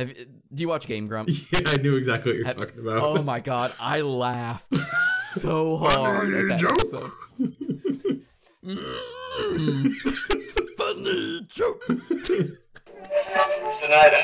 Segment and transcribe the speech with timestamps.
[0.00, 1.46] Have do you watch Game Grumps?
[1.52, 3.02] Yeah, I knew exactly what you're Have- talking about.
[3.02, 4.74] Oh my god, I laughed
[5.34, 7.10] so hard at that Funny episode.
[8.64, 9.92] Mm,
[10.76, 11.82] funny joke.
[13.80, 14.14] Tonight,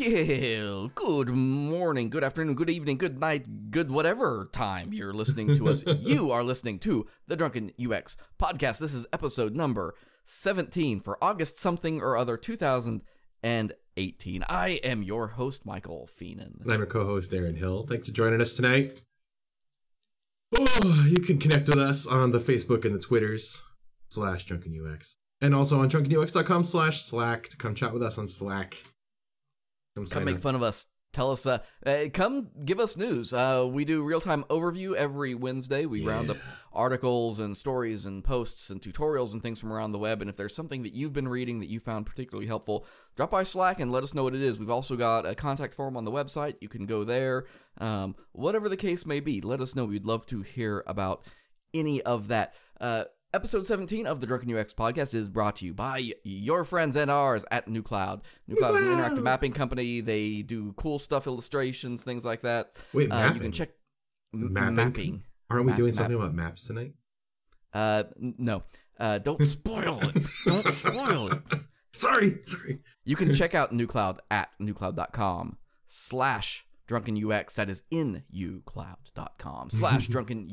[0.00, 5.70] Well, good morning, good afternoon, good evening, good night, good whatever time you're listening to
[5.70, 5.82] us.
[6.00, 8.78] you are listening to the Drunken UX podcast.
[8.78, 14.44] This is episode number 17 for August something or other 2018.
[14.48, 16.62] I am your host, Michael Fienen.
[16.62, 17.84] And I'm your co-host Aaron Hill.
[17.88, 19.02] Thanks for joining us tonight.
[20.56, 23.60] Oh, you can connect with us on the Facebook and the Twitters
[24.10, 28.28] slash Drunken UX, and also on drunkenux.com slash Slack to come chat with us on
[28.28, 28.76] Slack.
[30.04, 30.86] Come, Come make fun of us.
[31.14, 33.32] Tell us, uh, uh, come give us news.
[33.32, 35.86] Uh, we do real time overview every Wednesday.
[35.86, 36.36] We round up
[36.70, 40.20] articles and stories and posts and tutorials and things from around the web.
[40.20, 42.84] And if there's something that you've been reading that you found particularly helpful,
[43.16, 44.58] drop by Slack and let us know what it is.
[44.58, 46.56] We've also got a contact form on the website.
[46.60, 47.46] You can go there.
[47.78, 49.86] Um, whatever the case may be, let us know.
[49.86, 51.24] We'd love to hear about
[51.72, 52.54] any of that.
[52.80, 56.96] Uh, episode 17 of the Drunken UX podcast is brought to you by your friends
[56.96, 58.22] and ours at NuCloud.
[58.46, 60.00] New Cloud is an interactive mapping company.
[60.00, 62.72] They do cool stuff, illustrations, things like that.
[62.92, 63.70] Wait, Uh, you can check
[64.34, 64.74] m- Mapping?
[64.74, 65.22] mapping.
[65.50, 66.94] Aren't we map- doing something about maps tonight?
[67.72, 68.62] Uh, n- no.
[68.98, 70.26] Uh, don't spoil it.
[70.46, 71.42] Don't spoil it.
[71.92, 72.78] Sorry, sorry.
[73.04, 75.56] You can check out New NuCloud at nucloud.com
[75.88, 77.54] slash drunken UX.
[77.56, 80.48] That is in ucloud.com slash drunken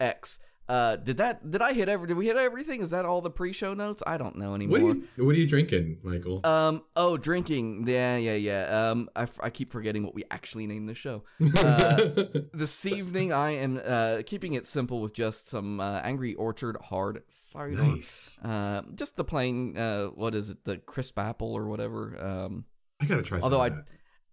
[0.00, 0.38] UX.
[0.68, 2.82] Uh, did that, did I hit every, did we hit everything?
[2.82, 4.02] Is that all the pre-show notes?
[4.04, 4.80] I don't know anymore.
[4.80, 6.44] What are you What are you drinking, Michael?
[6.44, 6.82] Um.
[6.96, 7.86] Oh, drinking.
[7.86, 8.90] Yeah, yeah, yeah.
[8.90, 9.08] Um.
[9.14, 11.22] I, f- I keep forgetting what we actually named the show.
[11.56, 16.76] Uh, this evening, I am uh keeping it simple with just some uh, Angry Orchard
[16.80, 17.70] hard cider.
[17.70, 18.38] nice.
[18.42, 19.76] Uh, just the plain.
[19.76, 20.64] Uh, what is it?
[20.64, 22.18] The crisp apple or whatever.
[22.20, 22.64] Um.
[23.00, 23.40] I gotta try.
[23.40, 23.70] Although I-.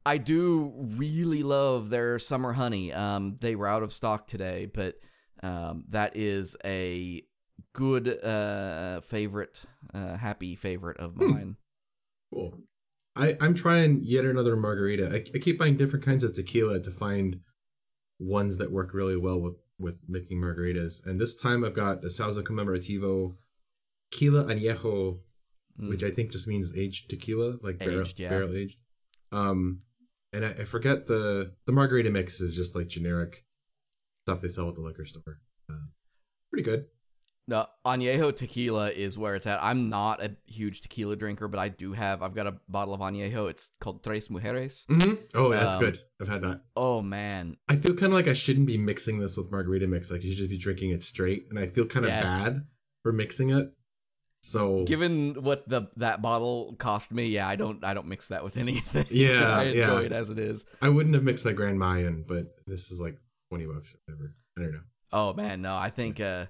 [0.05, 2.91] I do really love their summer honey.
[2.91, 4.95] Um, they were out of stock today, but
[5.43, 7.23] um, that is a
[7.73, 9.61] good uh favorite,
[9.93, 11.31] uh, happy favorite of Hmm.
[11.31, 11.55] mine.
[12.33, 12.57] Cool.
[13.15, 15.09] I, I'm trying yet another margarita.
[15.13, 17.39] I, I keep buying different kinds of tequila to find
[18.19, 21.05] ones that work really well with, with making margaritas.
[21.05, 23.35] And this time I've got a Sauza Commemorativo
[24.11, 25.19] Tequila Añejo,
[25.81, 25.89] Mm.
[25.89, 28.29] which I think just means aged tequila, like barrel, Aged, yeah.
[28.29, 28.77] barrel aged.
[29.31, 29.81] Um,
[30.31, 33.43] and I, I forget the the margarita mix is just like generic
[34.25, 35.39] stuff they sell at the liquor store.
[35.69, 35.75] Uh,
[36.51, 36.85] pretty good.
[37.45, 39.61] No, Añejo tequila is where it's at.
[39.61, 42.23] I'm not a huge tequila drinker, but I do have.
[42.23, 43.49] I've got a bottle of Añejo.
[43.49, 44.85] It's called Tres Mujeres.
[44.85, 45.15] Mm-hmm.
[45.35, 45.99] Oh, that's Um, good.
[46.21, 46.61] I've had that.
[46.77, 50.09] Oh man, I feel kind of like I shouldn't be mixing this with margarita mix.
[50.09, 52.21] Like you should just be drinking it straight, and I feel kind of Yeah.
[52.23, 52.65] bad
[53.03, 53.73] for mixing it.
[54.41, 58.45] So given what the that bottle cost me, yeah, I don't I don't mix that
[58.45, 59.05] with anything.
[59.09, 60.05] Yeah, I enjoy yeah.
[60.05, 60.63] it as it is.
[60.81, 63.17] I wouldn't have mixed my Grand Mayan, but this is like
[63.57, 64.35] twenty bucks or whatever.
[64.57, 64.79] I don't know.
[65.11, 66.45] Oh man, no, I think uh,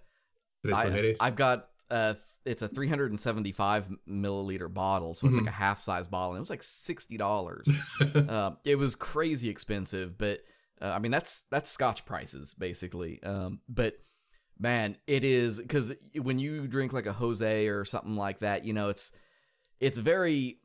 [0.74, 2.14] I, I've got uh,
[2.46, 5.40] it's a 375 milliliter bottle, so it's Mhm.
[5.42, 6.32] like a half size bottle.
[6.32, 7.68] And it was like sixty dollars.
[8.30, 10.40] um, it was crazy expensive, but
[10.82, 13.22] uh, I mean that's that's Scotch prices basically.
[13.24, 13.96] Um, but
[14.60, 18.74] man, it is because when you drink like a Jose or something like that, you
[18.74, 19.12] know it's
[19.80, 20.60] it's very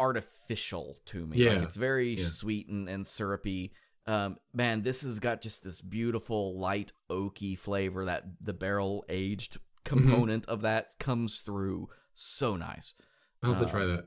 [0.00, 1.36] artificial to me.
[1.46, 2.26] like Yeah, it's very yeah.
[2.28, 3.72] sweet and, and syrupy.
[4.06, 9.58] Um, man, this has got just this beautiful light oaky flavor that the barrel aged
[9.84, 9.98] Mm-hmm.
[10.10, 12.94] component of that comes through so nice.
[13.42, 14.06] I'll have to try that.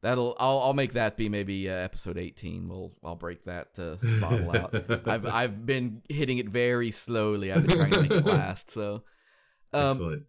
[0.00, 2.68] That'll I'll I'll make that be maybe uh, episode 18.
[2.68, 4.74] We'll I'll break that uh, bottle out.
[5.08, 7.50] I've I've been hitting it very slowly.
[7.50, 8.70] I've been trying to make it last.
[8.70, 9.02] So,
[9.72, 10.22] um, Excellent.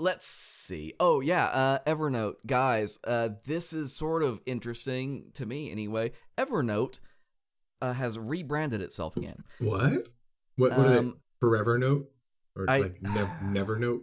[0.00, 0.94] let's see.
[0.98, 2.98] Oh yeah, uh, Evernote guys.
[3.04, 6.10] Uh, this is sort of interesting to me anyway.
[6.36, 6.98] Evernote
[7.82, 9.42] uh, has rebranded itself again.
[9.58, 10.06] What?
[10.56, 10.70] What?
[10.70, 10.98] What are they?
[10.98, 12.08] Um, Forever Note
[12.56, 14.02] or I- like nev- Never Note?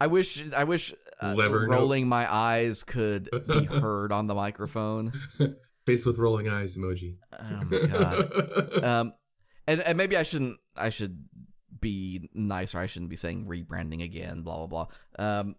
[0.00, 5.12] I wish I wish uh, rolling my eyes could be heard on the microphone.
[5.86, 7.16] Face with rolling eyes emoji.
[7.38, 8.84] Oh my god.
[8.84, 9.12] um
[9.66, 11.24] and, and maybe I shouldn't I should
[11.80, 12.78] be nicer.
[12.78, 14.86] I shouldn't be saying rebranding again, blah blah
[15.18, 15.24] blah.
[15.40, 15.56] Um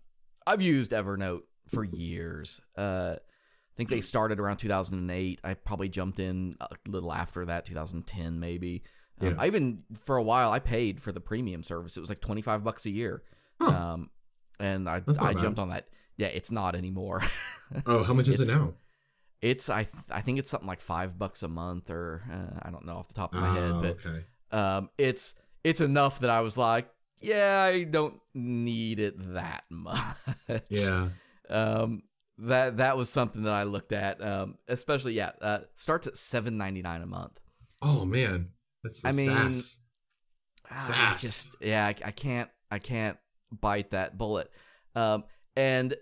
[0.48, 2.62] I've used Evernote for years.
[2.78, 5.42] Uh I think they started around 2008.
[5.44, 8.84] I probably jumped in a little after that, 2010 maybe.
[9.20, 9.36] Um, Yeah.
[9.38, 11.98] I even for a while I paid for the premium service.
[11.98, 13.24] It was like twenty five bucks a year,
[13.62, 13.70] Huh.
[13.72, 14.10] um,
[14.60, 15.40] and I I bad.
[15.40, 15.88] jumped on that.
[16.18, 17.22] Yeah, it's not anymore.
[17.88, 18.74] Oh, how much is it now?
[19.42, 22.86] it's I I think it's something like five bucks a month, or uh, I don't
[22.86, 24.26] know off the top of my Ah, head, but okay.
[24.52, 25.34] um, it's
[25.64, 26.88] it's enough that I was like,
[27.22, 30.16] yeah, I don't need it that much.
[30.70, 31.10] Yeah.
[31.50, 32.04] Um,
[32.38, 34.22] that that was something that I looked at.
[34.22, 37.40] Um, especially yeah, uh, starts at seven ninety nine a month.
[37.82, 38.50] Oh man,
[38.84, 39.78] that's so I mean, SaaS.
[40.70, 41.22] Ah, I SaaS.
[41.22, 43.18] just yeah, I, I can't I can't
[43.52, 44.52] bite that bullet.
[44.96, 45.24] Um,
[45.56, 45.96] and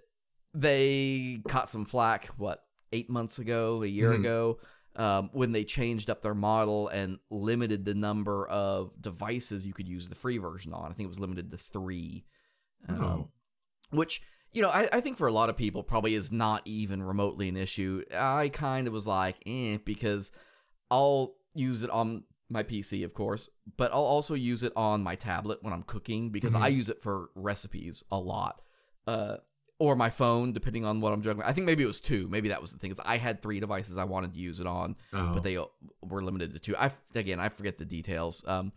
[0.53, 4.19] they caught some flack what eight months ago, a year Mhm.
[4.19, 4.59] ago,
[4.95, 9.87] um, when they changed up their model and limited the number of devices you could
[9.87, 10.91] use the free version on.
[10.91, 12.25] I think it was limited to three.
[12.87, 13.31] Um, Oh.
[13.91, 14.21] which
[14.53, 17.49] you know I, I think for a lot of people probably is not even remotely
[17.49, 20.31] an issue i kind of was like eh because
[20.91, 25.15] i'll use it on my pc of course but i'll also use it on my
[25.15, 26.75] tablet when i'm cooking because i Mhm.
[26.75, 28.61] use it for recipes a lot
[29.07, 29.37] uh,
[29.79, 32.49] or my phone depending on what i'm juggling i think maybe it was two maybe
[32.49, 34.95] that was the thing is i had three devices i wanted to use it on
[35.13, 35.31] Oh.
[35.33, 35.57] but they
[36.01, 36.75] were limited to two.
[36.77, 38.43] I again, I forget the details.
[38.47, 38.71] Um,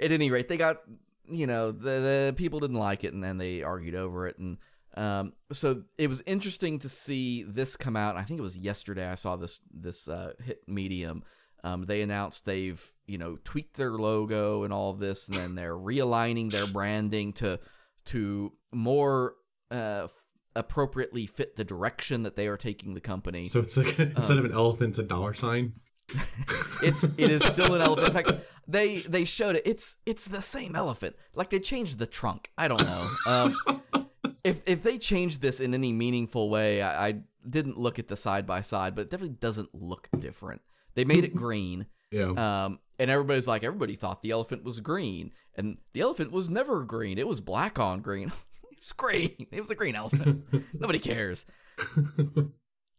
[0.00, 0.82] at any rate, they got
[1.30, 4.58] you know the the people didn't like it, and then they argued over it, and
[4.96, 8.16] um, so it was interesting to see this come out.
[8.16, 9.08] I think it was yesterday.
[9.08, 11.24] I saw this this uh, hit medium.
[11.64, 15.54] Um, they announced they've you know tweaked their logo and all of this, and then
[15.54, 17.60] they're realigning their branding to
[18.06, 19.34] to more
[19.70, 20.08] uh,
[20.56, 23.46] appropriately fit the direction that they are taking the company.
[23.46, 25.74] So it's like instead of an elephant, it's a dollar sign.
[26.82, 28.08] it's it is still an elephant.
[28.08, 28.32] In fact,
[28.66, 29.62] they they showed it.
[29.66, 31.16] It's it's the same elephant.
[31.34, 32.50] Like they changed the trunk.
[32.56, 33.10] I don't know.
[33.26, 33.56] Um,
[34.44, 37.14] if if they changed this in any meaningful way, I, I
[37.48, 40.60] didn't look at the side by side, but it definitely doesn't look different.
[40.94, 42.32] They made it green, Yeah.
[42.64, 46.84] um, and everybody's like, everybody thought the elephant was green, and the elephant was never
[46.84, 47.18] green.
[47.18, 48.32] It was black on green.
[48.72, 49.46] it's green.
[49.50, 50.44] It was a green elephant.
[50.74, 51.46] Nobody cares.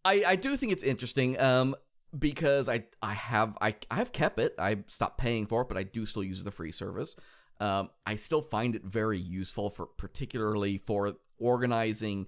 [0.05, 1.75] I, I do think it's interesting um,
[2.17, 4.55] because I I have I, I have kept it.
[4.57, 7.15] I stopped paying for it, but I do still use the free service.
[7.59, 12.27] Um, I still find it very useful for particularly for organizing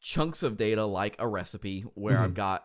[0.00, 2.64] chunks of data like a recipe where I've got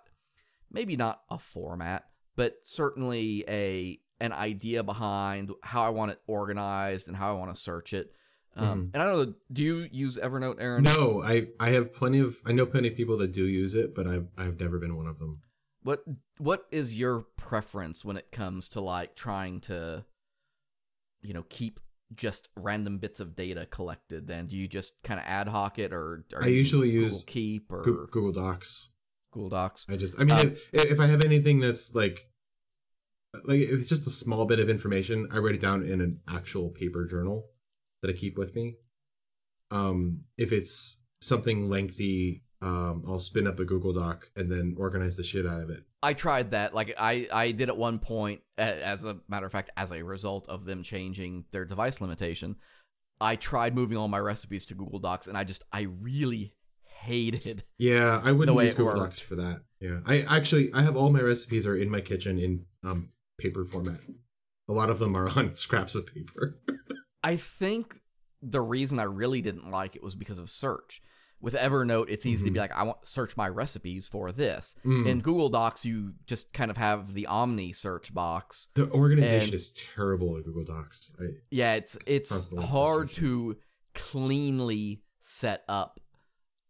[0.71, 2.05] maybe not a format,
[2.35, 7.55] but certainly a an idea behind how I want it organized and how I want
[7.55, 8.11] to search it.
[8.55, 10.83] Um, And I don't know, do you use Evernote, Aaron?
[10.83, 13.95] no, I I have plenty of I know plenty of people that do use it,
[13.95, 15.41] but I've I've never been one of them.
[15.83, 16.03] What
[16.37, 20.05] what is your preference when it comes to like trying to
[21.21, 21.79] you know keep
[22.15, 25.93] just random bits of data collected then do you just kind of ad hoc it
[25.93, 28.89] or are I usually use Google Keep or Google Docs.
[29.31, 32.27] Google Docs I just I mean Um, if, if I have anything that's like
[33.45, 36.19] like if it's just a small bit of information, I write it down in an
[36.27, 37.47] actual paper journal
[38.01, 38.75] that I keep with me.
[39.69, 45.17] Um if it's something lengthy, um I'll spin up a Google Doc and then organize
[45.17, 45.83] the shit out of it.
[46.03, 49.71] I tried that like I I did at one point as a matter of fact
[49.77, 52.55] as a result of them changing their device limitation
[53.21, 56.53] I tried moving all my recipes to Google Docs and I just I really
[56.83, 58.95] hated Yeah, I wouldn't way use Google.
[58.95, 59.61] Docs for that.
[59.79, 63.09] Yeah, I actually I have all my recipes are in my kitchen in um
[63.39, 63.99] paper format.
[64.69, 66.59] A lot of them are on scraps of paper.
[67.23, 68.01] I think
[68.41, 71.01] the reason I really didn't like it was because of search.
[71.42, 74.76] With Evernote, it's easy to be like, I want search my recipes for this.
[74.86, 75.07] Mm.
[75.07, 78.68] In Google Docs, you just kind of have the Omni search box.
[78.76, 81.14] the organization and- is terrible in Google Docs.
[81.19, 83.57] I, Yeah, it's it's hard to
[83.94, 86.00] cleanly set up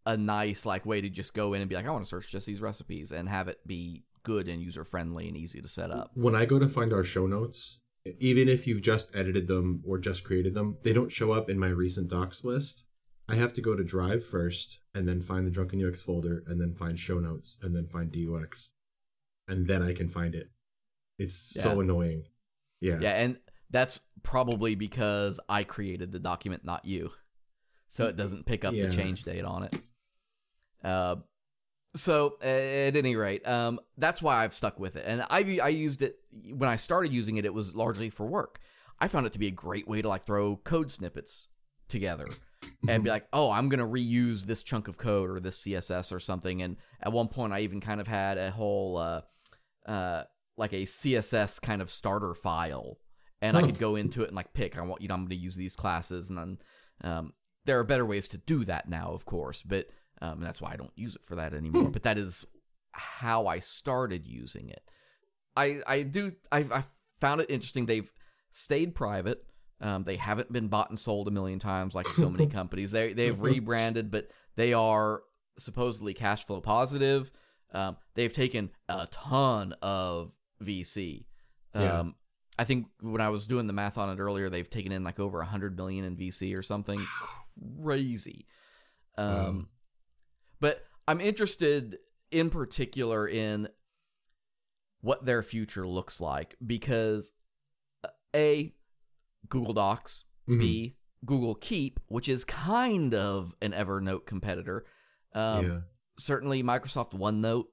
[0.06, 2.30] a nice like way to just go in and be like, I want to search
[2.30, 5.92] just these recipes and have it be good and user friendly and easy to set
[5.92, 6.12] up.
[6.14, 7.80] when I go to find our show notes,
[8.20, 11.60] even if you've just edited them or just created them, they don't show up in
[11.60, 12.86] my recent docs list.
[13.32, 16.60] I have to go to Drive first, and then find the Drunken UX folder, and
[16.60, 18.72] then find show notes, and then find DUX,
[19.48, 20.50] and then I can find it.
[21.18, 22.24] It's so annoying.
[22.82, 22.98] Yeah.
[23.00, 23.38] Yeah, and
[23.70, 27.12] that's probably because I created the document, not you.
[27.92, 28.88] So it doesn't pick up Yeah.
[28.88, 29.80] the change date on it.
[30.84, 31.18] Uh,
[31.96, 35.04] so at any rate, um, that's why I've stuck with it.
[35.06, 37.46] And I I used it when I started using it.
[37.46, 38.60] It was largely for work.
[39.00, 41.48] I found it to be a great way to like throw code snippets
[41.88, 42.28] together
[42.88, 46.20] and be like, oh, I'm gonna reuse this chunk of code or this CSS or
[46.20, 46.62] something.
[46.62, 49.22] And at one point, I even kind of had a whole uh,
[49.86, 50.24] uh,
[50.58, 52.98] like a CSS kind of starter file,
[53.42, 54.78] and I could go into it and like pick.
[54.78, 56.58] I want you know I'm gonna use these classes, and then
[57.04, 57.34] um,
[57.66, 59.88] there are better ways to do that now, of course, but
[60.22, 61.86] um, that's why I don't use it for that anymore.
[61.86, 61.92] Hmm.
[61.92, 62.46] But that is
[62.92, 64.84] how I started using it.
[65.56, 66.84] I I do I, I
[67.20, 67.86] found it interesting.
[67.86, 68.12] They've
[68.54, 69.44] stayed private.
[69.82, 72.92] Um, they haven't been bought and sold a million times like so many companies.
[72.92, 75.24] They they've rebranded, but they are
[75.58, 77.32] supposedly cash flow positive.
[77.74, 80.34] Um, they've taken a ton of
[80.64, 81.26] VC.
[81.74, 82.04] Um, Yeah.
[82.60, 85.20] I think when I was doing the math on it earlier, they've taken in like
[85.20, 87.04] over a hundred million in VC or something
[87.82, 88.46] crazy.
[89.18, 89.70] Um,
[90.60, 91.98] but I'm interested
[92.30, 93.68] in particular in
[95.02, 97.32] what their future looks like because
[98.04, 98.74] uh, a
[99.50, 100.60] Google Docs, Mhm.
[100.60, 100.96] B
[101.26, 104.86] Google Keep, which is kind of an Evernote competitor.
[105.34, 105.80] Um, yeah.
[106.18, 107.66] certainly Microsoft OneNote.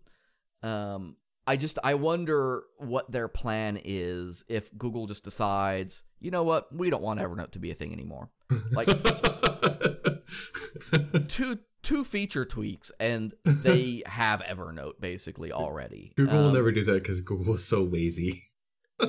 [0.62, 6.42] Um, I just I wonder what their plan is if Google just decides, you know
[6.42, 8.30] what, we don't want Evernote to be a thing anymore.
[8.72, 8.88] like-
[11.28, 16.12] Two two feature tweaks and they have Evernote basically already.
[16.16, 18.42] Google will Um, never do that because Google is so lazy.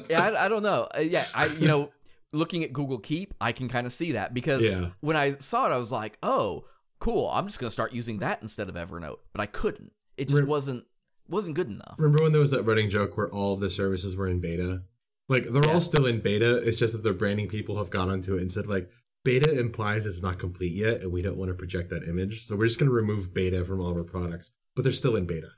[0.09, 0.87] yeah, I, I don't know.
[0.95, 1.91] Uh, yeah, I you know,
[2.31, 4.89] looking at Google Keep, I can kind of see that because Yeah.
[5.01, 6.65] when I saw it, I was like, oh,
[6.99, 7.29] cool.
[7.29, 9.91] I'm just gonna start using that instead of Evernote, but I couldn't.
[10.17, 10.85] It just wasn't
[11.27, 11.95] wasn't good enough.
[11.99, 14.81] Remember when there was that running joke where all of the services were in beta?
[15.27, 15.73] Like they're Yeah.
[15.75, 16.57] all still in beta.
[16.57, 18.89] It's just that their branding people have gone onto it and said like
[19.23, 22.47] beta implies it's not complete yet, and we don't want to project that image.
[22.47, 25.15] So we're just going to remove beta from all of our products, but they're still
[25.17, 25.49] in beta.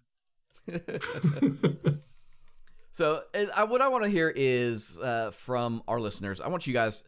[2.94, 3.24] So,
[3.56, 6.42] I, what I want to hear is uh, from our listeners.
[6.42, 7.04] I want you guys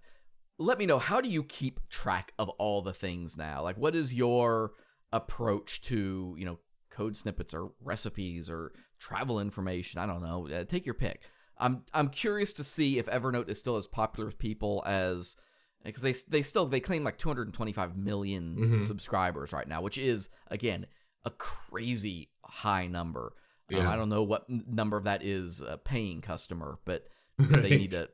[0.60, 3.64] let me know how do you keep track of all the things now?
[3.64, 4.72] Like, what is your
[5.12, 6.60] approach to you know
[6.90, 10.00] code snippets or recipes or travel information?
[10.00, 10.48] I don't know.
[10.48, 11.22] Uh, take your pick.
[11.58, 15.36] I'm I'm curious to see if Evernote is still as popular with people as
[15.84, 18.88] because they they still they claim like 225 million Mhm.
[18.88, 20.88] subscribers right now, which is again
[21.26, 23.34] a crazy high number.
[23.72, 27.08] Um, I don't know what number of that is a paying customer, but
[27.40, 28.10] if they need to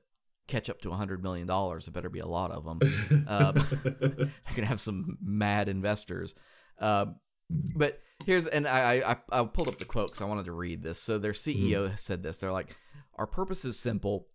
[0.47, 2.79] catch up to $100 million, it better be a lot of them.
[3.27, 3.53] Um,
[3.83, 6.33] They're going to have some mad investors.
[6.79, 7.15] Um,
[7.49, 10.81] but here's, and I, I, I pulled up the quote because I wanted to read
[10.81, 10.99] this.
[10.99, 12.37] So their CEO said this.
[12.37, 12.75] They're like,
[13.15, 14.27] Our purpose is simple.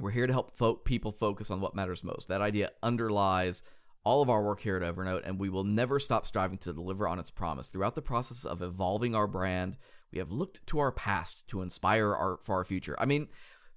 [0.00, 2.28] We're here to help fo- people focus on what matters most.
[2.28, 3.62] That idea underlies
[4.04, 7.08] all of our work here at Evernote, and we will never stop striving to deliver
[7.08, 7.68] on its promise.
[7.68, 9.76] Throughout the process of evolving our brand,
[10.14, 12.94] we have looked to our past to inspire our for our future.
[12.98, 13.26] I mean,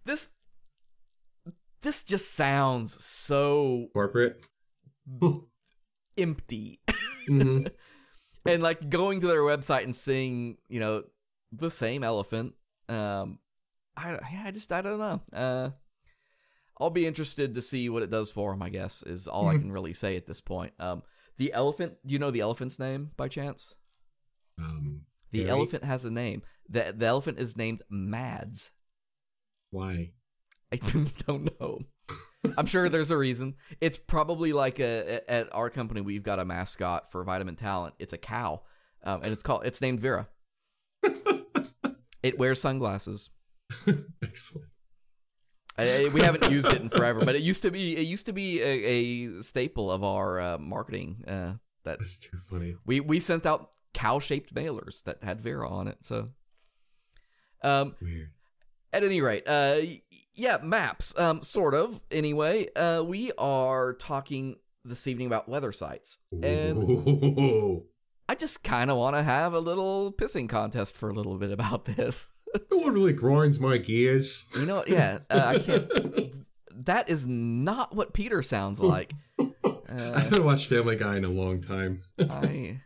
[0.06, 0.32] this
[1.82, 4.46] this just sounds so Corporate.
[6.18, 6.80] empty.
[7.28, 7.72] Mhm.
[8.46, 11.04] and like going to their website and seeing, you know,
[11.52, 12.54] the same elephant.
[12.88, 13.40] Um,
[13.96, 15.22] I I just I don't know.
[15.34, 15.70] Uh,
[16.80, 18.62] I'll be interested to see what it does for him.
[18.62, 19.62] I guess is all I Mhm.
[19.62, 20.74] can really say at this point.
[20.80, 21.02] Um,
[21.38, 21.96] the elephant.
[22.06, 23.74] Do you know the elephant's name by chance?
[24.60, 25.50] Um, The Harry?
[25.52, 26.42] elephant has a name.
[26.70, 28.72] the The elephant is named Mads.
[29.72, 30.12] why?
[30.72, 30.76] I
[31.28, 31.80] don't know.
[32.58, 33.56] I'm sure there's a reason.
[33.82, 37.96] It's probably like a at our company we've got a mascot for Vitamin Talent.
[38.00, 38.62] It's a cow,
[39.04, 40.28] um, and it's called it's named Vera.
[42.24, 43.30] It wears sunglasses.
[44.24, 44.68] Excellent.
[45.78, 48.26] I, I- we haven't used it in forever, but it used to be it used
[48.26, 51.24] to be a, a staple of our uh, marketing.
[51.28, 51.54] Uh,
[51.86, 52.76] that That's too funny.
[52.86, 55.98] we we sent out cow shaped mailers that had Vera on it.
[56.06, 56.30] So,
[57.64, 58.30] um, Weird.
[58.94, 59.82] At any rate, uh,
[60.34, 61.14] yeah, maps.
[61.20, 62.02] Um, sort of.
[62.10, 67.84] Anyway, uh, we are talking this evening about weather sites, and Ooh.
[68.30, 71.52] I just kind of want to have a little pissing contest for a little bit
[71.52, 72.28] about this.
[72.72, 74.46] No one really grinds my gears.
[74.56, 75.92] You know, yeah, uh, I can't.
[76.86, 79.12] That is not what Peter sounds like.
[79.40, 79.44] I
[79.90, 82.04] Uh, haven't watched Family Guy in a long time.
[82.18, 82.80] I,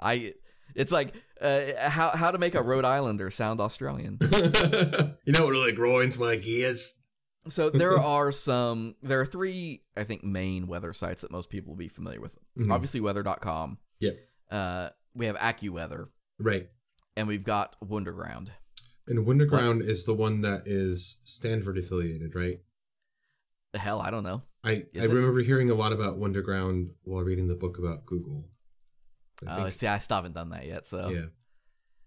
[0.00, 0.34] I,
[0.74, 4.18] it's like uh, how how to make a Rhode Islander sound Australian.
[4.22, 6.94] you know what really grinds my gears?
[7.48, 8.94] So there are some.
[9.02, 12.38] There are three, I think, main weather sites that most people will be familiar with.
[12.58, 12.72] Mhm.
[12.72, 13.76] Obviously, weather.com.
[14.00, 14.16] Yep.
[14.50, 16.68] Uh, we have AccuWeather, Right.
[17.16, 18.48] and we've got Wunderground.
[19.06, 22.60] And Wunderground is the one that is Stanford affiliated, right?
[23.72, 24.42] The hell, I don't know.
[24.62, 25.10] I, Is I it?
[25.10, 28.48] remember hearing a lot about Wunderground while reading the book about Google.
[29.46, 30.86] I Oh, think, see, I still haven't done that yet.
[30.86, 31.24] So, yeah,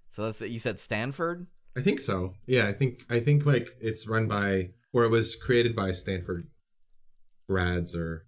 [0.09, 0.41] so let's.
[0.41, 1.47] You said Stanford.
[1.75, 2.33] I think so.
[2.45, 6.47] Yeah, I think I think like it's run by or it was created by Stanford
[7.47, 8.25] grads or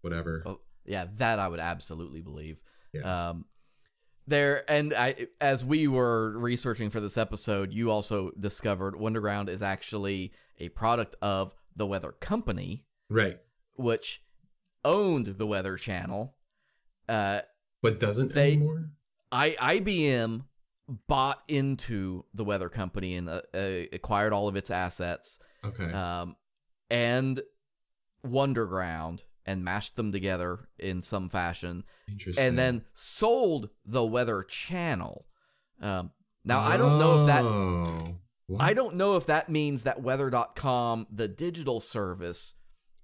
[0.00, 0.42] whatever.
[0.46, 2.58] Oh, yeah, that I would absolutely believe.
[2.92, 3.28] Yeah.
[3.30, 3.44] Um,
[4.26, 9.62] there and I, as we were researching for this episode, you also discovered Wunderground is
[9.62, 13.38] actually a product of the Weather Company, Right,
[13.76, 14.22] which
[14.84, 16.34] owned the Weather Channel.
[17.08, 17.40] Uh,
[17.82, 18.90] but doesn't They- anymore.
[19.30, 20.44] I IBM
[21.06, 25.38] bought into the Weather Company and uh, uh, acquired all of its assets.
[25.64, 25.92] Okay.
[25.92, 26.36] Um,
[26.90, 27.42] and
[28.24, 32.44] Wunderground and mashed them together in some fashion, Interesting.
[32.44, 35.26] and then sold the Weather Channel.
[35.80, 36.10] Um,
[36.44, 38.16] now I don't know if that Oh.
[38.46, 38.62] What?
[38.62, 42.54] I don't know if that means that weather.com, the digital service,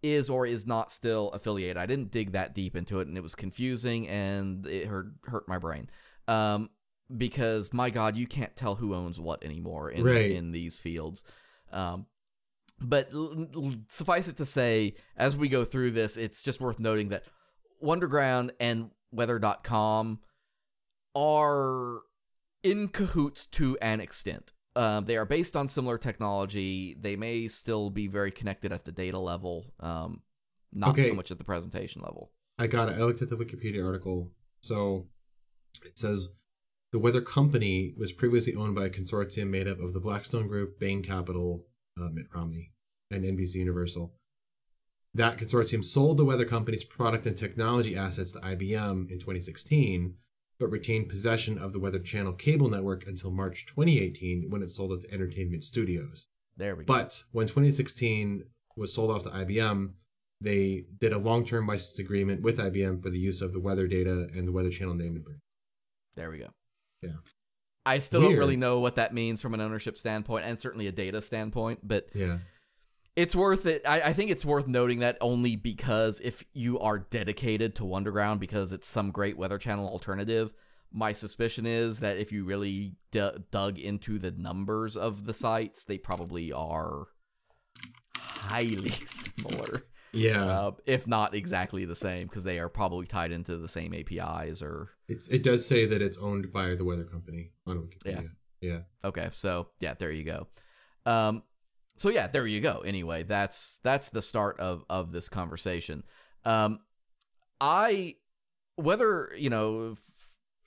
[0.05, 1.77] is or is not still affiliated.
[1.79, 5.49] I didn't dig that deep into it and it was confusing and it hurt hurt
[5.49, 5.89] my brain.
[6.29, 6.71] Um
[7.17, 10.31] because my god, you can't tell who owns what anymore in Right.
[10.33, 11.25] in these fields.
[11.73, 12.07] Um
[12.81, 16.79] but l- l- suffice it to say as we go through this, it's just worth
[16.79, 17.25] noting that
[17.83, 20.19] Wunderground and weather.com
[21.15, 22.01] are
[22.63, 24.53] in cahoots to an extent.
[24.77, 26.97] Um, they are based on similar technology.
[27.01, 30.21] They may still be very connected at the data level, um,
[30.73, 31.09] not Okay.
[31.09, 32.33] so much at the presentation level.
[32.59, 32.97] I got it.
[32.99, 34.33] I looked at the Wikipedia article.
[34.63, 35.07] So
[35.85, 36.29] it says
[36.93, 40.79] the Weather Company was previously owned by a consortium made up of the Blackstone Group,
[40.81, 41.65] Bain Capital,
[42.01, 42.73] uh, Mitt Romney,
[43.11, 44.13] and NBC Universal.
[45.15, 50.15] That consortium sold the Weather Company's product and technology assets to IBM in 2016,
[50.59, 54.93] but retained possession of the Weather Channel cable network until March 2018 when it sold
[54.93, 56.29] it to Entertainment Studios.
[56.57, 56.93] There we go.
[56.93, 58.45] But when 2016
[58.77, 59.91] was sold off to IBM,
[60.41, 64.29] they did a long-term license agreement with IBM for the use of the weather data
[64.35, 65.41] and the Weather Channel name and brand.
[66.15, 66.49] There we go.
[67.03, 67.11] Yeah.
[67.87, 70.93] I still don't really know what that means from an ownership standpoint and certainly a
[70.93, 72.39] data standpoint, but Yeah.
[73.17, 73.83] It's worth it.
[73.87, 78.41] I, I think it's worth noting that only because if you are dedicated to Wunderground
[78.41, 80.53] because it's some great Weather Channel alternative,
[80.93, 85.85] my suspicion is that if you really d- dug into the numbers of the sites,
[85.85, 87.07] they probably are
[88.17, 90.45] highly similar, Yeah.
[90.45, 94.61] uh, if not exactly the same, because they are probably tied into the same APIs
[94.63, 98.31] or It's, it does say that it's owned by the Weather Company on Wikipedia.
[98.61, 98.81] Yeah.
[99.05, 100.47] Okay, so yeah, there you go.
[101.07, 101.43] Um,
[101.97, 102.83] so yeah, there you go.
[102.85, 106.03] Anyway, that's that's the start of of this conversation.
[106.45, 106.81] Um,
[107.61, 108.17] I
[108.77, 109.97] whether you know,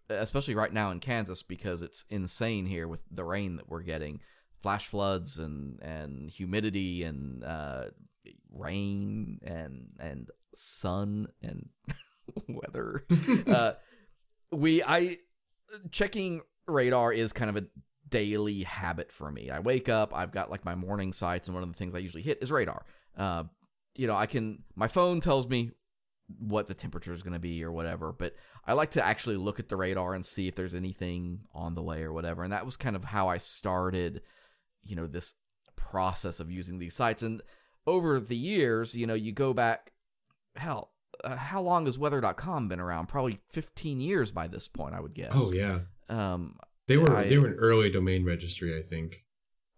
[0.10, 3.82] f- especially right now in Kansas because it's insane here with the rain that we're
[3.82, 4.22] getting,
[4.62, 7.86] flash floods and and humidity and uh,
[8.52, 11.70] rain and and sun and
[12.48, 13.06] weather
[13.48, 13.74] uh,
[14.52, 15.18] we I
[15.92, 17.66] checking radar is kind of a
[18.10, 19.50] daily habit for me.
[19.50, 22.00] I wake up, I've got like my morning sites, and one of the things I
[22.00, 22.86] usually hit is radar.
[23.18, 23.44] Uh,
[23.96, 25.72] you know, I can my phone tells me
[26.40, 29.60] what the temperature is going to be or whatever, but I like to actually look
[29.60, 32.44] at the radar and see if there's anything on the way or whatever.
[32.44, 34.22] And that was kind of how I started,
[34.84, 35.36] you know, this
[35.78, 37.24] process of using these sites.
[37.24, 37.42] And
[37.86, 39.94] over the years, you know, you go back,
[40.58, 40.92] hell,
[41.24, 43.08] uh, how long has weather.com been around?
[43.08, 45.32] Probably 15 years by this point, I would guess.
[45.34, 45.80] Oh yeah.
[46.10, 49.24] Um, They were I- they were an early domain registry, I think.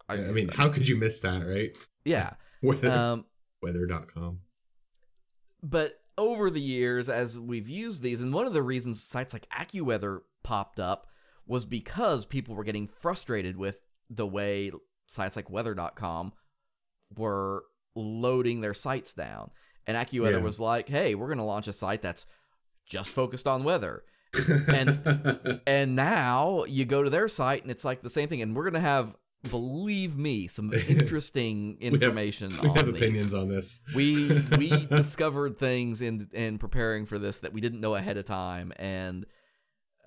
[0.08, 1.76] I, I mean, how could you miss that, right?
[2.06, 2.34] yeah.
[2.63, 3.26] Weather, Um,
[3.62, 4.39] weather.com.
[5.63, 9.48] but over the years, as we've used these, and one of the reasons sites like
[9.50, 11.08] AccuWeather popped up
[11.45, 13.78] was because people were getting frustrated with
[14.10, 14.72] the way
[15.08, 16.34] sites like weather.com
[17.15, 17.63] were
[17.95, 19.52] loading their sites down.
[19.88, 20.43] And AccuWeather Yeah.
[20.43, 22.26] was like, hey, we're going to launch a site that's
[22.86, 24.04] just focused on weather.
[24.34, 28.42] And- And now you go to their site and it's like the same thing.
[28.42, 29.15] And we're going to have,
[29.50, 33.82] believe me, some interesting information we on have opinions on this.
[33.96, 38.26] we we discovered things in in preparing for this that we didn't know ahead of
[38.26, 38.74] time.
[38.78, 39.26] And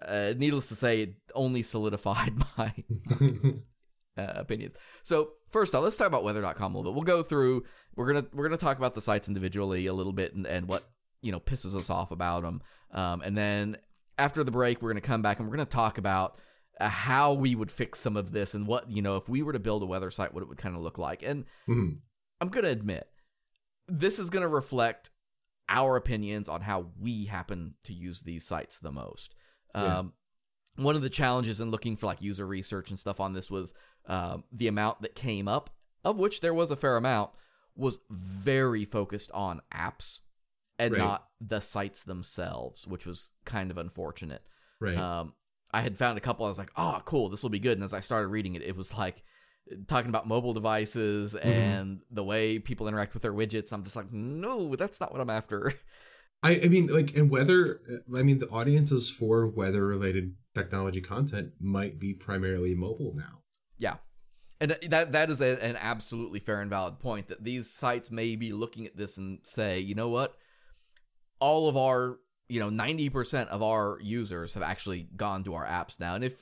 [0.05, 2.75] uh, needless to say it only solidified my
[4.17, 4.75] uh, opinions.
[5.03, 6.97] So first off let's talk about weather.com a little bit.
[6.97, 7.65] We'll go through
[7.97, 10.83] we're gonna we're gonna talk about the sites individually a little bit and, and what
[11.23, 13.77] you know pisses us off about them um, and then
[14.19, 16.39] after the break we're gonna come back and we're gonna talk about
[16.81, 19.53] uh, how we would fix some of this and what you know if we were
[19.53, 21.99] to build a weather site what it would kind of look like and Mhm.
[22.41, 23.09] I'm going to admit
[23.87, 25.11] this is going to reflect
[25.69, 29.35] our opinions on how we happen to use these sites the most.
[29.77, 29.99] Yeah.
[29.99, 30.13] Um,
[30.75, 33.75] one of the challenges in looking for like user research and stuff on this was
[34.07, 35.71] um, the amount that came up,
[36.05, 37.31] of which there was a fair amount,
[37.77, 40.19] was very focused on apps
[40.85, 40.99] and Right.
[40.99, 44.43] not the sites themselves, which was kind of unfortunate.
[44.81, 44.97] Right.
[44.97, 45.35] Um,
[45.73, 46.45] I had found a couple.
[46.45, 48.63] I was like, "Oh, cool, this will be good." And as I started reading it,
[48.63, 49.23] it was like
[49.87, 51.49] talking about mobile devices Mm-hmm.
[51.49, 53.73] and the way people interact with their widgets.
[53.73, 55.73] I'm just like, "No, that's not what I'm after."
[56.45, 57.81] I, I mean, like, and weather,
[58.15, 63.43] I mean, the audiences for weather related technology content might be primarily mobile now.
[63.79, 63.99] Yeah,
[64.61, 67.29] and that that is a, an absolutely fair and valid point.
[67.29, 70.37] That these sites may be looking at this and say, "You know what?
[71.43, 75.67] All of our, you know, ninety percent of our users have actually gone to our
[75.67, 76.35] apps now." And if,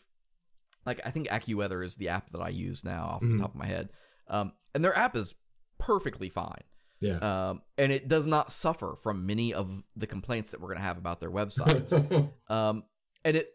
[0.86, 3.36] like, I think AccuWeather is the app that I use now off Mhm.
[3.36, 3.88] the top of my head,
[4.28, 5.34] um, and their app is
[5.78, 6.64] perfectly fine.
[7.00, 7.16] Yeah.
[7.16, 10.84] Um, and it does not suffer from many of the complaints that we're going to
[10.84, 11.90] have about their websites.
[12.50, 12.84] um,
[13.24, 13.48] and it,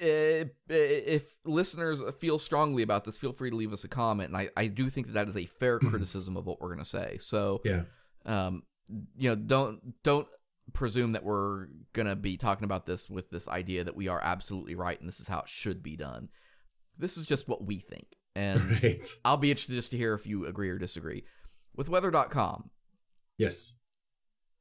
[0.00, 4.28] i- if listeners feel strongly about this, feel free to leave us a comment.
[4.30, 6.80] And I, I do think that that is a fair criticism of what we're going
[6.80, 7.18] to say.
[7.18, 7.82] So, yeah.
[8.24, 8.64] um,
[9.16, 10.28] you know, don't don't
[10.72, 14.20] presume that we're going to be talking about this with this idea that we are
[14.22, 16.28] absolutely right and this is how it should be done.
[16.98, 18.06] This is just what we think.
[18.34, 19.06] And Right.
[19.24, 21.24] I'll be interested just to hear if you agree or disagree.
[21.76, 22.70] With weather.com,
[23.36, 23.72] Yes.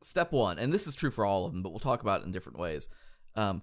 [0.01, 2.25] step one, and this is true for all of them, but we'll talk about it
[2.25, 2.89] in different ways.
[3.35, 3.61] Um,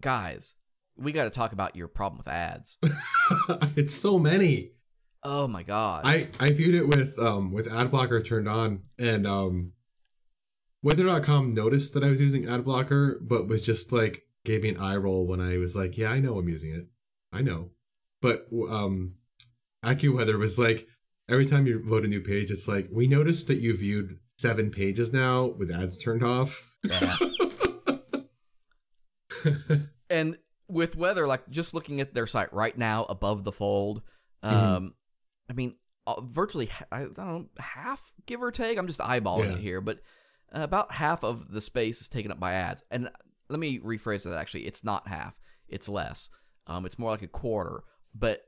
[0.00, 0.54] guys,
[0.96, 2.78] we got to talk about your problem with ads.
[3.76, 4.72] it's so many.
[5.24, 6.02] Oh my god!
[6.04, 9.72] I I viewed it with um with ad blocker turned on and um
[10.82, 14.78] weather.com noticed that I was using ad blocker but was just like gave me an
[14.78, 16.86] eye roll when I was like, yeah, I know I'm using it.
[17.32, 17.70] I know.
[18.20, 19.14] But um
[19.84, 20.88] AccuWeather was like
[21.28, 24.70] every time you load a new page it's like, we noticed that you viewed 7
[24.70, 26.64] pages now with ads turned off.
[26.82, 27.16] Yeah.
[30.10, 30.36] and
[30.68, 34.02] with weather, like just looking at their site right now, above the fold,
[34.42, 34.86] um, Mm-hmm.
[35.52, 35.74] I mean,
[36.06, 38.78] uh, virtually, I don't know, half give or take.
[38.78, 39.52] I'm just eyeballing Yeah.
[39.56, 39.98] it here, but
[40.54, 42.82] uh, about half of the space is taken up by ads.
[42.90, 43.10] And
[43.50, 44.34] let me rephrase that.
[44.34, 45.34] Actually, it's not half;
[45.68, 46.30] it's less.
[46.66, 47.84] Um, it's more like a quarter.
[48.14, 48.40] But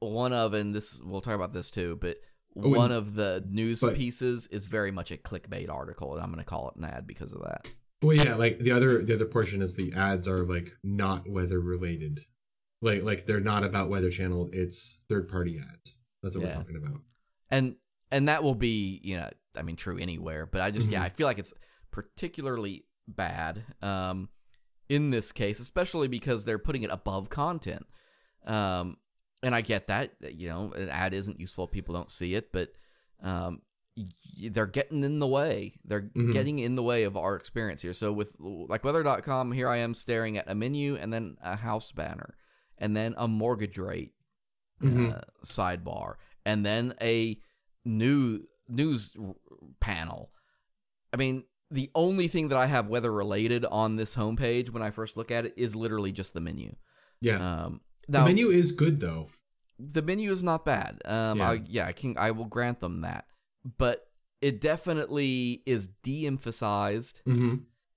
[0.00, 2.16] one of, and this we'll talk about this too, but.
[2.54, 6.22] Oh, one and- of the news but- pieces is very much a clickbait article, and
[6.22, 7.66] I'm going to call it an ad because of that.
[8.02, 11.60] Well, yeah, like the other the other portion is the ads are like not weather
[11.60, 12.20] related,
[12.82, 14.50] like like they're not about Weather Channel.
[14.52, 15.98] It's third party ads.
[16.22, 16.48] That's what Yeah.
[16.58, 17.00] we're talking about.
[17.50, 17.76] and
[18.10, 21.04] and that will be you know i mean true anywhere but i just yeah Mhm.
[21.06, 21.52] i feel like it's
[21.90, 24.28] particularly bad um
[24.88, 27.86] in this case especially because they're putting it above content
[28.46, 28.96] um
[29.42, 32.72] and i get that you know an ad isn't useful people don't see it but
[33.22, 33.62] um
[34.50, 36.32] they're getting in the way they're Mhm.
[36.32, 39.94] getting in the way of our experience here so with like weather.com here i am
[39.94, 42.36] staring at a menu and then a house banner
[42.78, 44.12] and then a mortgage rate
[44.82, 45.16] Mhm.
[45.16, 46.14] uh, sidebar
[46.44, 47.40] and then a
[47.84, 49.14] new news
[49.80, 50.32] panel.
[51.12, 54.90] I mean, the only thing that I have weather related on this homepage when I
[54.90, 56.74] first look at it is literally just the menu.
[57.20, 59.30] Yeah, Um, the menu is good though.
[59.78, 61.00] the menu is not bad.
[61.04, 61.50] Um, Yeah.
[61.50, 63.26] I, yeah, I can I will grant them that,
[63.78, 64.06] but
[64.40, 67.22] it definitely is de-emphasized.
[67.24, 67.56] hmm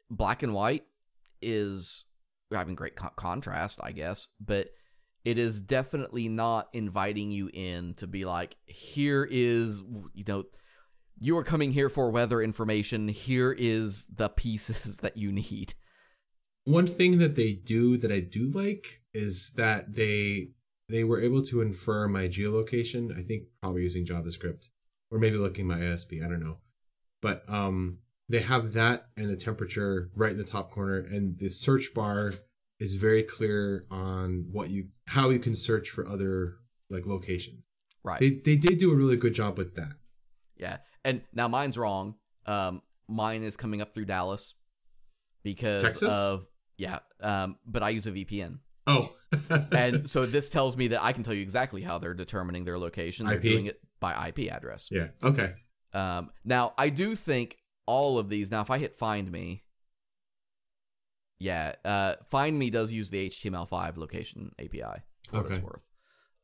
[0.10, 0.86] Black and white
[1.42, 2.06] is
[2.52, 4.70] having great co- contrast, I guess, but
[5.26, 9.84] it is definitely not inviting you in to be like, here is,
[10.14, 10.44] you know,
[11.20, 13.08] you are coming here for weather information.
[13.08, 15.74] Here is the pieces that you need.
[16.66, 20.50] One thing that they do that I do like is that they
[20.88, 23.18] they were able to infer my geolocation.
[23.18, 24.70] I think probably using JavaScript
[25.10, 26.24] or maybe looking my ISP.
[26.24, 26.58] I don't know,
[27.22, 31.50] but um, they have that and the temperature right in the top corner, and the
[31.50, 32.34] search bar
[32.80, 36.58] is very clear on what you how you can search for other
[36.90, 37.64] like locations.
[38.04, 38.20] Right.
[38.20, 39.94] They they did do a really good job with that.
[40.58, 40.78] Yeah.
[41.04, 42.16] And now mine's wrong.
[42.46, 44.56] Um, mine is coming up through Dallas
[45.44, 46.10] because Texas?
[46.10, 46.46] of,
[46.78, 47.00] yeah.
[47.22, 48.60] Um, but I use a VPN.
[48.88, 49.12] Oh,
[49.72, 52.78] and so this tells me that I can tell you exactly how they're determining their
[52.78, 53.26] location.
[53.26, 53.44] They're IP?
[53.44, 54.88] doing it by IP address.
[54.92, 55.54] yeah, okay,
[55.94, 57.58] Um, now I do think
[57.88, 58.52] all of these.
[58.52, 59.64] Now, if I hit Find Me,
[61.40, 65.82] yeah, uh, Find Me does use the HTML5 location API for what it's worth.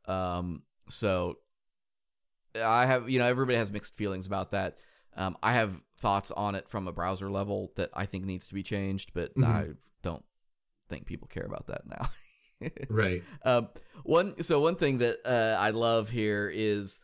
[0.06, 1.38] Um, so
[2.56, 4.78] I have, you know, everybody has mixed feelings about that.
[5.16, 8.54] Um, I have thoughts on it from a browser level that I think needs to
[8.54, 9.46] be changed, but Mhm.
[9.46, 9.68] I
[10.04, 10.24] don't
[10.90, 12.10] think people care about that now.
[12.90, 13.24] right.
[13.44, 13.70] Um,
[14.04, 17.00] one so one thing that uh, I love here is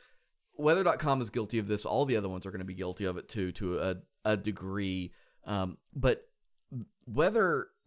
[0.56, 1.86] weather.com is guilty of this.
[1.86, 3.96] All the other ones are going to be guilty of it too, to a,
[4.26, 5.14] a degree.
[5.46, 6.28] Um, but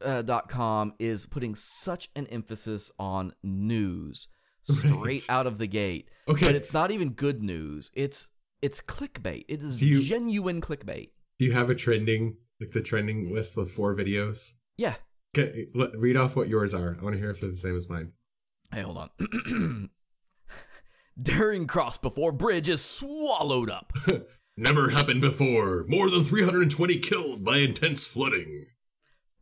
[0.02, 4.28] Uh, weather.com is putting such an emphasis on news
[4.64, 5.22] straight Right.
[5.28, 6.08] out of the gate.
[6.28, 6.46] Okay.
[6.46, 7.90] But it's not even good news.
[7.94, 8.30] It's
[8.62, 9.44] it's clickbait.
[9.48, 11.10] It is you- genuine clickbait.
[11.38, 14.52] Do you have a trending, like the trending list of four videos?
[14.76, 14.94] Yeah.
[15.36, 16.96] Okay, let, read off what yours are.
[17.00, 18.12] I want to hear if they're the same as mine.
[18.72, 19.90] Hey, hold on.
[21.20, 23.92] Daring cross before bridge is swallowed up.
[24.56, 25.84] Never happened before.
[25.88, 28.66] More than 320 killed by intense flooding.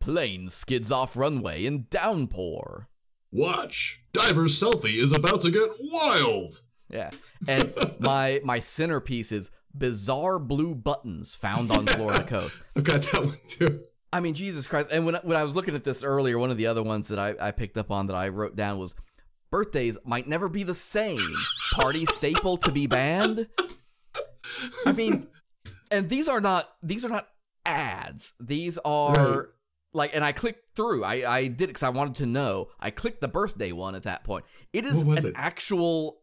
[0.09, 2.89] Plane skids off runway in downpour.
[3.31, 4.01] Watch.
[4.15, 6.63] Diver's selfie is about to get wild.
[6.89, 7.11] Yeah.
[7.47, 12.59] And my my centerpiece is bizarre blue buttons found on Florida coast.
[12.75, 13.83] I've got that one too.
[14.11, 14.89] I mean, Jesus Christ.
[14.91, 17.19] And when, when I was looking at this earlier, one of the other ones that
[17.19, 18.95] I, I picked up on that I wrote down was
[19.51, 21.35] birthdays might never be the same.
[21.75, 23.47] Party staple to be banned.
[24.87, 25.27] I mean,
[25.91, 27.29] and these are not these are not
[27.67, 28.33] ads.
[28.41, 29.45] These are Right.
[29.93, 31.05] Like, and I clicked through.
[31.05, 32.69] I I did it because I wanted to know.
[32.79, 34.45] I clicked the birthday one at that point.
[34.73, 35.33] It is an it?
[35.37, 36.21] actual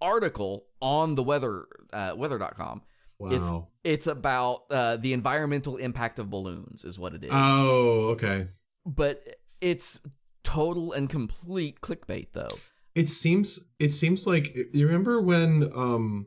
[0.00, 2.82] article on the weather uh, weather.com.
[3.18, 3.68] wow.
[3.84, 7.30] It's about uh, the environmental impact of balloons, is what it is.
[7.32, 8.48] oh, okay.
[8.86, 9.22] but
[9.60, 10.00] it's
[10.42, 12.58] total and complete clickbait, though.
[12.94, 16.26] It seems it seems like you remember when um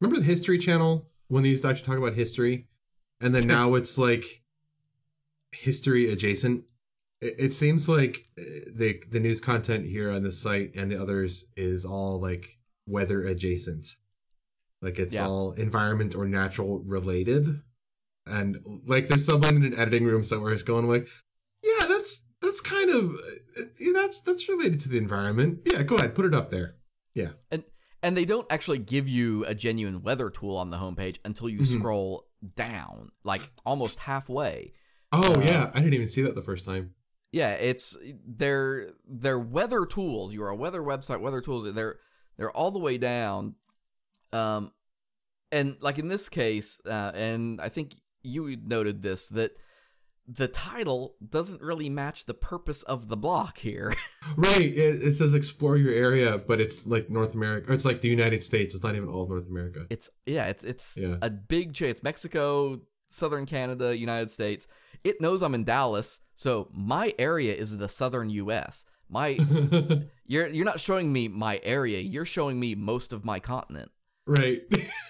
[0.00, 2.66] remember the History Channel when they used to actually talk about history,
[3.20, 4.41] and then now it's like
[5.52, 6.64] history adjacent.
[7.20, 8.42] It, it seems like uh,
[8.74, 13.24] the the news content here on this site and the others is all like weather
[13.24, 13.88] adjacent,
[14.80, 15.26] like it's Yeah.
[15.28, 17.60] all environment or natural related,
[18.26, 21.06] and like there's someone in an editing room somewhere who's going like,
[21.62, 25.60] yeah, that's that's kind of uh, yeah, that's that's related to the environment.
[25.64, 26.74] Yeah, go ahead, put it up there.
[27.14, 27.62] Yeah." And
[28.02, 31.60] and they don't actually give you a genuine weather tool on the homepage until you
[31.60, 31.78] Mhm.
[31.78, 34.72] scroll down, like almost halfway.
[35.12, 36.94] Oh Uh, yeah, I didn't even see that the first time.
[37.32, 37.96] Yeah, it's
[38.26, 40.32] they're they're weather tools.
[40.34, 41.72] You're a weather website, weather tools.
[41.74, 41.98] They're
[42.36, 43.54] they're all the way down.
[44.32, 44.72] Um,
[45.50, 49.52] and like in this case, uh, and I think you noted this that
[50.28, 53.94] the title doesn't really match the purpose of the block here.
[54.36, 58.00] Right, it, it says explore your area, but it's like North America, or it's like
[58.00, 58.72] the United States.
[58.72, 59.84] It's not even all of North America.
[59.90, 61.16] It's yeah, it's it's Yeah.
[61.20, 61.90] a big change.
[61.90, 62.80] It's Mexico,
[63.12, 64.66] southern Canada, United States.
[65.04, 68.84] It knows I'm in Dallas, so my area is the southern U.S.
[69.08, 69.28] My
[70.26, 72.00] you're you're not showing me my area.
[72.00, 73.90] You're showing me most of my continent.
[74.26, 74.60] right.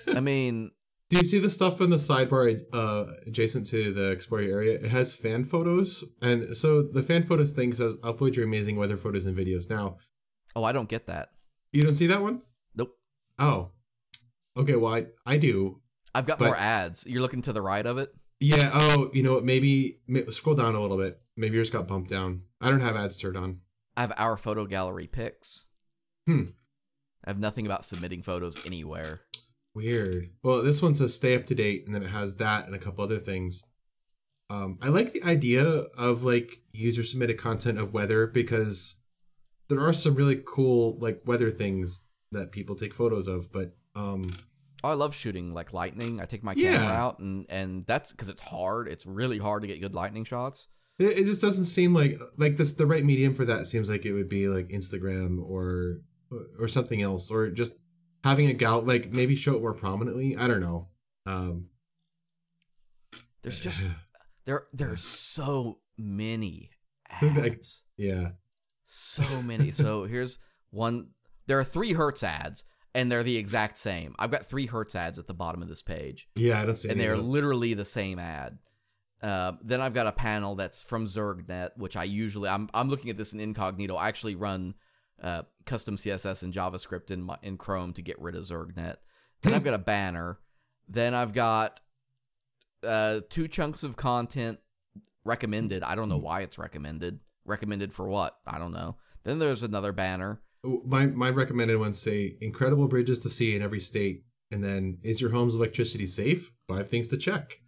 [0.08, 0.70] I mean,
[1.10, 4.74] Do you see the stuff in the sidebar uh, adjacent to the explore area?
[4.78, 8.96] It has fan photos, and so the fan photos thing says upload your amazing weather
[8.96, 9.68] photos and videos.
[9.68, 9.98] Now,
[10.56, 11.28] oh, I don't get that.
[11.72, 12.40] you don't see that one?
[12.74, 12.96] Nope.
[13.38, 13.70] Oh,
[14.56, 14.74] okay.
[14.76, 15.82] Well, I, I do.
[16.14, 17.07] I've got But- more ads.
[17.07, 18.14] You're looking to the right of it.
[18.40, 18.70] Yeah.
[18.75, 19.44] Oh, you know what?
[19.44, 21.20] Maybe ma- scroll down a little bit.
[21.37, 22.42] Maybe yours got bumped down.
[22.61, 23.61] I don't have ads turned on.
[23.96, 25.66] I have our photo gallery pics.
[26.27, 26.44] Hmm.
[27.25, 29.20] I have nothing about submitting photos anywhere.
[29.75, 30.31] Weird.
[30.42, 32.79] Well, this one says stay up to date, and then it has that and a
[32.79, 33.62] couple other things.
[34.51, 38.96] Um, I like the idea of like user submitted content of weather because
[39.68, 44.37] there are some really cool like weather things that people take photos of, but um,
[44.85, 46.21] I love shooting like lightning.
[46.21, 46.77] I take my Yeah.
[46.77, 48.88] camera out and and that's because it's hard.
[48.88, 50.68] It's really hard to get good lightning shots.
[50.99, 54.05] it, it just doesn't seem like like this the right medium for that seems like
[54.07, 56.01] it would be like Instagram or
[56.59, 57.73] or something else or just
[58.25, 60.37] having a gal like maybe show it more prominently.
[60.37, 60.88] I don't know.
[61.27, 61.66] Um,
[63.42, 63.81] There's just
[64.45, 66.71] there there's so many
[67.09, 67.85] ads.
[67.97, 68.31] yeah.
[68.87, 69.71] So many.
[69.71, 70.38] so here's
[70.71, 71.09] one.
[71.47, 74.14] There are three Hertz ads, and they're the exact same.
[74.18, 76.88] I've got three Hertz ads at the bottom of this page, Yeah, I don't see
[76.88, 78.59] and they're literally the same ad.
[79.22, 83.11] Uh, then I've got a panel that's from ZergNet, which I usually I'm I'm looking
[83.11, 83.94] at this in incognito.
[83.94, 84.74] I actually run
[85.22, 88.96] uh, custom CSS and JavaScript in my, in Chrome to get rid of ZergNet.
[89.42, 90.38] Then I've got a banner.
[90.88, 91.78] Then I've got
[92.83, 94.59] uh, two chunks of content
[95.24, 95.85] recommended.
[95.85, 97.20] I don't know why it's recommended.
[97.44, 98.37] Recommended for what?
[98.46, 98.96] I don't know.
[99.24, 100.40] Then there's another banner.
[100.64, 104.98] Oh, My my recommended ones say incredible bridges to see in every state, and then
[105.03, 106.53] is your home's electricity safe?
[106.68, 107.59] Five things to check.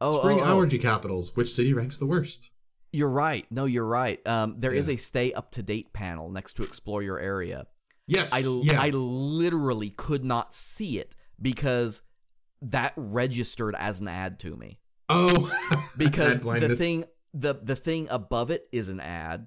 [0.00, 0.46] Oh, Spring oh, oh.
[0.46, 1.34] allergy capitals.
[1.34, 2.50] Which city ranks the worst?
[2.92, 3.46] You're right.
[3.50, 4.24] No, you're right.
[4.26, 4.94] Um, there is Yeah.
[4.94, 7.66] a stay up to date panel next to explore your area.
[8.06, 8.32] Yes.
[8.32, 8.80] I, yeah.
[8.80, 12.00] I literally could not see it because
[12.62, 14.78] that registered as an ad to me.
[15.08, 15.50] oh,
[15.96, 17.04] Because the thing
[17.34, 19.46] the the thing above it is an ad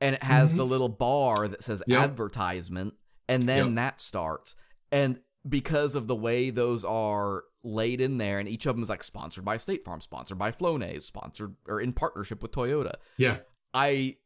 [0.00, 0.56] and it has Mhm.
[0.58, 2.00] the little bar that says Yep.
[2.02, 2.94] advertisement
[3.28, 3.74] and then Yep.
[3.76, 4.56] that starts.
[4.92, 8.88] And because of the way those are laid in there and each of them is
[8.88, 12.94] like sponsored by State Farm, sponsored by Flonase, sponsored or in partnership with Toyota.
[13.16, 13.38] Yeah.
[13.74, 14.16] I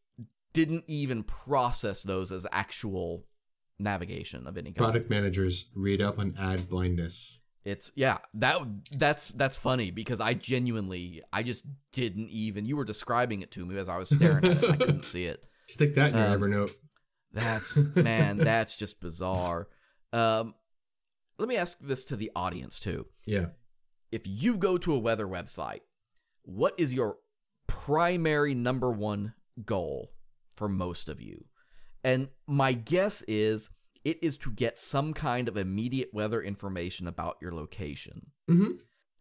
[0.53, 3.25] didn't even process those as actual
[3.79, 4.77] navigation of any kind.
[4.77, 7.41] Product managers read up on ad blindness.
[7.65, 8.61] It's yeah, that
[8.93, 13.67] that's that's funny because I genuinely I just didn't even you were describing it to
[13.67, 14.71] me as I was staring at it.
[14.71, 15.47] I couldn't see it.
[15.71, 16.73] Stick that in your Um, Evernote.
[17.33, 19.69] That's man, that's just bizarre.
[20.13, 20.55] Um
[21.39, 23.07] let me ask this to the audience too.
[23.25, 23.47] Yeah.
[24.13, 25.81] If you go to a weather website,
[26.43, 27.17] what is your
[27.67, 30.13] primary number one goal
[30.57, 31.45] for most of you?
[32.03, 33.71] And my guess is
[34.05, 38.27] it is to get some kind of immediate weather information about your location.
[38.51, 38.73] Mm-hmm.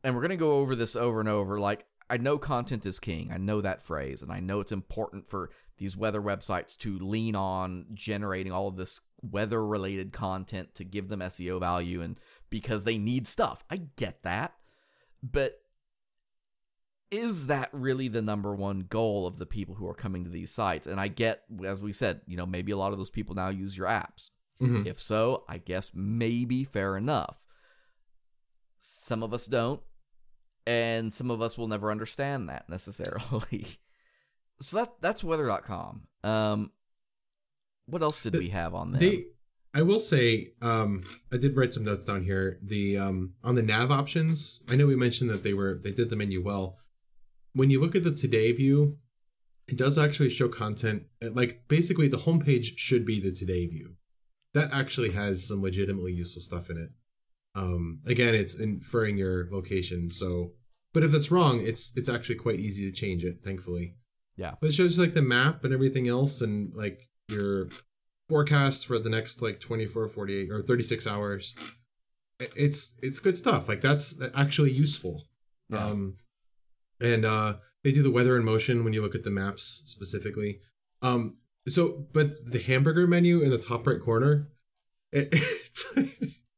[0.03, 2.99] and we're going to go over this over and over like i know content is
[2.99, 6.99] king i know that phrase and i know it's important for these weather websites to
[6.99, 12.19] lean on generating all of this weather related content to give them SEO value and
[12.49, 13.63] because they need stuff.
[13.69, 14.53] I get that.
[15.23, 15.61] But
[17.11, 20.51] is that really the number one goal of the people who are coming to these
[20.51, 20.85] sites?
[20.85, 23.49] And I get, as we said, you know, maybe a lot of those people now
[23.49, 24.29] use your apps.
[24.61, 24.85] Mhm.
[24.85, 27.37] If so, I guess maybe fair enough.
[28.81, 29.81] Some of us don't,
[30.69, 33.65] and some of us will never understand that necessarily.
[34.61, 36.03] so that that's weather.com.
[36.23, 36.71] Um
[37.87, 38.99] what else did we have on there?
[38.99, 39.25] They,
[39.73, 42.59] I will say, um, I did write some notes down here.
[42.61, 46.11] The um, on the nav options, I know we mentioned that they were they did
[46.11, 46.77] the menu well.
[47.53, 48.97] When you look at the today view,
[49.67, 51.03] it does actually show content.
[51.23, 53.95] uh, Like basically, the homepage should be the today view.
[54.53, 56.89] That actually has some legitimately useful stuff in it.
[57.55, 60.11] Um, again, it's inferring your location.
[60.11, 60.51] So,
[60.93, 63.39] but if it's wrong, it's it's actually quite easy to change it.
[63.43, 63.95] Thankfully.
[64.35, 64.55] Yeah.
[64.61, 67.69] But it shows like the map and everything else, and like your
[68.29, 71.55] forecast for the next like 24 48 or 36 hours
[72.55, 75.25] it's it's good stuff like that's actually useful
[75.69, 75.85] Yeah.
[75.85, 76.15] um
[77.01, 80.59] and uh they do the weather in motion when you look at the maps specifically
[81.01, 84.49] um so but the hamburger menu in the top right corner
[85.11, 85.85] it, it's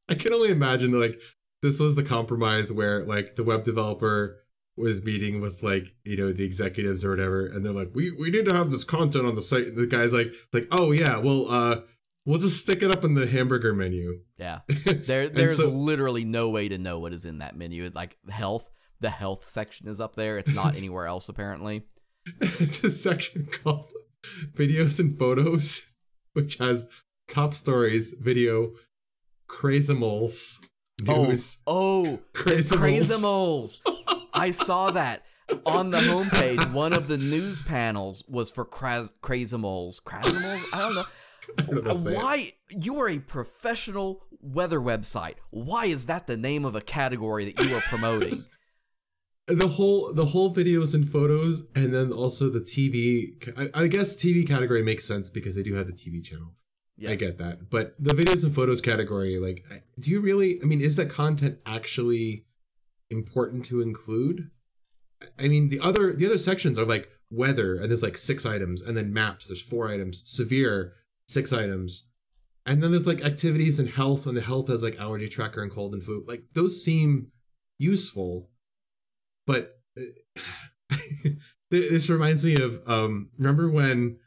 [0.09, 1.19] i can only imagine like
[1.61, 4.37] this was the compromise where like the web developer
[4.77, 8.31] was meeting with like you know the executives or whatever and they're like we we
[8.31, 11.17] need to have this content on the site and the guy's like like oh yeah
[11.17, 11.81] well uh
[12.25, 14.59] we'll just stick it up in the hamburger menu yeah.
[15.05, 17.89] There there's so- literally no way to know what is in that menu.
[17.93, 18.69] Like health,
[18.99, 20.37] the health section is up there.
[20.39, 21.83] It's not anywhere else apparently.
[22.41, 23.91] it's a section called
[24.55, 25.91] videos and photos
[26.33, 26.87] which has
[27.27, 28.71] top stories video
[29.49, 30.59] crazimals
[31.03, 33.79] news Oh, oh, Crazimals.
[33.81, 34.27] Crazimals.
[34.33, 35.23] I saw that
[35.65, 36.71] on the homepage.
[36.71, 40.01] One of the news panels was for Craz- Crazimals.
[40.01, 40.61] Crazimals?
[40.73, 41.05] I don't know.
[41.57, 42.11] I don't know.
[42.11, 42.53] Why?
[42.69, 45.35] You are a professional weather website.
[45.49, 48.45] Why is that the name of a category that you are promoting?
[49.47, 54.15] the whole the whole videos and photos and then also the tv I, I guess
[54.15, 56.53] tv category makes sense because they do have the tv channel
[57.07, 57.69] I get that.
[57.69, 59.63] But the videos and photos category, like,
[59.99, 60.61] do you really?
[60.61, 62.45] I mean, is that content actually
[63.09, 64.49] important to include?
[65.39, 68.81] I mean, the other the other sections are like weather, and there's like six items,
[68.81, 70.93] and then maps, there's four items, severe,
[71.27, 72.05] six items,
[72.65, 75.71] and then there's like activities and health, and the health has like allergy tracker and
[75.71, 76.23] cold and flu.
[76.27, 77.31] Like those seem
[77.79, 78.49] useful,
[79.47, 80.95] but uh,
[81.69, 84.17] this reminds me of um, remember when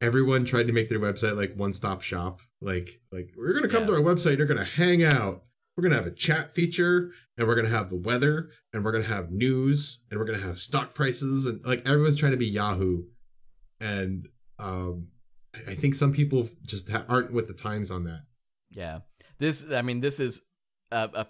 [0.00, 2.40] everyone tried to make their website like one stop shop.
[2.60, 3.88] Like like we're gonna come Yeah.
[3.88, 5.42] to our website, you're gonna hang out.
[5.76, 9.04] We're gonna have a chat feature, and we're gonna have the weather, and we're gonna
[9.04, 13.02] have news, and we're gonna have stock prices, and like everyone's trying to be Yahoo,
[13.80, 14.26] and
[14.58, 15.08] um,
[15.66, 18.22] I think some people just ha- aren't with the times on that.
[18.70, 19.00] Yeah.
[19.38, 19.66] This.
[19.70, 20.40] I mean, this is
[20.90, 21.26] a, a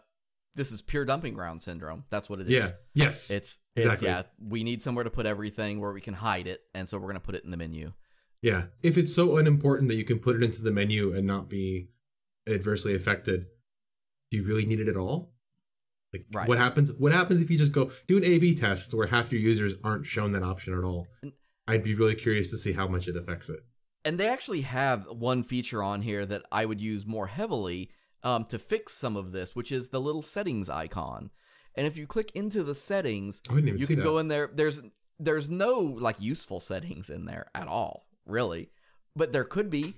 [0.54, 2.04] this is pure dumping ground syndrome.
[2.08, 2.50] That's what it is.
[2.52, 2.70] Yeah.
[2.94, 3.30] Yes.
[3.30, 4.08] It's it's Exactly.
[4.08, 4.22] yeah.
[4.40, 7.20] We need somewhere to put everything where we can hide it, and so we're gonna
[7.20, 7.92] put it in the menu.
[8.46, 8.66] Yeah.
[8.80, 11.88] If it's so unimportant that you can put it into the menu and not be
[12.48, 13.46] adversely affected,
[14.30, 15.32] do you really need it at all?
[16.12, 16.48] Like Right.
[16.48, 19.32] what happens what happens if you just go do an A B test where half
[19.32, 21.08] your users aren't shown that option at all?
[21.66, 23.64] I'd be really curious to see how much it affects it.
[24.04, 27.90] And they actually have one feature on here that I would use more heavily
[28.22, 31.30] um, to fix some of this, which is the little settings icon.
[31.74, 34.04] And if you click into the settings, I didn't even you can that.
[34.04, 34.48] go in there.
[34.54, 34.82] There's
[35.18, 38.70] there's no like useful settings in there at all, really.
[39.14, 39.96] But there could be.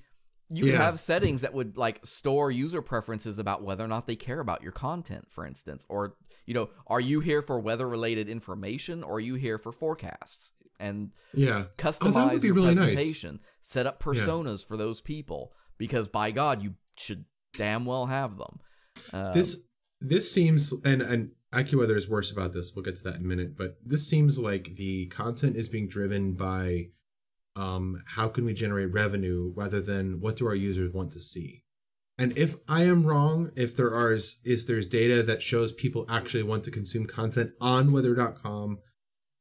[0.50, 0.78] You Yeah.
[0.78, 4.62] have settings that would like store user preferences about whether or not they care about
[4.62, 9.16] your content, for instance, or you know, are you here for weather related information or
[9.16, 10.52] are you here for forecasts?
[10.80, 11.64] And yeah.
[11.76, 12.94] customize would be your really nice.
[12.94, 14.12] presentation, set up Yeah.
[14.12, 18.60] personas for those people because by God, you should damn well have them.
[19.12, 19.64] Um, this
[20.00, 22.72] this seems and and AccuWeather is worse about this.
[22.74, 25.88] We'll get to that in a minute, but this seems like the content is being
[25.88, 26.88] driven by
[27.58, 31.62] um how can we generate revenue rather than what do our users want to see.
[32.20, 36.04] And if I am wrong, if there are is, is there's data that shows people
[36.08, 38.78] actually want to consume content on weather.com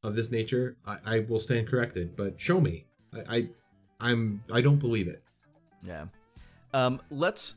[0.04, 2.16] of this nature, I, I will stand corrected.
[2.16, 2.86] But show me.
[3.14, 3.50] I, I
[4.00, 5.24] I'm I don't believe it.
[5.84, 6.06] yeah.
[6.74, 7.56] Um, let's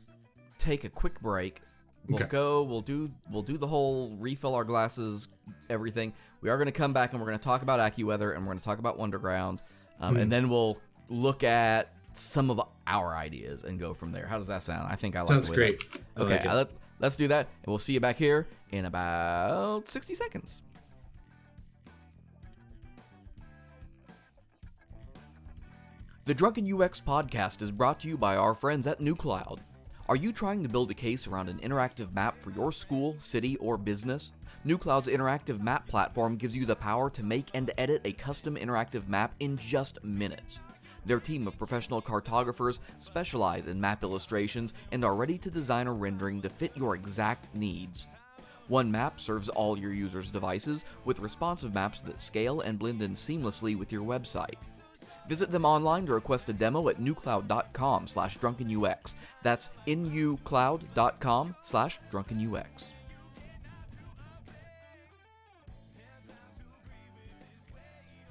[0.57, 1.61] take a quick break.
[2.07, 2.29] We'll Okay.
[2.29, 2.63] go.
[2.63, 3.11] We'll do.
[3.31, 5.27] We'll do the whole refill our glasses,
[5.69, 6.13] everything.
[6.41, 8.53] We are going to come back and we're going to talk about AccuWeather and we're
[8.53, 9.59] going to talk about Wunderground,
[10.01, 10.21] um, Mhm.
[10.23, 10.77] and then we'll
[11.09, 14.27] look at some of our ideas and go from there.
[14.27, 14.87] How does that sound?
[14.91, 15.29] I think I like.
[15.29, 16.01] Sounds the way that- great.
[16.17, 18.85] I Okay, like uh, let, let's do that, and we'll see you back here in
[18.85, 20.61] about 60 seconds.
[26.25, 29.59] The Drunken UX podcast is brought to you by our friends at NuCloud.
[30.11, 33.55] Are you trying to build a case around an interactive map for your school, city,
[33.61, 34.33] or business?
[34.67, 39.07] NuCloud's interactive map platform gives you the power to make and edit a custom interactive
[39.07, 40.59] map in just minutes.
[41.05, 45.93] Their team of professional cartographers specialize in map illustrations and are ready to design a
[45.93, 48.09] rendering to fit your exact needs.
[48.67, 53.13] One map serves all your users' devices with responsive maps that scale and blend in
[53.13, 54.55] seamlessly with your website.
[55.27, 59.15] Visit them online to request a demo at nucloud.com slash drunkenux.
[59.43, 62.85] That's nucloud.com slash drunkenux.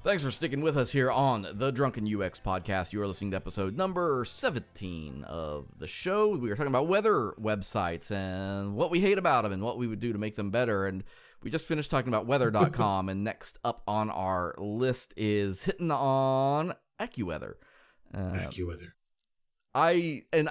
[0.03, 2.91] Thanks for sticking with us here on the Drunken UX podcast.
[2.91, 6.29] You are listening to episode number 17 of the show.
[6.29, 9.85] We are talking about weather websites and what we hate about them and what we
[9.85, 10.87] would do to make them better.
[10.87, 11.03] And
[11.43, 13.09] we just finished talking about weather.com.
[13.09, 17.53] and next up on our list is hitting on AccuWeather.
[18.13, 18.89] Uh, AccuWeather.
[19.73, 20.49] I, and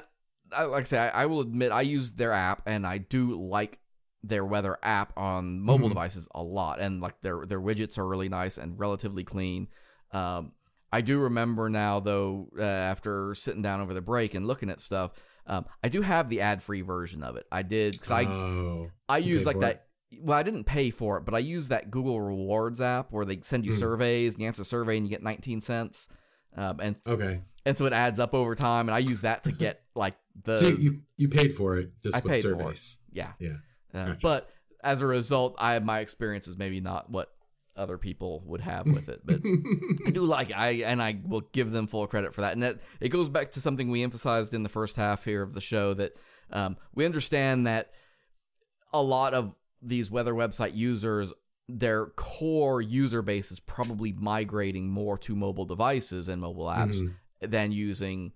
[0.52, 3.34] I, like I say, I, I will admit I use their app and I do
[3.40, 3.78] like
[4.22, 5.92] their weather app on mobile Mhm.
[5.92, 9.68] devices a lot, and like their their widgets are really nice and relatively clean.
[10.12, 10.52] Um,
[10.92, 14.80] I do remember now though, uh, after sitting down over the break and looking at
[14.80, 15.12] stuff,
[15.46, 17.46] um, I do have the ad free version of it.
[17.50, 19.86] I did because I oh, I use like that.
[20.18, 23.40] Well, I didn't pay for it, but I use that Google Rewards app where they
[23.42, 23.78] send you Mm.
[23.78, 26.08] surveys, and you answer a survey, and you get 19 cents.
[26.56, 27.42] Um, and okay.
[27.64, 30.56] and so it adds up over time, and I use that to get like the
[30.56, 32.94] so you you paid for it just I paid for it.
[33.12, 33.32] yeah.
[33.38, 33.50] Yeah.
[33.94, 34.18] Uh, Gotcha.
[34.20, 34.50] But
[34.82, 37.28] as a result, I my experience is maybe not what
[37.76, 39.20] other people would have with it.
[39.24, 39.40] But
[40.06, 40.56] I do like it.
[40.58, 42.54] I and I will give them full credit for that.
[42.54, 45.54] And that it goes back to something we emphasized in the first half here of
[45.54, 46.14] the show that
[46.50, 47.92] um, we understand that
[48.92, 51.32] a lot of these weather website users
[51.72, 57.14] their core user base is probably migrating more to mobile devices and mobile apps Mhm.
[57.48, 58.32] than using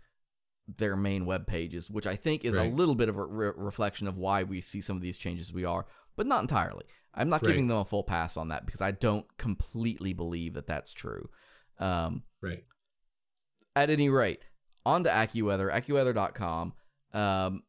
[0.69, 4.07] their main web pages, which I think is a little bit of a re- reflection
[4.07, 5.85] of why we see some of these changes we are,
[6.15, 6.85] but not entirely.
[7.13, 10.67] I'm not giving them a full pass on that because I don't completely believe that
[10.69, 11.29] that's true.
[11.81, 12.65] Um, Right.
[13.75, 14.43] at any rate,
[14.87, 16.73] on to AccuWeather, AccuWeather.com.
[17.13, 17.65] Um,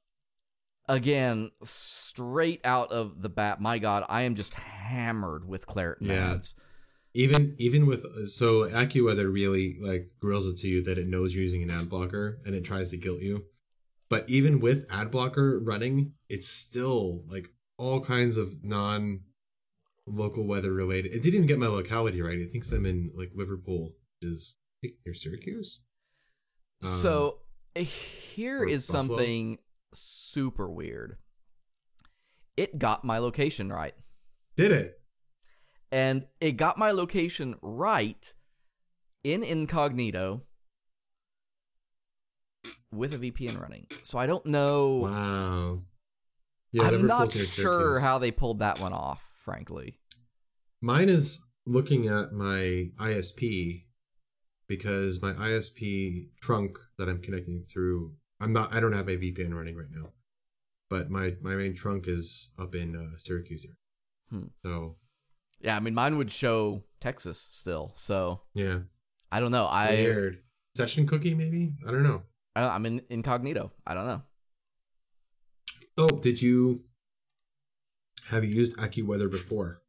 [0.87, 6.33] again, straight out of the bat, my God, I am just hammered with Claret Yeah.
[6.33, 6.55] ads.
[7.13, 11.43] Even even with so AccuWeather really like grills it to you that it knows you're
[11.43, 13.45] using an ad blocker and it tries to guilt you.
[14.09, 19.21] But even with ad blocker running, it's still like all kinds of non
[20.05, 21.13] local weather related.
[21.13, 22.37] It didn't even get my locality right.
[22.37, 25.79] It thinks I'm in like Liverpool, which is near Syracuse.
[26.83, 27.37] Um, So
[27.73, 28.79] here or Buffalo?
[28.79, 29.57] something
[29.95, 31.17] super weird.
[32.57, 33.95] It got my location right.
[34.55, 34.99] did it?
[35.91, 38.33] And it got my location right
[39.23, 40.43] in incognito
[42.91, 43.87] with a VPN running.
[44.03, 44.95] So I don't know.
[44.95, 45.81] Wow.
[46.71, 49.99] Yeah, I'm not sure how they pulled that one off, frankly.
[50.81, 53.83] Mine is looking at my ISP
[54.67, 58.13] because my ISP trunk that I'm connecting through.
[58.39, 58.73] I'm not.
[58.73, 60.09] I don't have a VPN running right now,
[60.89, 63.77] but my my main trunk is up in uh, Syracuse here.
[64.29, 64.47] Hmm.
[64.63, 64.97] So
[65.61, 67.93] Yeah, I mean, mine would show Texas still.
[67.95, 68.79] So yeah,
[69.31, 69.65] I don't know.
[69.65, 70.41] I, weird.
[70.75, 71.73] Session cookie maybe.
[71.87, 72.23] I don't know.
[72.55, 73.71] I I'm in incognito.
[73.87, 74.21] I don't know.
[75.97, 76.83] Oh, did you
[78.25, 79.81] have you used AccuWeather before?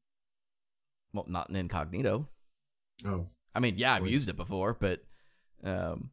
[1.12, 2.28] Well, not in incognito.
[3.04, 4.12] Oh, I mean, yeah, I've Wait.
[4.12, 5.02] used it before, but
[5.64, 6.10] um,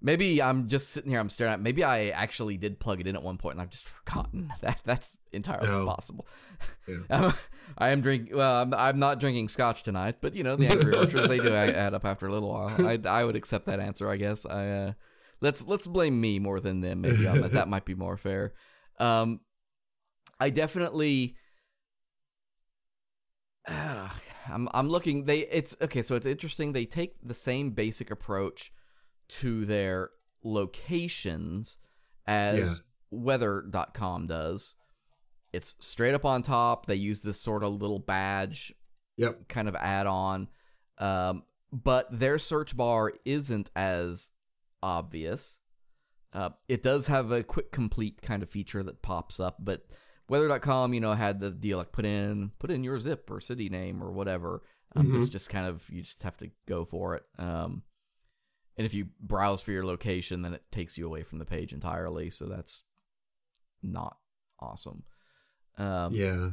[0.00, 1.20] maybe I'm just sitting here.
[1.20, 1.60] I'm staring at.
[1.60, 4.52] Maybe I actually did plug it in at one point, and I've just forgotten.
[4.60, 6.26] That that's entirely possible.
[6.88, 6.96] Yeah.
[7.10, 7.34] I'm,
[7.78, 8.36] I am drinking.
[8.36, 11.54] Well, I'm, I'm not drinking scotch tonight, but you know the angry orchards they do
[11.54, 12.86] add up after a little while.
[12.86, 14.08] I I would accept that answer.
[14.10, 14.46] I guess.
[14.46, 14.92] I uh,
[15.40, 17.02] let's let's blame me more than them.
[17.02, 17.68] Maybe on that.
[17.68, 18.54] might be more fair.
[18.98, 19.40] Um,
[20.40, 21.36] I definitely.
[23.68, 24.14] Ah,
[24.48, 25.24] I'm I'm looking.
[25.24, 26.02] They it's okay.
[26.02, 26.72] So it's interesting.
[26.72, 28.72] They take the same basic approach
[29.28, 30.10] to their
[30.42, 31.76] locations
[32.26, 32.74] as Yeah.
[33.10, 34.74] weather.com does.
[35.52, 36.86] It's straight up on top.
[36.86, 38.74] They use this sort of little badge
[39.16, 39.48] yep.
[39.48, 40.48] kind of add on.
[40.98, 44.32] Um, but their search bar isn't as
[44.82, 45.58] obvious.
[46.32, 49.86] Uh, it does have a quick complete kind of feature that pops up, but
[50.28, 53.68] weather.com, you know, had the deal like put in put in your zip or city
[53.68, 54.62] name or whatever.
[54.94, 57.24] Um, It's just kind of you just have to go for it.
[57.38, 57.82] Um,
[58.76, 61.72] and if you browse for your location, then it takes you away from the page
[61.72, 62.30] entirely.
[62.30, 62.82] So that's
[63.82, 64.16] not
[64.60, 65.02] awesome.
[65.78, 66.48] Um, yeah.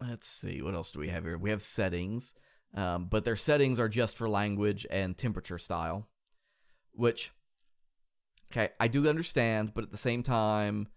[0.00, 2.34] let's see what else do we have here we have settings
[2.74, 6.08] Um, but their settings are just for language and temperature style,
[6.92, 7.30] which,
[8.50, 10.88] okay, I do understand, but at the same time,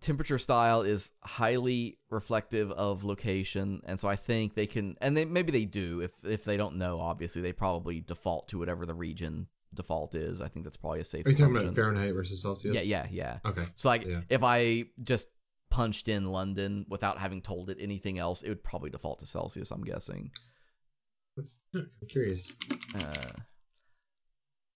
[0.00, 5.24] temperature style is highly reflective of location, and so I think they can, and they
[5.24, 6.00] maybe they do.
[6.00, 10.40] If if they don't know, obviously they probably default to whatever the region default is.
[10.40, 12.74] I think that's probably a safe Are you talking about Fahrenheit versus Celsius?
[12.74, 13.38] yeah, yeah, yeah.
[13.44, 13.64] Okay.
[13.74, 14.20] So like, Yeah.
[14.28, 15.26] if I just
[15.70, 19.70] punched in London without having told it anything else, it would probably default to Celsius.
[19.70, 20.30] I'm guessing.
[21.74, 22.52] I'm curious.
[22.94, 23.12] Uh,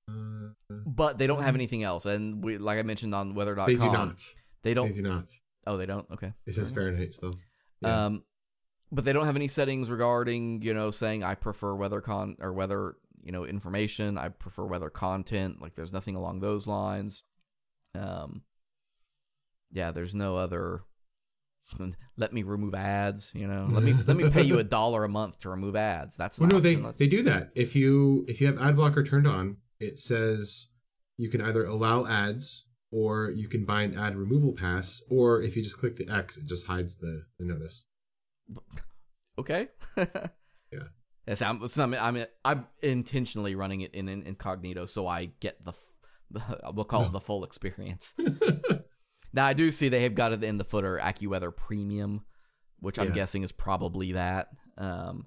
[0.09, 0.49] Uh,
[0.87, 3.93] but they don't have anything else, and we, like I mentioned on Weather.com, they do
[3.93, 4.21] not.
[4.63, 4.95] They They don't.
[4.95, 5.33] do not.
[5.67, 6.07] Oh, they don't.
[6.13, 6.33] Okay.
[6.47, 7.37] It says Fahrenheit still.
[7.81, 8.07] Yeah.
[8.07, 8.25] Um,
[8.93, 12.53] but they don't have any settings regarding, you know, saying I prefer weather con or
[12.53, 14.19] weather, you know, information.
[14.19, 15.61] I prefer weather content.
[15.63, 17.23] Like, there's nothing along those lines.
[17.95, 18.43] Um,
[19.73, 20.83] yeah, there's no other.
[22.17, 23.31] Let me remove ads.
[23.33, 26.17] You know, let me let me pay you a dollar a month to remove ads.
[26.17, 26.75] That's Well, no, they.
[26.75, 27.51] That's- they do that.
[27.55, 30.67] If you if you have ad blocker turned on, it says
[31.17, 35.57] you can either allow ads or you can buy an ad removal pass, or if
[35.57, 37.87] you just click the X, it just hides the, the notice.
[39.39, 39.69] Okay.
[40.73, 40.85] Yeah.
[41.27, 45.65] Yes, I'm, it's not, I'm I'm intentionally running it in, in incognito so I get
[45.65, 45.73] the,
[46.31, 48.15] the we'll call it the full experience.
[49.33, 52.25] Now I do see they have got it in the footer AccuWeather Premium,
[52.81, 53.15] which I'm Yeah.
[53.15, 54.49] guessing is probably that.
[54.77, 55.27] Um,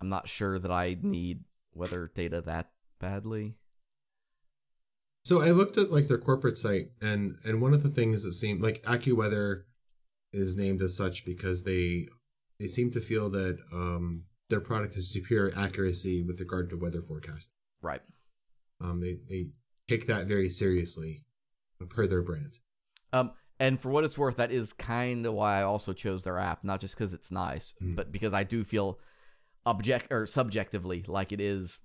[0.00, 1.44] I'm not sure that I need
[1.74, 3.54] weather data that badly.
[5.24, 8.32] So I looked at like their corporate site, and and one of the things that
[8.32, 9.62] seemed like AccuWeather
[10.32, 12.08] is named as such because they
[12.58, 17.02] they seem to feel that um, their product has superior accuracy with regard to weather
[17.02, 17.50] forecast.
[17.82, 18.02] Right.
[18.80, 19.50] Um, they they
[19.88, 21.24] take that very seriously,
[21.80, 22.58] uh, per their brand.
[23.12, 26.38] Um, and for what it's worth, that is kind of why I also chose their
[26.38, 27.94] app, not just because it's nice, Mm.
[27.94, 28.98] but because I do feel
[29.64, 31.78] object or subjectively like it is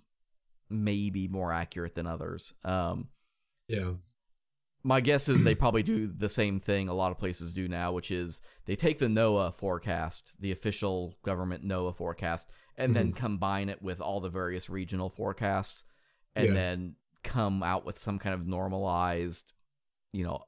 [0.72, 2.54] maybe more accurate than others.
[2.64, 3.10] Um,
[3.68, 3.94] Yeah.
[4.84, 7.92] my guess is they probably do the same thing a lot of places do now,
[7.92, 12.48] which is they take the NOAA forecast, the official government NOAA forecast,
[12.78, 15.84] and then combine it with all the various regional forecasts,
[16.36, 16.54] and Yeah.
[16.54, 19.52] then come out with some kind of normalized,
[20.14, 20.44] you know,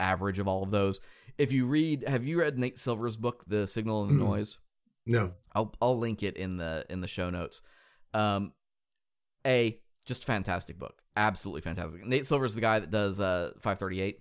[0.00, 1.00] average of all of those.
[1.38, 4.28] If you read, have you read Nate Silver's book, The Signal and the Mm-mm.
[4.28, 4.58] Noise?
[5.06, 5.32] No.
[5.52, 7.60] I'll I'll link it in the in the show notes.
[8.14, 8.52] Um,
[9.46, 12.04] a just fantastic book, absolutely fantastic.
[12.06, 14.18] Nate Silver's the guy that does uh 538.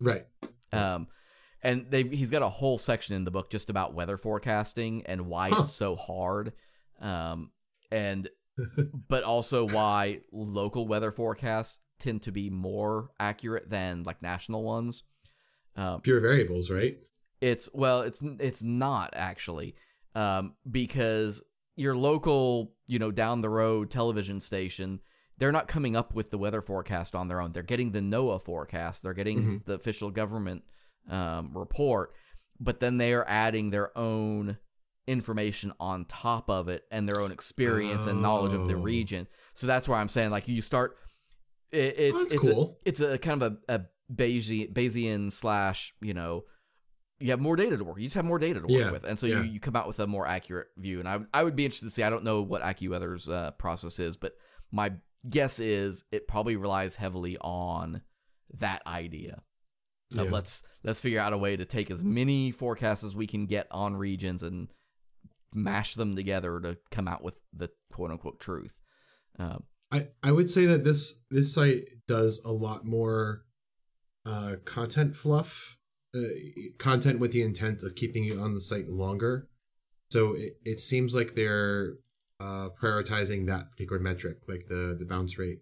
[0.00, 0.26] Right.
[0.72, 1.06] Um,
[1.62, 5.26] and they he's got a whole section in the book just about weather forecasting and
[5.26, 5.60] why Huh.
[5.60, 6.52] it's so hard.
[7.00, 7.50] Um,
[7.90, 8.28] and
[9.08, 15.04] but also why local weather forecasts tend to be more accurate than like national ones.
[15.76, 16.98] Um, Pure variables, right?
[17.40, 19.74] it's well, it's it's not actually,
[20.14, 21.42] um, because
[21.76, 25.00] your local, you know, down the road television station,
[25.38, 27.52] they're not coming up with the weather forecast on their own.
[27.52, 29.02] They're getting the NOAA forecast.
[29.02, 29.64] They're getting Mhm.
[29.64, 30.62] the official government
[31.08, 32.14] um, report,
[32.58, 34.56] but then they are adding their own
[35.06, 38.78] information on top of it and their own experience and knowledge of the Oh.
[38.80, 39.26] region.
[39.52, 40.96] So that's why I'm saying like you start.
[41.70, 42.78] It, it's Oh, that's it's cool.
[42.84, 43.80] a, it's a kind of a, a
[44.12, 46.44] Bayesian, Bayesian slash you know
[47.20, 47.98] you have more data to work.
[47.98, 49.42] You just have more data to work Yeah, with, and so yeah.
[49.42, 51.00] you, you come out with a more accurate view.
[51.00, 52.02] And I I would be interested to see.
[52.02, 54.32] I don't know what AccuWeather's uh, process is, but
[54.72, 54.92] my
[55.28, 58.02] guess is it probably relies heavily on
[58.58, 59.42] that idea
[60.16, 63.46] of let's let's figure out a way to take as many forecasts as we can
[63.46, 64.68] get on regions and
[65.54, 68.78] mash them together to come out with the quote unquote truth.
[69.38, 73.44] Um, I, I would say that this this site does a lot more
[74.26, 75.76] uh, content fluff,
[76.16, 76.20] uh,
[76.78, 79.48] content with the intent of keeping you on the site longer.
[80.10, 81.94] So it, it seems like they're
[82.44, 85.60] uh, prioritizing that particular metric, like the the bounce rate,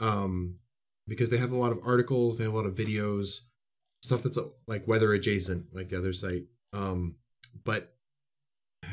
[0.00, 0.56] um,
[1.06, 3.42] because they have a lot of articles, they have a lot of videos,
[4.02, 6.46] stuff that's like weather adjacent, like the other site.
[6.72, 7.14] Um,
[7.64, 7.94] but
[8.84, 8.88] I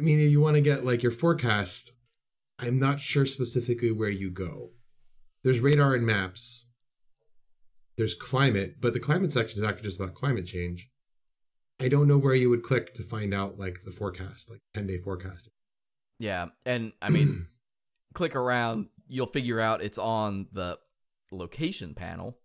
[0.00, 1.92] mean, if you want to get like your forecast,
[2.58, 4.70] I'm not sure specifically where you go.
[5.44, 6.66] There's radar and maps.
[7.96, 10.88] There's climate, but the climate section is actually just about climate change.
[11.80, 14.86] I don't know where you would click to find out like the forecast, like 10
[14.86, 15.48] day forecast.
[16.18, 17.46] yeah, and I mean,
[18.14, 20.78] click around, you'll figure out it's on the
[21.30, 22.38] location panel.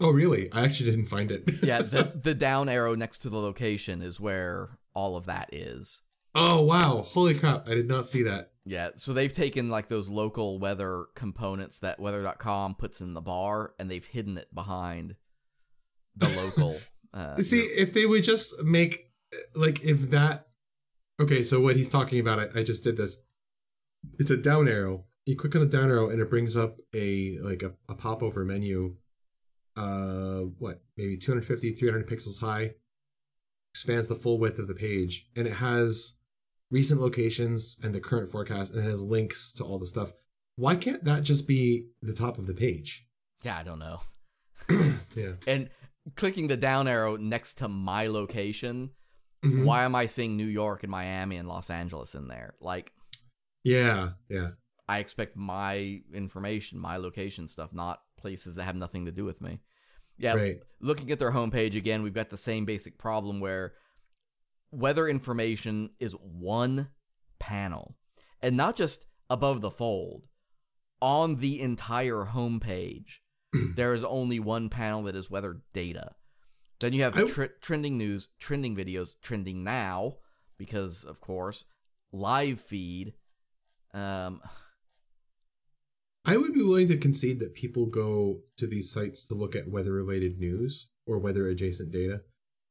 [0.00, 0.50] oh, really?
[0.52, 1.62] I actually didn't find it.
[1.62, 6.02] Yeah, the the down arrow next to the location is where all of that is.
[6.34, 7.02] oh, wow.
[7.08, 7.68] Holy crap.
[7.68, 8.50] I did not see that.
[8.64, 13.72] Yeah, so they've taken like those local weather components that weather.com puts in the bar
[13.78, 15.16] and they've hidden it behind
[16.16, 16.78] the local
[17.14, 19.10] uh See, your- if they would just make
[19.54, 20.46] like if that
[21.20, 23.16] Okay, so what he's talking about, I, I just did this.
[24.20, 25.04] It's a down arrow.
[25.26, 28.44] You click on the down arrow, and it brings up a like a, a popover
[28.44, 28.94] menu.
[29.76, 32.72] Uh, what maybe 250, 300 pixels high.
[33.74, 36.14] Expands the full width of the page, and it has
[36.70, 40.12] recent locations and the current forecast, and it has links to all the stuff.
[40.56, 43.04] Why can't that just be the top of the page?
[43.42, 44.00] Yeah, I don't know.
[45.14, 45.32] yeah.
[45.46, 45.68] And
[46.16, 48.90] clicking the down arrow next to my location,
[49.44, 49.64] Mhm.
[49.64, 52.54] why am I seeing New York and Miami and Los Angeles in there?
[52.60, 52.92] Like,
[53.64, 54.52] Yeah, yeah.
[54.88, 59.40] I expect my information, my location stuff, not places that have nothing to do with
[59.40, 59.60] me.
[60.16, 60.62] Yeah, Right.
[60.80, 63.74] looking at their homepage again, we've got the same basic problem where
[64.70, 66.88] weather information is one
[67.38, 67.96] panel
[68.40, 70.26] and not just above the fold.
[71.00, 73.18] On the entire homepage,
[73.76, 76.12] there is only one panel that is weather data.
[76.80, 80.16] Then you have tr- trending news, trending videos, trending now,
[80.58, 81.64] because of course,
[82.12, 83.14] live feed.
[83.92, 84.40] Um,
[86.24, 89.68] I would be willing to concede that people go to these sites to look at
[89.68, 92.20] weather related news or weather adjacent data.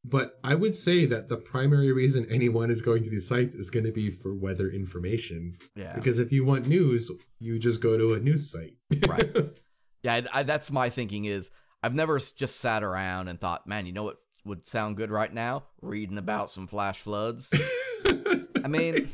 [0.05, 3.69] But I would say that the primary reason anyone is going to these sites is
[3.69, 5.57] going to be for weather information.
[5.75, 8.75] yeah, Because if you want news, you just go to a news site.
[9.07, 9.36] Right.
[10.08, 10.28] yeah.
[10.34, 11.26] I, I, that's my thinking.
[11.26, 11.51] Is
[11.84, 15.34] I've never just sat around and thought, man, you know what would sound good right
[15.34, 15.66] now?
[15.82, 17.49] Reading about some flash floods.
[18.64, 19.10] I mean,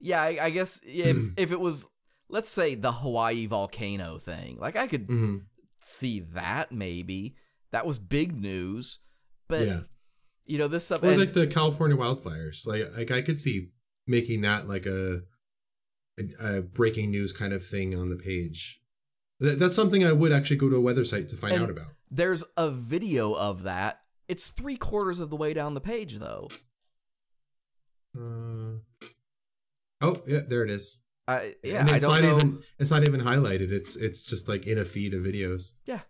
[0.00, 1.86] yeah, I, I guess if if it was,
[2.28, 5.42] let's say, the Hawaii volcano thing, like I could Mhm.
[5.82, 7.36] see that maybe
[7.72, 8.98] that was big news,
[9.48, 9.80] but yeah.
[10.46, 11.02] you know this stuff.
[11.02, 12.66] Or and- like the California wildfires.
[12.66, 13.68] Like, like I could see
[14.06, 15.20] making that like a,
[16.18, 18.79] a, a breaking news kind of thing on the page.
[19.40, 21.70] That, that's something I would actually go to a weather site to find And- out
[21.70, 21.88] about.
[22.10, 24.00] there's a video of that.
[24.28, 26.48] It's three quarters of the way down the page, though.
[28.16, 28.78] Uh,
[30.00, 31.00] oh yeah, there it is.
[31.28, 32.36] I yeah, I it's don't not know.
[32.36, 33.70] even it's not even highlighted.
[33.70, 35.70] It's it's just like in a feed of videos.
[35.86, 36.00] Yeah.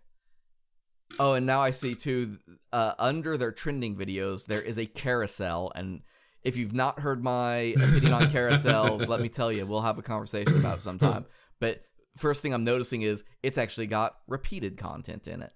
[1.19, 2.39] Oh, and now I see too.
[2.73, 6.01] Uh, under their trending videos, there is a carousel, and
[6.45, 10.03] if you've not heard my opinion on carousels, let me tell you, we'll have a
[10.03, 11.27] conversation about it sometime.
[11.61, 11.83] But
[12.17, 15.53] first thing I'm noticing is it's actually got repeated content in it.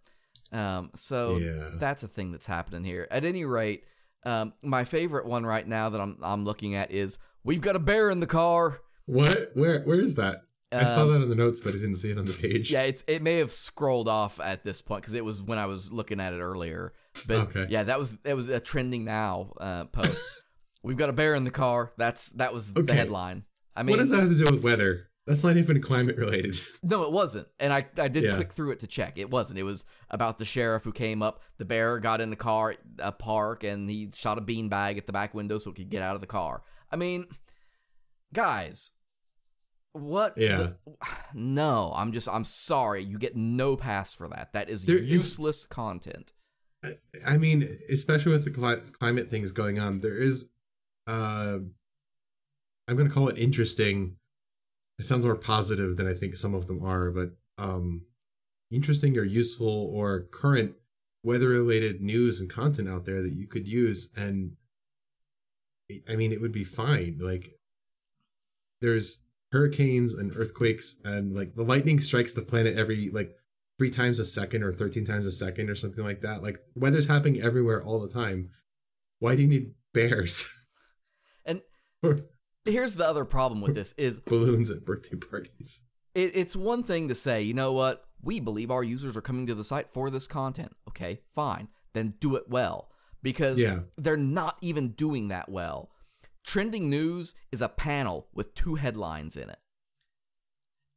[0.52, 1.70] Um, so Yeah.
[1.74, 3.08] that's a thing that's happening here.
[3.10, 3.84] At any rate,
[4.24, 7.80] um, my favorite one right now that I'm I'm looking at is we've got a
[7.80, 8.78] bear in the car.
[9.06, 9.50] What?
[9.54, 10.42] Where where is that?
[10.72, 12.70] I saw Um, that on the notes, but I didn't see it on the page.
[12.72, 15.66] Yeah, it's it may have scrolled off at this point because it was when I
[15.66, 16.92] was looking at it earlier.
[17.28, 17.66] But Okay.
[17.68, 20.22] yeah, that was that was a trending now uh, post.
[20.82, 21.92] We've got a bear in the car.
[21.96, 23.44] That's that was the headline.
[23.76, 25.08] I mean, what does that have to do with weather?
[25.26, 26.60] That's not even climate related.
[26.82, 27.48] no, it wasn't.
[27.58, 28.34] And I I did Yeah.
[28.36, 29.18] click through it to check.
[29.18, 29.58] It wasn't.
[29.58, 31.40] It was about the sheriff who came up.
[31.58, 35.12] The bear got in the car, a park, and he shot a beanbag at the
[35.12, 36.62] back window so it could get out of the car.
[36.92, 37.26] I mean,
[38.34, 38.92] guys,
[39.92, 40.36] what?
[40.36, 40.56] Yeah.
[40.58, 40.76] the-
[41.34, 43.02] no, I'm just I'm sorry.
[43.04, 44.52] You get no pass for that.
[44.52, 46.32] That is There is- useless content.
[46.84, 50.50] I, I mean, especially with the climate things going on, there is,
[51.06, 51.56] uh,
[52.86, 54.16] I'm going to call it interesting.
[54.98, 58.02] It sounds more positive than I think some of them are, but um,
[58.70, 60.74] interesting or useful or current
[61.24, 64.10] weather related news and content out there that you could use.
[64.16, 64.52] And
[66.08, 67.18] I mean, it would be fine.
[67.20, 67.58] Like,
[68.80, 73.34] there's hurricanes and earthquakes, and like the lightning strikes the planet every like
[73.78, 76.42] three times a second or 13 times a second or something like that.
[76.42, 78.50] Like weather's happening everywhere all the time.
[79.18, 80.48] Why do you need bears
[81.44, 81.62] And
[82.02, 82.20] or
[82.64, 85.82] here's the other problem with this is balloons at birthday parties?
[86.14, 89.46] it, it's one thing to say, you know what, we believe our users are coming
[89.46, 90.74] to the site for this content.
[90.88, 92.90] Okay, fine, then do it well
[93.22, 93.80] because Yeah.
[93.98, 95.90] they're not even doing that well.
[96.44, 99.58] Trending news is a panel with two headlines in it.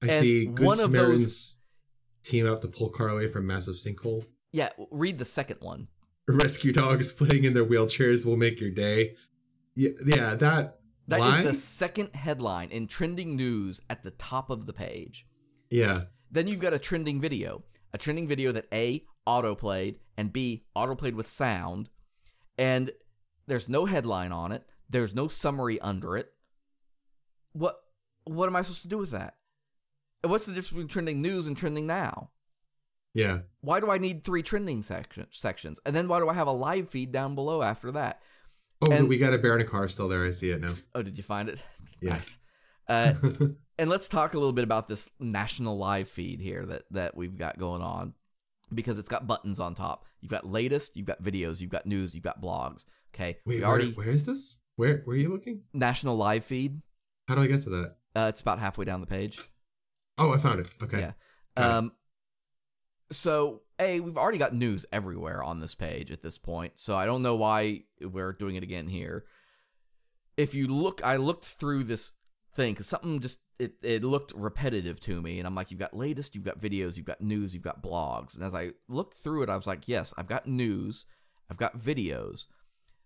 [0.04, 1.56] I And see Good one of those-
[2.24, 4.26] team up to pull car away from massive sinkhole.
[4.52, 5.88] Yeah, read the second one.
[6.28, 9.16] Rescue dogs playing in their wheelchairs will make your day.
[9.76, 10.80] Yeah, yeah, that.
[11.08, 11.42] That is why?
[11.44, 15.26] the second headline in trending news at the top of the page.
[15.70, 17.64] Yeah, Then you've got a trending video.
[17.94, 21.90] A trending video that A, autoplayed, and B, autoplayed with sound.
[22.58, 22.92] And
[23.48, 24.70] there's no headline on it.
[24.90, 26.34] There's no summary under it.
[27.54, 27.78] What
[28.26, 29.36] what am I supposed to do with that?
[30.22, 32.32] And what's the difference between trending news and trending now?
[33.14, 33.40] yeah.
[33.62, 35.80] Why do I need three trending section, sections?
[35.86, 38.22] And then why do I have a live feed down below after that?
[38.82, 40.26] Oh, And- we got a bear in a car still there.
[40.26, 40.74] I see it now.
[40.96, 41.62] Oh, did you find it?
[42.00, 42.38] Yes.
[42.88, 43.18] Nice.
[43.24, 43.48] Uh,
[43.80, 47.36] and let's talk a little bit about this national live feed here that that we've
[47.36, 48.14] got going on
[48.72, 50.06] because it's got buttons on top.
[50.22, 52.86] You've got latest, you've got videos, you've got news, you've got blogs.
[53.16, 54.60] Okay, Wait, we where- already where is this?
[54.76, 55.62] Where where are you looking?
[55.74, 56.80] National Live Feed.
[57.28, 57.96] How do I get to that?
[58.16, 59.40] Uh, it's about halfway down the page.
[60.20, 60.68] Oh, I found it.
[60.84, 61.00] Okay.
[61.00, 61.14] Yeah.
[61.78, 61.94] Um,
[63.12, 67.06] so a we've already got news everywhere on this page at this point, so I
[67.06, 69.26] don't know why we're doing it again here.
[70.36, 72.12] If you look, I looked through this
[72.54, 75.96] thing because something just it it looked repetitive to me, and I'm like, you've got
[75.96, 79.44] latest, you've got videos, you've got news, you've got blogs, and as I looked through
[79.44, 81.06] it, I was like, yes, I've got news,
[81.50, 82.48] I've got videos.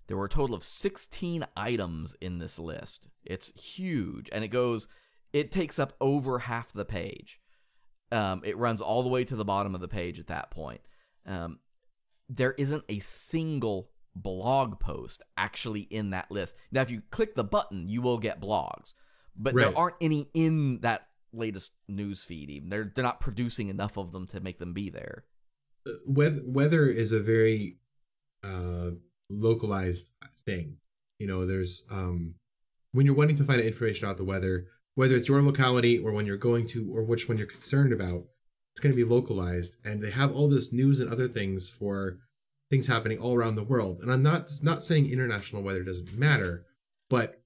[0.08, 3.08] There were a total of 16 items in this list.
[3.24, 4.88] It's huge, and it goes,
[5.32, 7.41] it takes up over half the page.
[8.12, 10.82] Um, it runs all the way to the bottom of the page at that point.
[11.26, 11.60] Um,
[12.30, 16.56] there isn't a single blog post actually in that list.
[16.72, 18.94] Now, if you click the button, you will get blogs,
[19.38, 19.68] but Right.
[19.68, 22.50] there aren't any in that latest news feed.
[22.50, 25.24] Even they're they're not producing enough of them to make them be there.
[26.06, 27.78] weather weather is a very
[28.44, 28.90] uh
[29.30, 30.08] localized
[30.46, 30.76] thing
[31.20, 32.36] you know there's um
[32.92, 36.26] when you're wanting to find information about the weather whether it's your locality or when
[36.26, 38.24] you're going to or which one you're concerned about
[38.74, 42.20] it's going to be localized and they have all this news and other things for
[42.70, 46.66] things happening all around the world and i'm not not saying international weather doesn't matter
[47.10, 47.42] but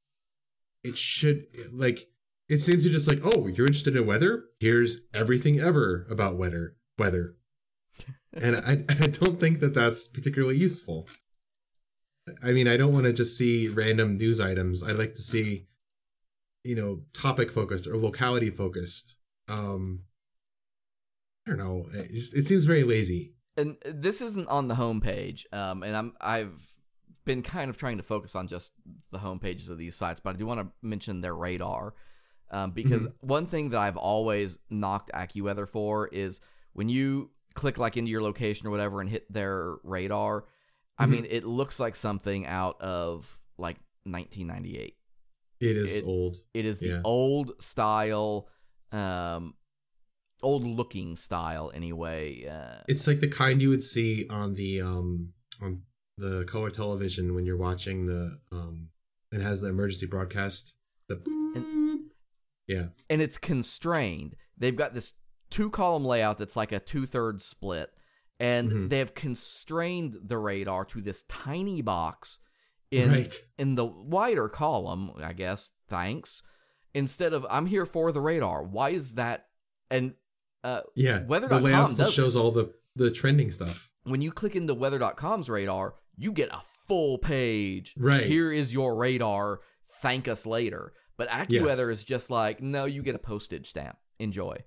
[0.83, 2.07] it should like
[2.47, 6.75] it seems to just like oh you're interested in weather here's everything ever about weather
[6.97, 7.35] weather
[8.33, 11.07] and I, I don't think that that's particularly useful.
[12.43, 14.83] I mean, I don't want to just see random news items.
[14.83, 15.67] I like to see,
[16.65, 19.15] you know, topic focused or locality focused.
[19.47, 20.01] Um,
[21.47, 21.85] I don't know.
[21.93, 23.33] It, it seems very lazy.
[23.57, 25.43] and this isn't on the homepage.
[25.53, 26.53] Um, and I'm I've
[27.23, 28.71] been kind of trying to focus on just
[29.11, 31.93] the home pages of these sites, but I do want to mention their radar.
[32.51, 36.41] Um, because one thing that I've always knocked AccuWeather for is
[36.73, 40.45] when you click like into your location or whatever and hit their radar,
[40.97, 41.09] I Mhm.
[41.09, 44.95] mean it looks like something out of like 1998.
[45.59, 46.37] It is It- old.
[46.53, 47.01] It is the Yeah.
[47.03, 48.49] old style,
[48.91, 49.55] um,
[50.41, 52.45] old looking style anyway.
[52.45, 55.81] Uh, It's like the kind you would see on the um on
[56.17, 58.89] the color television when you're watching the um
[59.31, 60.75] it has the emergency broadcast.
[61.07, 62.09] The boop.
[62.67, 62.87] yeah.
[63.09, 64.35] and it's constrained.
[64.57, 65.13] They've got this
[65.51, 67.91] two column layout that's like a two thirds split,
[68.39, 68.89] and Mhm.
[68.89, 72.39] they have constrained the radar to this tiny box
[72.91, 73.39] in right.
[73.57, 75.71] in the wider column, I guess.
[75.89, 76.41] Thanks.
[76.93, 78.63] Instead of I'm here for the radar.
[78.63, 79.47] Why is that?
[79.89, 80.13] And
[80.63, 81.23] uh, Yeah.
[81.23, 83.89] Weather.com the layout still does shows all the the trending stuff.
[84.03, 87.93] when you click into weather.com's radar, you get a full page.
[87.97, 88.25] Right.
[88.25, 89.59] Here is your radar.
[90.01, 90.93] Thank us later.
[91.17, 93.97] But AccuWeather is just like, no, you get a postage stamp.
[94.19, 94.57] Enjoy.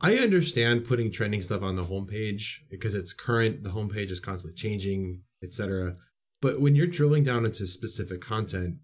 [0.00, 4.56] I understand putting trending stuff on the homepage because it's current, the homepage is constantly
[4.56, 5.96] changing, etc.
[6.42, 8.76] But when you're drilling down into specific content,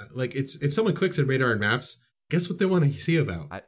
[0.00, 1.98] uh, like it's if someone clicks at radar and maps,
[2.30, 3.48] guess what they want to see about?
[3.50, 3.62] I-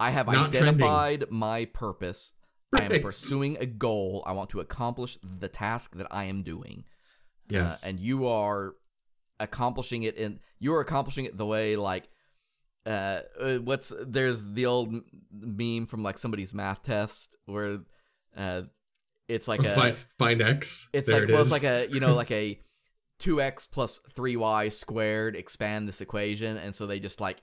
[0.00, 0.58] I have Not trending.
[0.84, 2.32] identified my purpose.
[2.78, 4.22] I am pursuing a goal.
[4.26, 6.84] I want to accomplish the task that I am doing.
[7.48, 7.84] Yes.
[7.84, 8.74] Uh, and you are
[9.40, 12.08] accomplishing it in you are accomplishing it the way like
[12.86, 14.92] uh uh, what's there's the old
[15.32, 17.78] meme from like somebody's math test where
[18.36, 18.62] uh
[19.28, 20.88] it's like a find, find X.
[20.92, 21.48] it's there like it well is.
[21.48, 22.58] it's like a you know like a
[23.20, 27.42] 2x plus 3y squared expand this equation and so they just like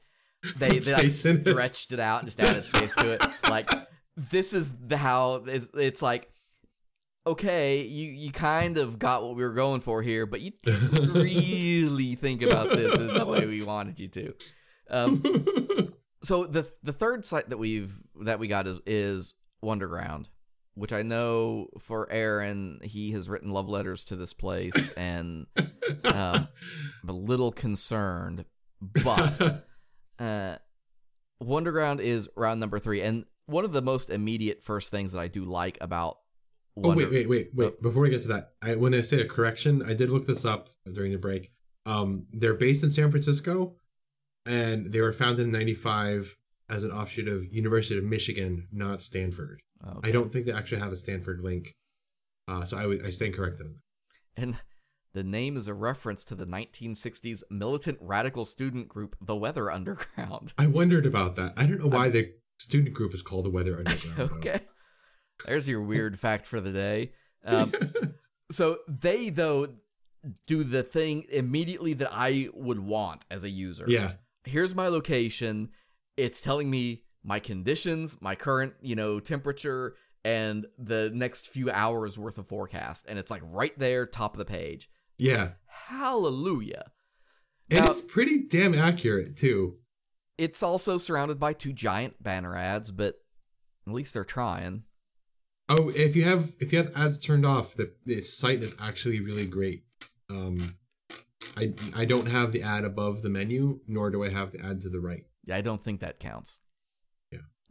[0.58, 1.48] they, they like in it.
[1.48, 3.70] stretched it out and just added space to it like
[4.16, 6.30] this is the how it's, it's like
[7.28, 11.14] okay you you kind of got what we were going for here but you didn't
[11.14, 14.34] really think about this in the way we wanted you to
[14.90, 15.22] um
[16.22, 19.34] so the the third site that we've that we got is is
[19.64, 20.26] Wunderground,
[20.76, 26.48] which I know for Aaron, he has written love letters to this place, and um,
[27.04, 28.46] I'm a little concerned.
[28.82, 29.66] But
[30.20, 30.58] uh,
[31.42, 35.28] Wunderground is round number three, and one of the most immediate first things that I
[35.28, 36.18] do like about
[36.78, 37.82] Oh Wonder- wait, wait, wait, wait!
[37.82, 40.44] Before we get to that, I want to say a correction, I did look this
[40.44, 41.52] up during the break.
[41.86, 43.76] Um, they're based in San Francisco,
[44.46, 46.36] and they were founded in '95
[46.68, 49.62] as an offshoot of University of Michigan, not Stanford.
[49.88, 50.10] Okay.
[50.10, 51.74] I don't think they actually have a Stanford link,
[52.48, 53.68] uh, so I would I stand corrected.
[54.38, 54.58] and
[55.14, 60.54] the name is a reference to the 1960s militant radical student group, the Weather Underground.
[60.58, 61.54] I wondered about that.
[61.56, 64.32] I don't know why the student group is called the Weather Underground.
[64.34, 64.60] okay.
[65.46, 67.12] There's your weird fact for the day.
[67.46, 67.74] Um,
[68.52, 69.70] so they though
[70.48, 73.86] do the thing immediately that I would want as a user.
[73.88, 74.14] yeah,
[74.44, 75.70] Here's my location.
[76.18, 82.18] It's telling me my conditions, my current, you know, temperature, and the next few hours
[82.18, 83.06] worth of forecast.
[83.08, 84.90] And it's like right there, top of the page.
[85.18, 85.50] yeah.
[86.06, 86.92] Hallelujah.
[87.70, 89.78] And Now- it's pretty damn accurate too.
[90.38, 93.16] It's also surrounded by two giant banner ads, but
[93.88, 94.84] at least they're trying.
[95.70, 99.20] Oh, if you have if you have ads turned off, the, the site is actually
[99.22, 99.84] really great.
[100.30, 100.76] Um,
[101.56, 104.82] I I don't have the ad above the menu, nor do I have the ad
[104.82, 105.24] to the right.
[105.46, 106.60] Yeah, I don't think that counts.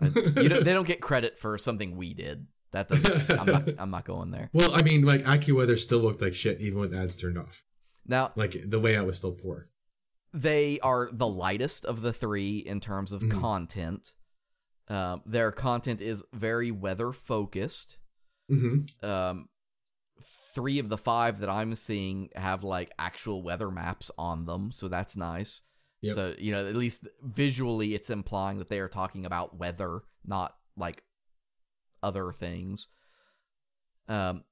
[0.01, 2.47] I- you don't, they don't get credit for something we did.
[2.73, 3.33] That doesn't.
[3.39, 3.69] I'm not.
[3.79, 4.51] I'm not going there.
[4.53, 7.63] Well, I mean, like AccuWeather still looked like shit even with ads turned off.
[8.07, 9.69] Now Like the layout was still poor.
[10.33, 13.41] they are the lightest of the three in terms of Mhm.
[13.41, 14.13] content.
[14.89, 17.97] Um, their content is very weather focused.
[18.51, 19.07] Mm-hmm.
[19.09, 19.49] Um,
[20.55, 24.89] three of the five that I'm seeing have like actual weather maps on them, so
[24.89, 25.63] that's nice.
[26.05, 26.15] Yep.
[26.15, 30.55] So you know, at least visually, it's implying that they are talking about weather, not
[30.77, 31.03] like
[32.03, 32.89] other things.
[34.09, 34.45] Um,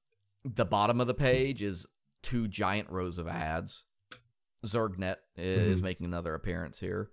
[0.43, 1.85] the bottom of the page is
[2.23, 3.83] two giant rows of ads.
[4.65, 5.83] Zergnet is Mhm.
[5.83, 7.11] making another appearance here.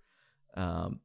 [0.55, 1.01] Um,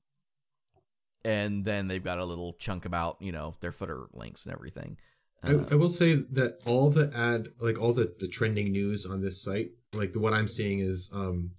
[1.24, 4.98] and then they've got a little chunk about, you know, their footer links and everything.
[5.44, 9.06] I, Uh, I will say that all the ad, like all the, the trending news
[9.06, 11.52] on this site, like the what I'm seeing is um,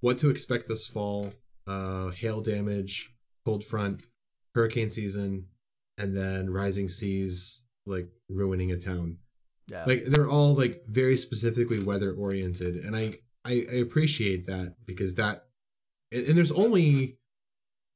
[0.00, 1.32] what to expect this fall,
[1.66, 3.10] uh, hail damage,
[3.44, 4.02] cold front,
[4.54, 5.46] hurricane season,
[5.98, 9.18] and then rising seas like ruining a town.
[9.68, 9.84] yeah.
[9.86, 15.14] Like they're all like very specifically weather oriented, and I, I I appreciate that because
[15.16, 15.46] that,
[16.12, 17.18] and, and there's only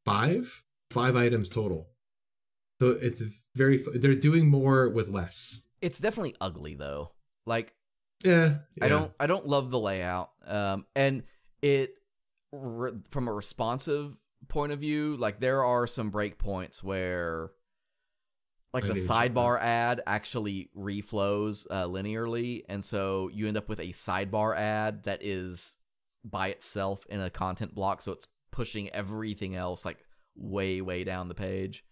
[0.05, 1.89] five five items total,
[2.81, 3.23] so it's
[3.55, 5.61] very they're doing more with less.
[5.81, 7.13] it's definitely ugly though.
[7.47, 7.75] Like
[8.25, 10.31] Yeah, I don't I don't love the layout.
[10.47, 11.23] Um and
[11.63, 11.95] it
[12.53, 14.17] re- from a responsive
[14.49, 17.51] point of view, like there are some breakpoints where
[18.75, 23.89] like the sidebar ad actually reflows uh, linearly and so you end up with a
[23.93, 25.75] sidebar ad that is
[26.25, 29.99] by itself in a content block so it's pushing everything else like
[30.37, 31.85] way way down the page.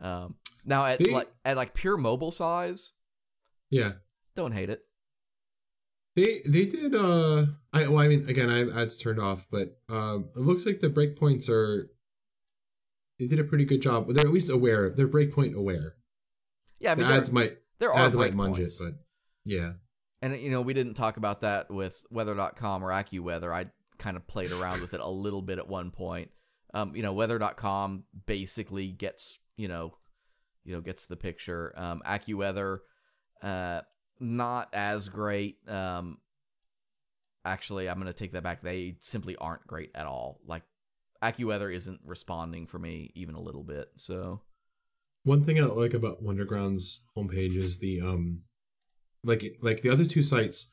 [0.00, 2.92] Um now at like at like pure mobile size,
[3.70, 3.92] Yeah,
[4.34, 4.84] don't hate it.
[6.16, 6.94] They they did.
[6.94, 10.66] Uh, I well, I mean, again, I have ads turned off, but uh, it looks
[10.66, 11.90] like the breakpoints are.
[13.18, 14.08] They did a pretty good job.
[14.08, 14.90] They're at least aware.
[14.90, 15.94] They're breakpoint aware.
[16.80, 18.94] Yeah, I mean there- ads might there are ads might munge it, but
[19.44, 19.74] yeah,
[20.22, 23.52] And you know, we didn't talk about that with weather.com or AccuWeather.
[23.54, 23.66] I
[23.98, 26.30] kind of played around with it a little bit at one point.
[26.74, 29.94] Um, you know, weather.com basically gets, you know,
[30.64, 31.72] you know, gets the picture.
[31.76, 32.78] Um, AccuWeather
[33.42, 33.82] uh
[34.20, 35.58] not as great.
[35.68, 36.18] Um
[37.44, 38.60] actually, I'm going to take that back.
[38.60, 40.40] They simply aren't great at all.
[40.46, 40.62] Like
[41.22, 43.90] AccuWeather isn't responding for me even a little bit.
[43.96, 44.40] So,
[45.24, 48.42] One thing I like about Wunderground's homepage is the um,
[49.24, 50.68] like like the other two sites,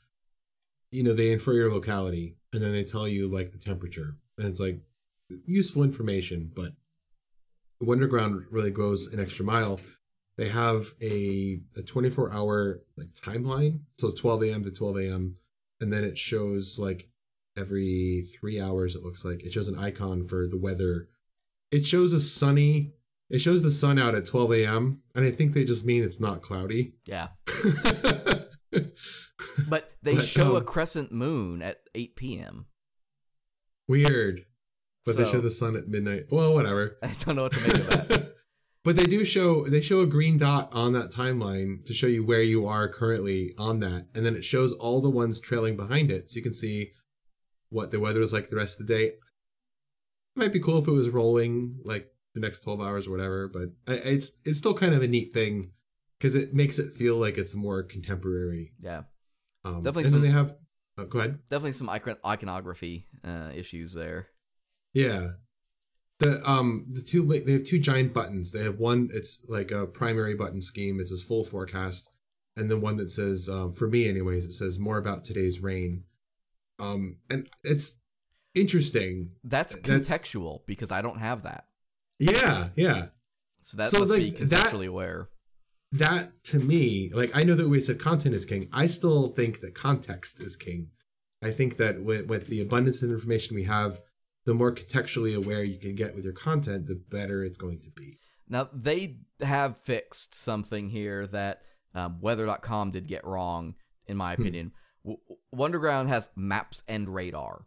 [0.91, 4.47] you know, they infer your locality and then they tell you like the temperature, and
[4.47, 4.79] it's like
[5.45, 6.51] useful information.
[6.53, 6.73] But
[7.81, 9.79] Wunderground really goes an extra mile.
[10.38, 14.63] They have a a 24 hour like timeline, so 12 a.m.
[14.63, 15.36] to 12 a.m.
[15.81, 17.07] and then it shows like
[17.57, 18.95] every three hours.
[18.95, 21.09] It looks like it shows an icon for the weather.
[21.71, 22.93] It shows a sunny
[23.29, 25.01] it shows the sun out at 12 a.m.
[25.15, 26.93] and I think they just mean it's not cloudy.
[27.05, 27.29] yeah.
[29.67, 32.65] But they But, show a um, crescent moon at 8 p.m.
[33.88, 34.45] Weird.
[35.05, 36.27] But they show the sun at midnight.
[36.31, 36.97] Well, whatever.
[37.03, 38.22] I don't know what to make of that.
[38.84, 42.25] but they do show they show a green dot on that timeline to show you
[42.25, 46.11] where you are currently on that, and then it shows all the ones trailing behind
[46.11, 46.91] it, so you can see
[47.69, 49.05] what the weather is like the rest of the day.
[49.07, 49.15] It
[50.36, 53.69] might be cool if it was rolling like the next 12 hours or whatever, but
[53.88, 55.71] it's it's still kind of a neat thing
[56.19, 58.73] because it makes it feel like it's more contemporary.
[58.81, 59.03] Yeah.
[59.65, 60.55] Um, Definitely and some- then they have.
[60.95, 61.39] Oh, go ahead.
[61.49, 64.27] definitely some icon- iconography uh, issues there.
[64.93, 65.29] Yeah.
[66.20, 68.51] The um the two they have two giant buttons.
[68.51, 70.99] They have one it's like a primary button scheme.
[70.99, 72.09] It says full forecast,
[72.55, 76.03] and then one that says um, for me anyways it says more about today's rain.
[76.80, 77.95] Um and it's
[78.55, 79.32] interesting.
[79.43, 81.66] That's That's- contextual because I don't have that,
[82.20, 83.07] Yeah, yeah.
[83.61, 85.30] so that So, must be like, that- contextually aware.
[85.93, 88.70] That to me, like I know that we said content is king.
[88.72, 90.89] I still think that context is king.
[91.43, 93.99] I think that with, with the abundance of information we have,
[94.45, 97.89] the more contextually aware you can get with your content, the better it's going to
[97.91, 98.17] be.
[98.49, 101.61] Now they have fixed something here that
[101.95, 103.75] um, Weather.com did get wrong,
[104.07, 104.41] in my Hmm.
[104.41, 104.71] opinion.
[105.05, 105.19] W-
[105.55, 107.65] Wunderground has maps and radar.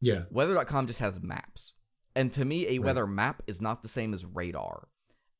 [0.00, 0.24] Yeah.
[0.30, 1.74] Weather.com just has maps.
[2.14, 2.86] And to me, a Right.
[2.86, 4.88] weather map is not the same as radar.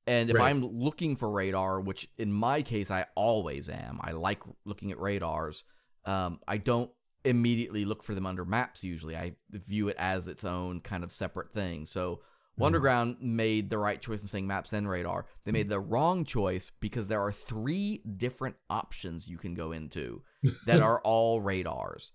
[0.06, 0.48] And if Right.
[0.50, 4.98] I'm looking for radar, which in my case I always am, I like looking at
[4.98, 5.64] radars.
[6.04, 6.90] Um, I don't
[7.24, 9.16] immediately look for them under maps usually.
[9.16, 11.86] I view it as its own kind of separate thing.
[11.86, 12.20] So
[12.58, 12.62] Mhm.
[12.64, 15.26] Wunderground made the right choice in saying maps and radar.
[15.44, 20.22] They made the wrong choice because there are three different options you can go into
[20.66, 22.12] that are all radars.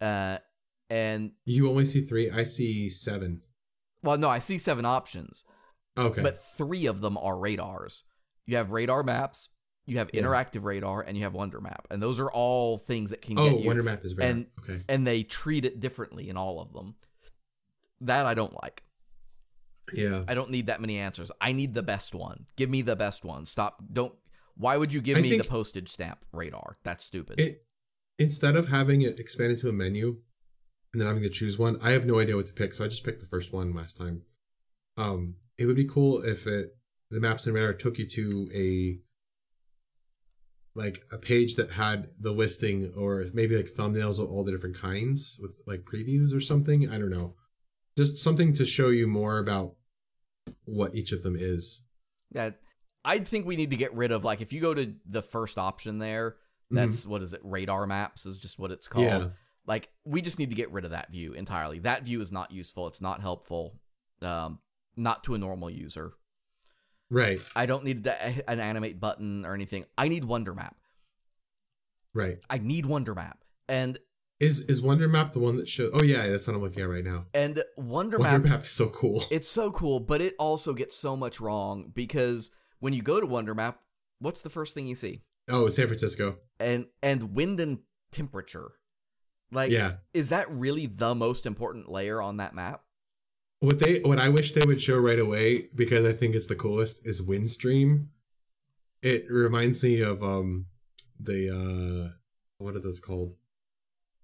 [0.00, 0.38] Uh,
[0.90, 2.30] and You only see three.
[2.30, 3.42] I see seven.
[4.02, 5.44] well, no, I see seven options,
[5.96, 6.20] Okay.
[6.22, 8.04] but three of them are radars.
[8.46, 9.48] You have radar maps,
[9.90, 10.22] you have Yeah.
[10.22, 13.60] interactive radar, and you have WunderMap, and those are all things that can oh, get
[13.60, 13.70] you.
[13.70, 14.30] WunderMap is rare.
[14.30, 14.82] and- okay.
[14.88, 16.94] and they treat it differently in all of them.
[18.02, 18.82] That I don't like.
[19.92, 20.24] Yeah.
[20.28, 21.32] I don't need that many answers.
[21.40, 22.46] I need the best one.
[22.56, 23.44] Give me the best one.
[23.44, 23.82] Stop.
[23.92, 24.14] Don't.
[24.56, 26.76] Why would you give I me the postage stamp radar?
[26.84, 27.40] That's stupid.
[27.40, 27.66] It
[28.18, 30.16] instead of having it expand to a menu
[30.92, 32.88] and then having to choose one, I have no idea what to pick, so I
[32.88, 34.22] just picked the first one last time.
[34.96, 36.76] Um, it would be cool if it
[37.10, 38.98] the maps and radar took you to a
[40.74, 44.78] like a page that had the listing or maybe like thumbnails of all the different
[44.78, 46.88] kinds with like previews or something.
[46.88, 47.34] I don't know.
[47.96, 49.74] Just something to show you more about
[50.64, 51.82] what each of them is.
[52.32, 52.50] yeah,
[53.04, 55.58] I think we need to get rid of like if you go to the first
[55.58, 56.36] option there.
[56.72, 57.40] That's what is it?
[57.42, 59.06] Radar maps is just what it's called.
[59.06, 59.22] Mm-hmm.
[59.24, 59.30] Yeah.
[59.66, 61.80] Like we just need to get rid of that view entirely.
[61.80, 62.86] That view is not useful.
[62.86, 63.74] It's not helpful.
[64.22, 64.60] Um,
[64.96, 66.12] not to a normal user.
[67.10, 67.40] Right.
[67.56, 69.84] I don't need a- eh, an animate button or anything.
[69.98, 70.74] I need WunderMap.
[72.14, 72.38] Right.
[72.48, 73.34] I need WunderMap.
[73.68, 73.98] And
[74.40, 75.90] Is is WunderMap the one that shows?
[75.94, 77.26] Oh yeah, that's what I'm looking at right now.
[77.34, 79.24] and Wonder, WunderMap Map is so cool.
[79.30, 83.26] It's so cool, but it also gets so much wrong because when you go to
[83.26, 83.74] WunderMap,
[84.18, 85.22] what's the first thing you see?
[85.48, 86.38] Oh, San Francisco.
[86.58, 87.78] And and wind and
[88.12, 88.72] temperature.
[89.52, 89.94] Like yeah.
[90.14, 92.82] is that really the most important layer on that map?
[93.60, 96.54] What they what I wish they would show right away because I think it's the
[96.56, 98.06] coolest is Windstream.
[99.02, 100.66] It reminds me of um
[101.20, 102.12] the uh
[102.58, 103.34] what are those called?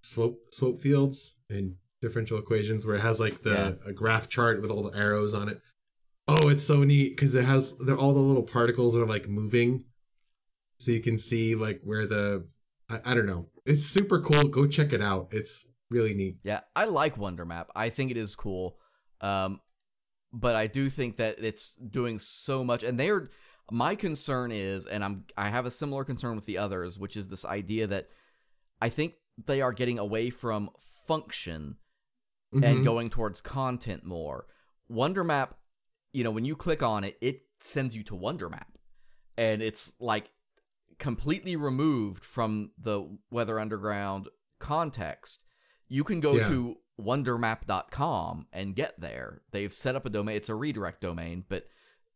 [0.02, 3.72] Slope slope fields and differential equations where it has like the Yeah.
[3.90, 5.60] a graph chart with all the arrows on it.
[6.28, 9.28] Oh, it's so neat because it has they're all the little particles that are like
[9.28, 9.84] moving,
[10.78, 12.46] so you can see like where the
[12.88, 13.48] I, I don't know.
[13.66, 14.44] It's super cool.
[14.44, 15.28] Go check it out.
[15.32, 16.38] It's really neat.
[16.42, 17.66] Yeah, I like WunderMap.
[17.76, 18.78] I think it is cool.
[19.20, 19.60] Um
[20.32, 23.28] but I do think that it's doing so much and they're
[23.70, 27.28] my concern is and I'm I have a similar concern with the others, which is
[27.28, 28.08] this idea that
[28.80, 29.14] I think
[29.46, 30.70] they are getting away from
[31.06, 31.76] function
[32.54, 32.64] Mhm.
[32.64, 34.46] and going towards content more.
[34.90, 35.54] WunderMap,
[36.12, 38.68] you know, when you click on it, it sends you to WunderMap.
[39.36, 40.30] And it's like
[40.98, 45.40] completely removed from the Weather Underground context.
[45.88, 46.48] You can go Yeah.
[46.48, 49.42] to wundermap.com and get there.
[49.52, 51.64] They've set up a domain, it's a redirect domain, but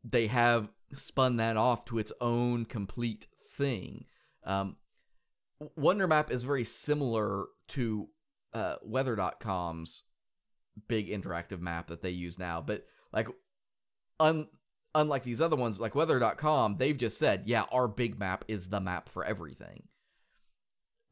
[0.02, 3.26] they have spun that off to its own complete
[3.56, 4.06] thing.
[4.44, 4.76] Um,
[5.78, 8.08] WunderMap is very similar to
[8.54, 10.02] uh, weather.com's
[10.88, 13.28] big interactive map that they use now but like
[14.18, 14.48] un-
[14.94, 18.80] unlike these other ones like weather.com they've just said yeah our big map is the
[18.80, 19.82] map for everything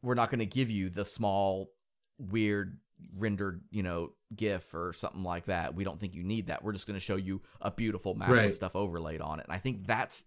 [0.03, 1.71] we're not going to give you the small
[2.19, 2.79] weird
[3.17, 5.75] rendered you know gif or something like that.
[5.75, 6.63] We don't think you need that.
[6.63, 8.47] We're just going to show you a beautiful map Right.
[8.47, 9.47] with stuff overlaid on it.
[9.47, 10.25] And i think that's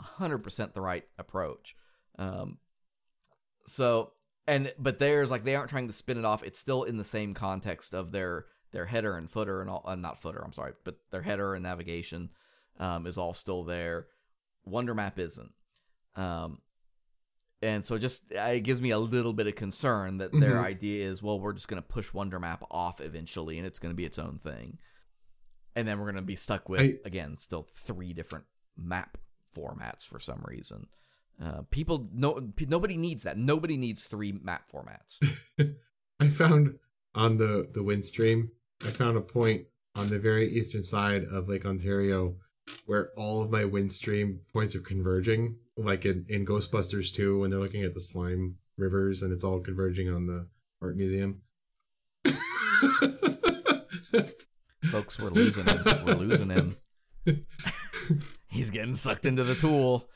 [0.00, 1.76] 100% the right approach.
[2.18, 2.58] Um
[3.66, 4.12] so
[4.46, 6.42] and but theirs like they aren't trying to spin it off.
[6.42, 9.94] It's still in the same context of their their header and footer and all uh,
[9.94, 12.30] not footer i'm sorry but their header and navigation
[12.78, 14.06] um, is all still there.
[14.68, 15.52] WunderMap isn't.
[16.16, 16.60] Um,
[17.62, 20.64] and so just uh, it gives me a little bit of concern that their Mhm.
[20.64, 23.96] idea is well we're just going to push WunderMap off eventually and it's going to
[23.96, 24.78] be its own thing.
[25.74, 28.44] And then we're going to be stuck with I- again still three different
[28.76, 29.16] map
[29.56, 30.86] formats for some reason.
[31.42, 33.38] Uh, people no nobody needs that.
[33.38, 35.16] Nobody needs three map formats.
[36.20, 36.78] I found
[37.14, 38.48] on the the Windstream,
[38.84, 42.36] I found a point on the very eastern side of Lake Ontario
[42.86, 47.60] where all of my Windstream points are converging, like in, in Ghostbusters 2 when they're
[47.60, 50.46] looking at the slime rivers and it's all converging on the
[50.80, 51.40] art museum.
[54.90, 55.84] folks we're losing him.
[56.04, 56.76] We're losing him.
[58.48, 60.08] He's getting sucked into the tool.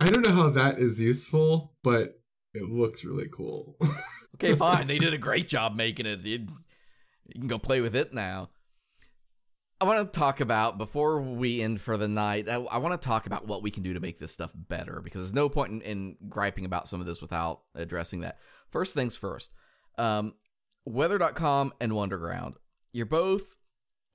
[0.00, 2.18] I don't know how that is useful, but
[2.54, 3.76] it looks really cool.
[4.34, 4.86] okay fine.
[4.86, 6.20] They did a great job making it.
[6.24, 6.46] You
[7.34, 8.48] can go play with it now
[9.82, 13.06] i want to talk about before we end for the night i, I want to
[13.06, 15.72] talk about what we can do to make this stuff better because there's no point
[15.72, 18.38] in, in griping about some of this without addressing that
[18.70, 19.50] first things first
[19.98, 20.34] um,
[20.84, 22.54] weather.com and wunderground
[22.92, 23.56] you're both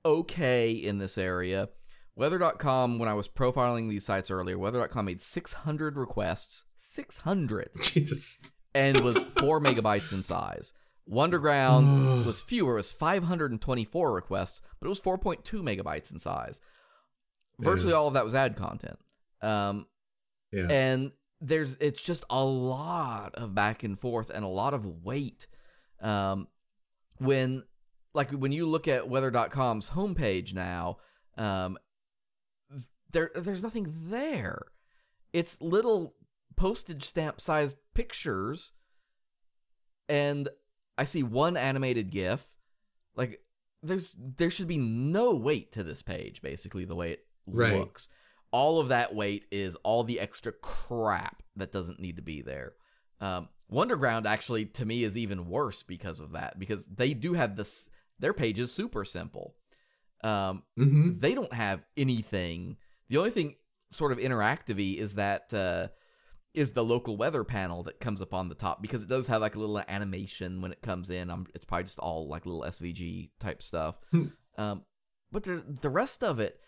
[0.04, 1.68] okay in this area
[2.16, 6.64] weather.com when i was profiling these sites earlier weather.com made 600 requests
[6.98, 8.42] 600 Jesus.
[8.74, 10.72] and was four megabytes in size.
[11.10, 11.92] Wunderground
[12.22, 16.60] was fewer, it was 524 requests, but it was 4.2 megabytes in size.
[17.58, 17.96] Virtually Yeah.
[17.98, 18.98] all of that was ad content.
[19.40, 19.86] Um,
[20.52, 20.66] Yeah.
[20.70, 25.46] and there's it's just a lot of back and forth and a lot of weight
[26.00, 26.48] um
[27.18, 27.62] when
[28.12, 30.96] like when you look at weather.com's homepage now
[31.36, 31.78] um
[33.12, 34.62] there there's nothing there
[35.32, 36.16] it's little
[36.56, 38.72] postage stamp sized pictures
[40.08, 40.48] and
[40.98, 42.46] i see one animated gif
[43.16, 43.40] like
[43.82, 47.78] there's there should be no weight to this page basically the way it Right.
[47.78, 48.08] looks
[48.50, 52.72] all of that weight is all the extra crap that doesn't need to be there.
[53.20, 57.56] Um, Wunderground actually to me is even worse because of that because they do have
[57.56, 59.54] this their page is super simple.
[60.24, 62.78] Um, hmm they don't have anything.
[63.10, 63.56] The only thing
[63.90, 65.88] sort of interactive is that uh,
[66.58, 69.40] is the local weather panel that comes up on the top because it does have
[69.40, 71.30] like a little animation when it comes in.
[71.30, 73.96] Um, it's probably just all like little SVG type stuff.
[74.10, 74.24] Hmm.
[74.56, 74.82] um,
[75.30, 76.58] but the the rest of it,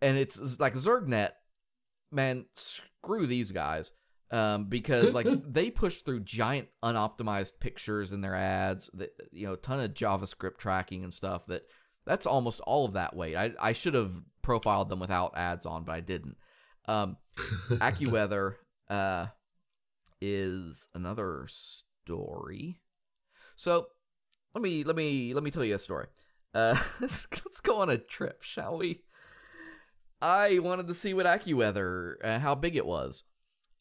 [0.00, 1.32] and it's, like ZergNet,
[2.10, 3.92] man, screw these guys.
[4.30, 9.54] Um, because like they push through giant unoptimized pictures in their ads, that you know,
[9.54, 11.44] a ton of JavaScript tracking and stuff.
[11.46, 11.62] That
[12.06, 13.36] that's almost all of that weight.
[13.36, 16.36] I I should have profiled them without ads on, but I didn't.
[16.86, 17.16] Um,
[17.68, 18.54] AccuWeather
[18.88, 19.26] uh,
[20.20, 22.80] is another story.
[23.56, 23.88] So
[24.54, 26.06] let me let me let me tell you a story.
[26.54, 29.02] Uh, let's, let's go on a trip, shall we?
[30.20, 33.24] I wanted to see what AccuWeather, uh, how big it was.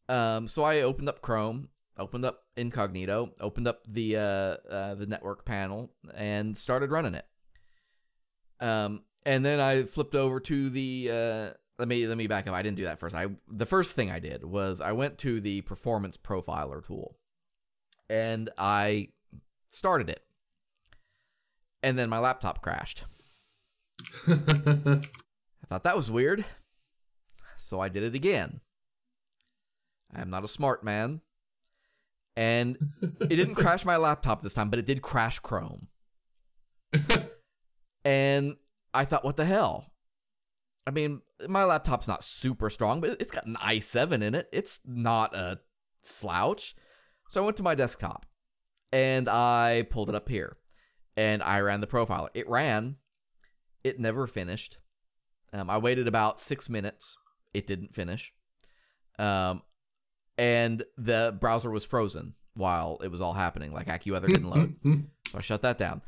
[0.09, 4.19] Um, so I opened up Chrome, opened up Incognito, opened up the uh,
[4.69, 7.25] uh, the network panel, and started running it.
[8.59, 11.49] Um, and then I flipped over to the uh,
[11.83, 12.53] let me let me back up.
[12.53, 13.13] I didn't do that first.
[13.13, 17.17] I the first thing I did was I went to the performance profiler tool,
[18.09, 19.09] and I
[19.69, 20.23] started it.
[21.81, 23.03] And then my laptop crashed.
[24.27, 25.01] I
[25.67, 26.45] thought that was weird.
[27.57, 28.61] So I did it again.
[30.15, 31.19] I am not a smart man.
[32.37, 35.87] And it didn't crash my laptop this time, but it did crash Chrome.
[38.05, 38.57] And
[38.93, 39.92] I thought, what the hell?
[40.85, 44.49] I mean, my laptop's not super strong, but it's got an i7 in it.
[44.51, 45.59] It's not a
[46.01, 46.75] slouch.
[47.29, 48.25] So I went to my desktop
[48.91, 50.57] and I pulled it up here
[51.15, 52.29] and I ran the profiler.
[52.33, 52.97] It ran,
[53.83, 54.77] it never finished.
[55.53, 57.15] Um, I waited about six minutes.
[57.53, 58.33] It didn't finish.
[59.19, 59.61] Um,
[60.37, 63.71] and the browser was frozen while it was all happening.
[63.71, 64.75] Like AccuWeather didn't load.
[65.31, 66.01] So I shut that down.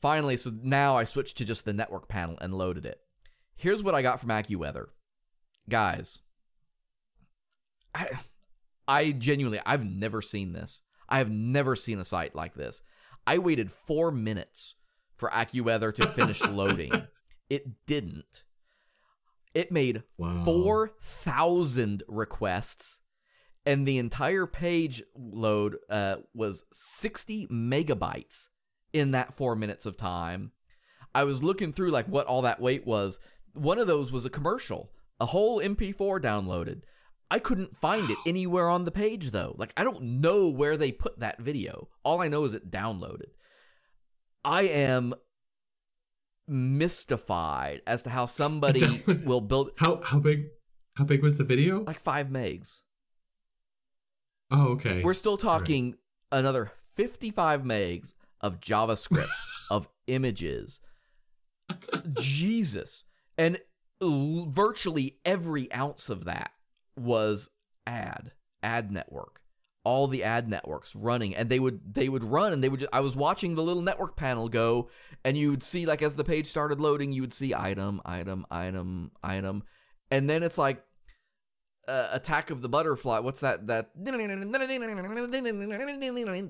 [0.00, 3.00] Finally, so now I switched to just the network panel and loaded it.
[3.56, 4.86] Here's what I got from AccuWeather.
[5.68, 6.20] Guys,
[7.94, 8.10] I
[8.86, 10.82] I genuinely I've never seen this.
[11.08, 12.82] I have never seen a site like this.
[13.26, 14.74] I waited 4 minutes
[15.16, 16.92] for AccuWeather to finish loading.
[17.48, 18.44] It didn't.
[19.54, 20.44] It made wow.
[20.44, 22.98] 4,000 requests,
[23.64, 28.48] and the entire page load uh, was 60 megabytes
[28.92, 30.52] in that four minutes of time.
[31.14, 33.18] I was looking through like what all that weight was.
[33.56, 34.90] One of those was a commercial,
[35.20, 36.82] a whole MP4 downloaded.
[37.30, 39.54] I couldn't find it anywhere on the page though.
[39.58, 41.88] Like I don't know where they put that video.
[42.04, 43.30] All I know is it downloaded.
[44.44, 45.14] I am
[46.46, 50.46] mystified as to how somebody will build How how big
[50.94, 51.82] how big was the video?
[51.84, 52.80] like 5 megs.
[54.50, 55.02] Oh, okay.
[55.02, 55.96] We're still talking
[56.30, 59.28] another 55 megs of JavaScript,
[59.70, 60.80] of images.
[62.20, 63.02] Jesus.
[63.38, 63.58] And
[64.02, 66.50] l- virtually every ounce of that
[66.96, 67.50] was
[67.86, 68.32] ad,
[68.62, 69.40] ad network.
[69.84, 72.92] All the ad networks running and they would they would run and they would just,
[72.92, 74.88] I was watching the little network panel go
[75.24, 78.44] and you would see like as the page started loading you would see item item
[78.50, 79.62] item item
[80.10, 80.82] and then it's like
[81.86, 83.20] uh, attack of the butterfly.
[83.20, 83.68] What's that?
[83.68, 83.90] That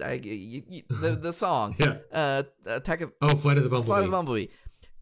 [0.02, 1.76] I- you- you- the the song.
[1.78, 1.96] yeah.
[2.10, 3.86] Uh, attack of Oh, Flight of the Bumblebee.
[3.86, 4.46] Fly the Bumblebee.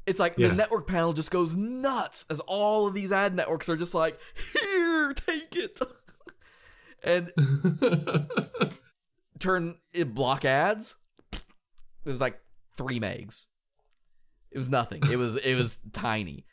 [0.06, 0.48] It's like Yeah.
[0.48, 4.18] the network panel just goes nuts as all of these ad networks are just like,
[4.52, 5.80] here, take it,
[7.02, 7.32] and
[9.38, 10.94] turn it block ads.
[11.32, 12.38] It was like
[12.76, 13.46] three megs.
[14.50, 15.02] It was nothing.
[15.10, 16.44] It was it was tiny.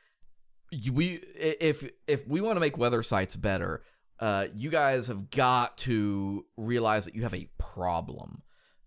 [0.91, 3.83] We if if we want to make weather sites better,
[4.19, 8.41] uh, you guys have got to realize that you have a problem.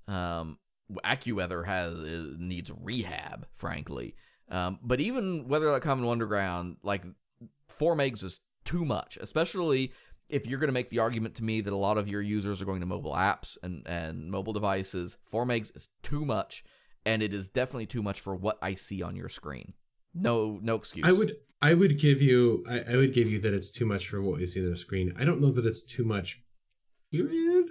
[0.08, 0.58] Um,
[1.04, 4.16] AccuWeather has is, needs rehab, frankly.
[4.48, 7.04] Um, but even Weather.com and Underground, like
[7.68, 9.92] four megs is too much, especially
[10.28, 12.60] if you're going to make the argument to me that a lot of your users
[12.62, 16.64] are going to mobile apps and, and mobile devices, 4 megs is too much,
[17.04, 19.74] and it is definitely too much for what I see on your screen.
[20.14, 21.06] No, no excuse.
[21.06, 24.08] I would I would give you I, I would give you that it's too much
[24.08, 25.12] for what you see on the screen.
[25.18, 26.40] I don't know that it's too much.
[27.10, 27.70] Period.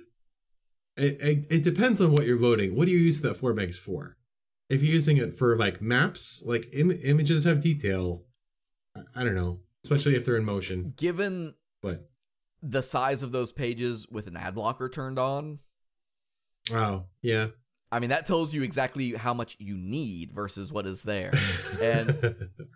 [0.98, 2.76] It, it, it depends on what you're loading.
[2.76, 4.18] What do you use that four megs for?
[4.70, 8.24] If you're using it for like maps, like Im- images have detail.
[8.96, 10.94] I, I don't know, especially if they're in motion.
[10.98, 12.10] Given But
[12.62, 15.60] the size of those pages with an ad blocker turned on,
[16.72, 17.48] oh yeah,
[17.92, 21.34] I mean that tells you exactly how much you need versus what is there.
[21.82, 22.10] And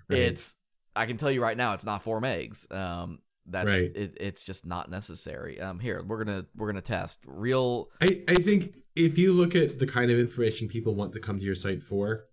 [0.09, 0.19] Right.
[0.19, 0.55] It's
[0.95, 2.69] I can tell you right now, it's not four megs.
[2.73, 3.91] Um, that's Right.
[3.95, 5.61] it, it's just not necessary.
[5.61, 7.89] Um, here we're gonna we're gonna test real.
[8.01, 11.37] I, I think if you look at the kind of information people want to come
[11.39, 12.25] to your site for,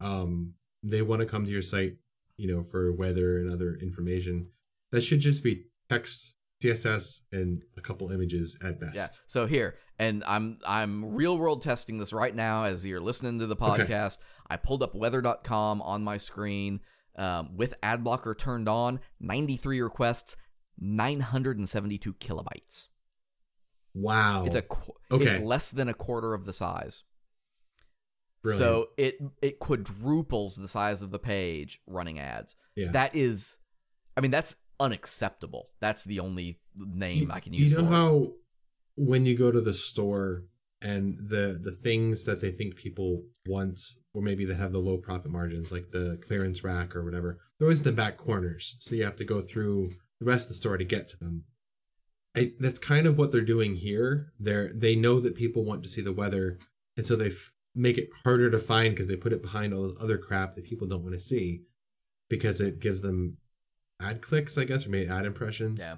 [0.00, 1.94] um, they want to come to your site,
[2.36, 4.48] you know, for weather and other information.
[4.90, 8.94] That should just be text, CSS, and a couple images at best.
[8.94, 9.08] Yeah.
[9.26, 13.46] So here, and I'm I'm real world testing this right now as you're listening to
[13.46, 13.84] the Okay.
[13.84, 14.18] podcast.
[14.48, 16.80] I pulled up weather.com on my screen
[17.16, 19.00] um, with ad blocker turned on.
[19.20, 20.36] 93 requests,
[20.78, 22.88] 972 kilobytes.
[23.94, 24.44] Wow.
[24.46, 24.64] It's a
[25.10, 25.36] Okay.
[25.36, 27.04] it's less than a quarter of the size.
[28.42, 28.60] Brilliant.
[28.60, 32.56] So it it quadruples the size of the page running ads.
[32.74, 32.90] Yeah.
[32.92, 33.56] That is,
[34.16, 35.68] I mean, that's unacceptable.
[35.80, 37.70] That's the only name I can use.
[37.70, 37.90] You know it.
[37.90, 38.32] how
[38.96, 40.44] when you go to the store
[40.80, 43.80] and the the things that they think people want,
[44.12, 47.66] or maybe they have the low profit margins, like the clearance rack or whatever, they're
[47.66, 48.76] always in the back corners.
[48.80, 51.44] So you have to go through the rest of the store to get to them.
[52.36, 54.32] I, that's kind of what they're doing here.
[54.40, 56.58] They're they know that people want to see the weather,
[56.96, 59.82] and so they f- make it harder to find because they put it behind all
[59.82, 61.62] this other crap that people don't want to see,
[62.30, 63.36] because it gives them
[64.00, 65.96] ad clicks, I guess, or maybe ad impressions Yeah.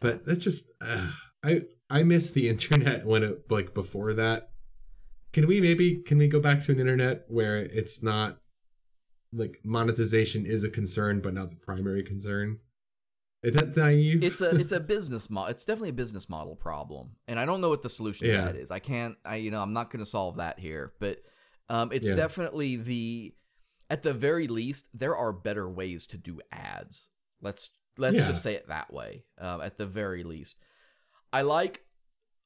[0.00, 1.10] but that's just uh,
[1.44, 4.50] i i miss the internet when it like before that
[5.32, 8.38] can we maybe can we go back to an internet where it's not
[9.32, 12.58] like monetization is a concern but not the primary concern
[13.42, 15.50] is that naive it's a it's a business model.
[15.50, 18.38] It's definitely a business model problem, and I don't know what the solution Yeah.
[18.38, 18.70] to that is.
[18.70, 19.16] I can't.
[19.24, 21.20] I you know I'm not going to solve that here, but
[21.68, 22.14] um, it's Yeah.
[22.16, 23.34] definitely the
[23.90, 27.08] at the very least there are better ways to do ads.
[27.40, 28.26] Let's let's Yeah.
[28.26, 29.24] just say it that way.
[29.38, 30.56] Um, at the very least,
[31.32, 31.84] I like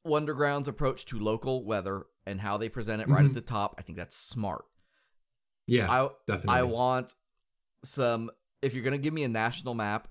[0.07, 3.35] Wunderground's approach to local weather and how they present it right at Mhm.
[3.35, 3.75] the top.
[3.79, 4.65] I think that's smart.
[5.67, 7.15] yeah I definitely I want
[7.85, 8.31] some.
[8.63, 10.09] If you're gonna give me a national map,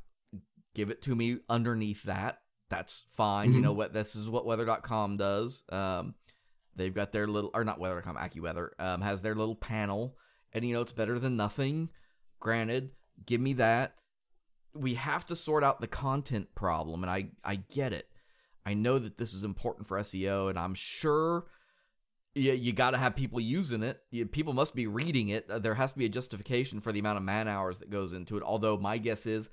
[0.73, 2.39] give it to me underneath that.
[2.69, 3.52] That's fine.
[3.53, 3.64] You Mhm.
[3.64, 3.93] know what?
[3.93, 5.64] This is what weather.com does.
[5.69, 6.15] Um,
[6.76, 10.18] they've got their little, or not weather.com, AccuWeather um, has their little panel,
[10.53, 11.89] and you know it's better than nothing.
[12.39, 12.91] Granted,
[13.26, 13.95] give me that.
[14.73, 18.07] We have to sort out the content problem, and I I get it.
[18.65, 21.48] I know that this is important for SEO, and I'm sure
[22.35, 24.02] you, you got to have people using it.
[24.11, 25.49] You, people must be reading it.
[25.49, 28.14] Uh, there has to be a justification for the amount of man hours that goes
[28.14, 28.43] into it.
[28.43, 29.49] Although my guess is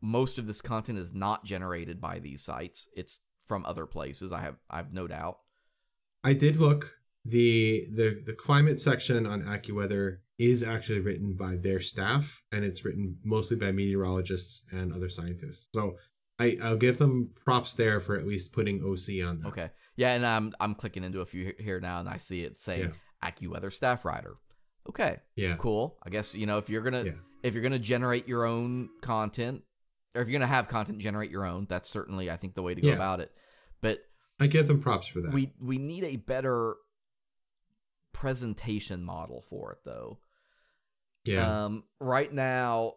[0.00, 2.88] most of this content is not generated by these sites.
[2.96, 4.32] It's from other places.
[4.32, 5.38] I have I've no doubt.
[6.24, 6.92] i did look
[7.24, 12.84] the the the climate section on accuweather is actually written by their staff and it's
[12.84, 15.96] written mostly by meteorologists and other scientists so
[16.38, 19.48] I, I'll give them props there for at least putting OC on that.
[19.48, 19.70] Okay.
[19.96, 22.92] Yeah, and I'm I'm clicking into a few here now, and I see it saying
[23.24, 24.34] AccuWeather staff writer.
[24.86, 25.56] Okay, Yeah.
[25.56, 25.96] cool.
[26.04, 27.12] I guess you know if you're gonna Yeah.
[27.42, 29.62] if you're gonna generate your own content,
[30.16, 32.74] or if you're gonna have content generate your own, that's certainly I think the way
[32.74, 32.94] to go Yeah.
[32.94, 33.32] about it.
[33.80, 34.00] But
[34.40, 35.32] I give them props for that.
[35.32, 36.74] we we need a better
[38.12, 40.18] presentation model for it though.
[41.24, 41.64] yeah.
[41.66, 42.94] Um, right now,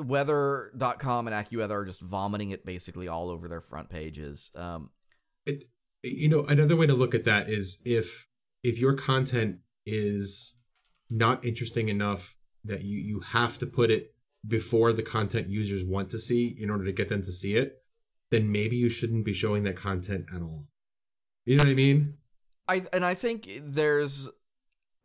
[0.00, 4.50] weather.com and AccuWeather are just vomiting it basically all over their front pages.
[4.54, 4.90] Um,
[5.44, 5.64] it,
[6.02, 8.26] you know, another way to look at that is if
[8.62, 10.54] if your content is
[11.10, 12.34] not interesting enough
[12.64, 14.14] that you you have to put it
[14.46, 17.82] before the content users want to see in order to get them to see it,
[18.30, 20.66] then maybe you shouldn't be showing that content at all.
[21.44, 22.14] You know what I mean?
[22.68, 24.28] I and I think there's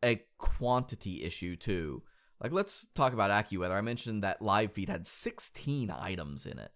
[0.04, 2.04] a quantity issue too.
[2.42, 3.72] Like let's talk about AccuWeather.
[3.78, 6.72] I mentioned that live feed had 16 items in it.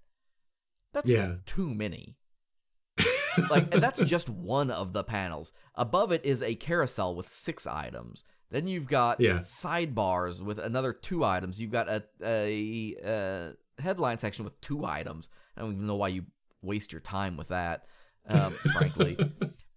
[0.94, 1.36] That's Yeah.
[1.46, 2.18] too many.
[3.50, 5.52] Like that's just one of the panels.
[5.76, 8.24] Above it is a carousel with 6 items.
[8.52, 9.40] Then you've got Yeah.
[9.40, 11.60] sidebars with another 2 items.
[11.60, 15.30] You've got a a, uh headline section with 2 items.
[15.58, 16.26] I don't even know why you
[16.62, 17.86] waste your time with that.
[18.28, 19.18] Um, frankly,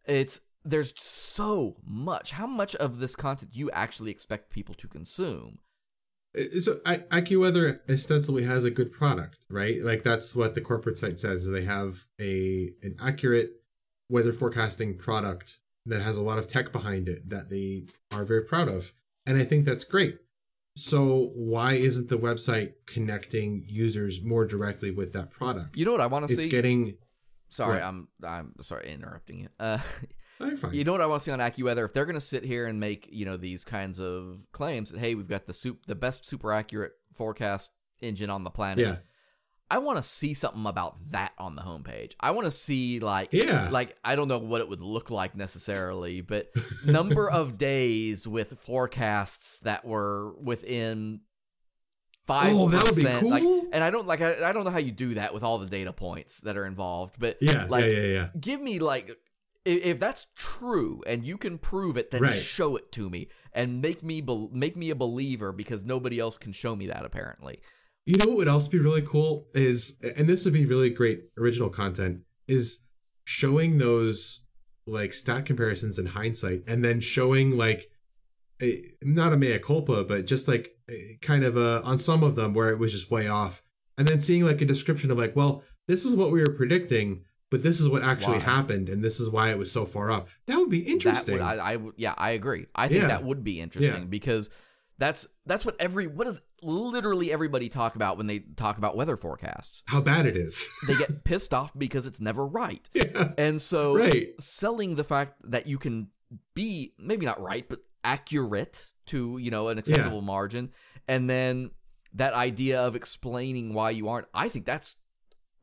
[0.07, 2.31] it's there's so much.
[2.33, 5.59] How much of this content do you actually expect people to consume?
[6.61, 9.83] So I, AccuWeather ostensibly has a good product, right?
[9.83, 11.47] Like that's what the corporate site says.
[11.47, 13.53] They have a an accurate
[14.11, 18.43] weather forecasting product that has a lot of tech behind it that they are very
[18.43, 18.93] proud of,
[19.27, 20.19] and I think that's great.
[20.77, 25.77] So why isn't the website connecting users more directly with that product?
[25.77, 26.43] You know what I want to see?
[26.43, 26.95] It's getting.
[27.51, 27.83] sorry, what?
[27.83, 29.49] I'm I'm sorry interrupting you.
[29.59, 29.79] Uh,
[30.73, 31.85] you know what I want to see on AccuWeather?
[31.85, 35.01] If they're going to sit here and make you know these kinds of claims that
[35.01, 38.87] hey, we've got the soup, the best super accurate forecast engine on the planet.
[38.87, 38.97] yeah,
[39.71, 42.15] I want to see something about that on the homepage.
[42.21, 45.37] I want to see like yeah, like I don't know what it would look like
[45.37, 46.51] necessarily, but
[46.85, 51.21] number of days with forecasts that were within
[52.27, 53.27] five Oh, be percent.
[53.29, 53.43] Like,
[53.73, 55.67] and I don't like I, I don't know how you do that with all the
[55.67, 58.29] data points that are involved, but yeah, like yeah, yeah, yeah.
[58.41, 59.11] give me like
[59.65, 62.33] if, if that's true and you can prove it, then Right.
[62.33, 66.39] show it to me and make me bel make me a believer because nobody else
[66.39, 67.61] can show me that apparently.
[68.09, 71.25] You know what would also be really cool is, and this would be really great
[71.37, 72.79] original content, is
[73.25, 74.47] showing those
[74.87, 77.91] like stat comparisons in hindsight, and then showing like
[78.63, 82.35] a, not a mea culpa, but just like a, kind of a on some of
[82.35, 83.63] them where it was just way off,
[83.99, 87.25] and then seeing like a description of like, well, this is what we were predicting,
[87.51, 88.45] but this is what actually Why?
[88.45, 90.35] happened, and this is why it was so far off.
[90.47, 91.37] That would be interesting.
[91.37, 92.69] That would, I, I yeah, I agree.
[92.75, 93.09] I think Yeah.
[93.09, 94.05] that would be interesting Yeah.
[94.09, 94.49] because
[94.99, 99.17] that's that's what every what does literally everybody talk about when they talk about weather
[99.17, 99.83] forecasts.
[99.87, 100.69] How bad it is.
[100.89, 103.33] They get pissed off because it's never right, yeah.
[103.39, 104.29] and so Right.
[104.41, 106.09] selling the fact that you can
[106.55, 110.71] be maybe not right but accurate to you know an acceptable margin,
[111.07, 111.71] and then
[112.15, 114.27] that idea of explaining why you aren't.
[114.35, 114.97] I think that's,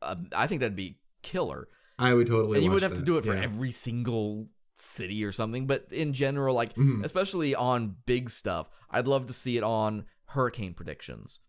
[0.00, 1.68] uh, I think that'd be killer
[1.98, 2.58] I would totally.
[2.58, 3.42] and you would have to do it for Yeah.
[3.42, 4.46] every single
[4.78, 7.04] city or something but in general like Mhm.
[7.04, 11.40] especially on big stuff i'd love to see it on hurricane predictions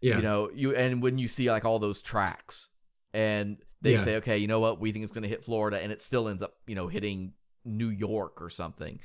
[0.00, 0.16] Yeah.
[0.16, 2.68] you know you and when you see like all those tracks
[3.12, 4.04] and they Yeah.
[4.04, 6.28] say okay you know what we think it's going to hit florida and it still
[6.28, 7.32] ends up you know hitting
[7.64, 9.00] new york or something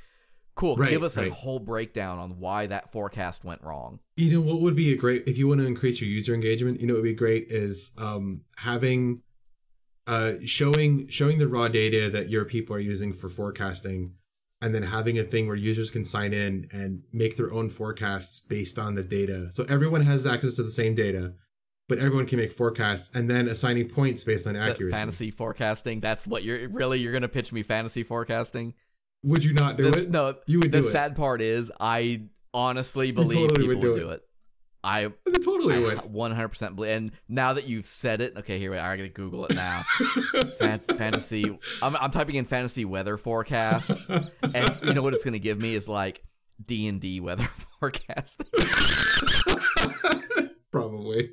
[0.54, 4.40] cool Right, give us a whole breakdown on why that forecast went wrong You know
[4.40, 6.78] what would be a great if you want to increase your user engagement.
[6.80, 9.22] You know what would be great is um, having
[10.06, 14.12] uh, showing showing the raw data that your people are using for forecasting,
[14.60, 18.40] and then having a thing where users can sign in and make their own forecasts
[18.40, 19.48] based on the data.
[19.52, 21.32] So everyone has access to the same data,
[21.88, 24.92] but everyone can make forecasts, and then assigning points based on accuracy.
[24.92, 28.74] fantasy forecasting that's what you're really you're going to pitch me fantasy forecasting
[29.24, 30.10] Would you not do This- it?
[30.10, 30.92] no you would the do it.
[30.92, 32.22] sad part is I
[32.54, 34.14] honestly believe totally people would do will it.
[34.16, 34.22] it.
[34.84, 35.10] I, I
[35.68, 35.98] totally I would.
[36.32, 36.90] 100% believe.
[36.96, 38.90] And now that you've said it, okay, here we are.
[38.92, 39.84] I gotta Google it now.
[40.58, 41.58] Fan- fantasy.
[41.82, 44.08] I'm, I'm typing in fantasy weather forecasts,
[44.54, 46.22] and you know what it's gonna give me is like
[46.64, 47.48] D and D weather
[47.80, 48.42] forecast.
[50.70, 51.30] Probably.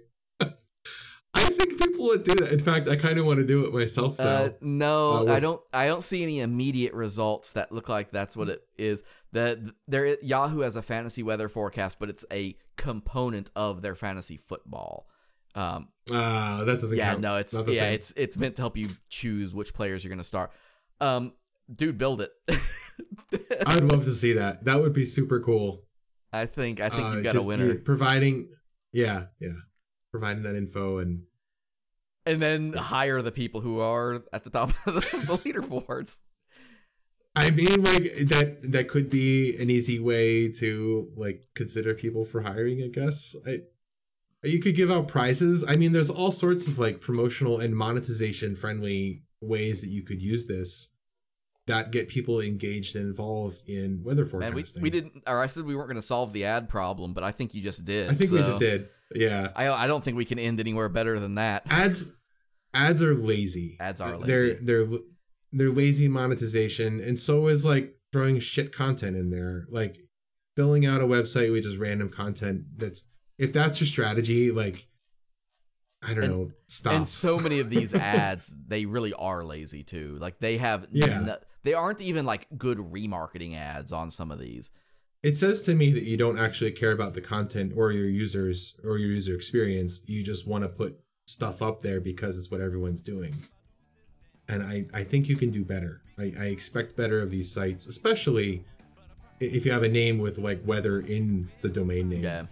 [1.32, 2.52] I think people would do that.
[2.52, 4.26] In fact, I kind of want to do it myself now.
[4.26, 5.62] Uh, no, Uh, I don't.
[5.72, 9.04] I don't see any immediate results that look like that's what it is.
[9.32, 14.38] The there Yahoo has a fantasy weather forecast, but it's a component of their fantasy
[14.38, 15.08] football.
[15.56, 17.22] Um, Ah, that doesn't yeah, count.
[17.22, 17.94] no, it's yeah, same.
[17.94, 20.52] it's it's meant to help you choose which players you're going to start.
[21.00, 21.34] Um,
[21.74, 22.32] dude, build it.
[23.68, 24.66] I'd love to see that.
[24.66, 25.84] That would be super cool.
[26.34, 27.76] I think I think Uh, you've got a winner.
[27.76, 28.50] providing,
[28.92, 29.50] yeah, yeah,
[30.12, 31.24] providing that info and
[32.26, 36.18] and then hire the people who are at the top of the, the leaderboards.
[37.36, 38.60] I mean, like that.
[38.72, 42.82] That could be an easy way to like consider people for hiring.
[42.84, 43.36] I guess.
[43.48, 43.60] I,
[44.44, 45.64] you could give out prizes.
[45.68, 50.22] I mean, there's all sorts of like promotional and monetization friendly ways that you could
[50.22, 50.90] use this
[51.68, 54.82] that get people engaged and involved in weather And forecasting.
[54.82, 57.24] we we didn't, or I said we weren't going to solve the ad problem, but
[57.24, 58.10] I think you just did.
[58.10, 58.90] I think we just did.
[59.14, 59.50] Yeah.
[59.56, 61.64] I I don't think we can end anywhere better than that.
[61.70, 62.12] ads
[62.74, 64.28] ads are lazy Ads are lazy.
[64.28, 64.54] they're
[64.88, 65.00] they're
[65.54, 69.98] lazy monetization and so is like throwing shit content in there like
[70.56, 73.06] filling out a website with just random content that's
[73.38, 74.88] if that's your strategy like
[76.04, 79.84] i don't And- know stop And so many of these ads, they really are lazy
[79.84, 80.18] too.
[80.20, 81.20] Like they have, Yeah.
[81.22, 84.70] no- they aren't even like good remarketing ads on some of these.
[85.24, 88.76] it says to me that you don't actually care about the content or your users
[88.86, 90.98] or your user experience you just want to put
[91.28, 93.36] stuff up there because it's what everyone's doing
[94.50, 97.88] and i i think you can do better i, I expect better of these sites
[97.88, 98.64] especially
[99.40, 102.44] if you have a name with like weather in the domain name Yeah,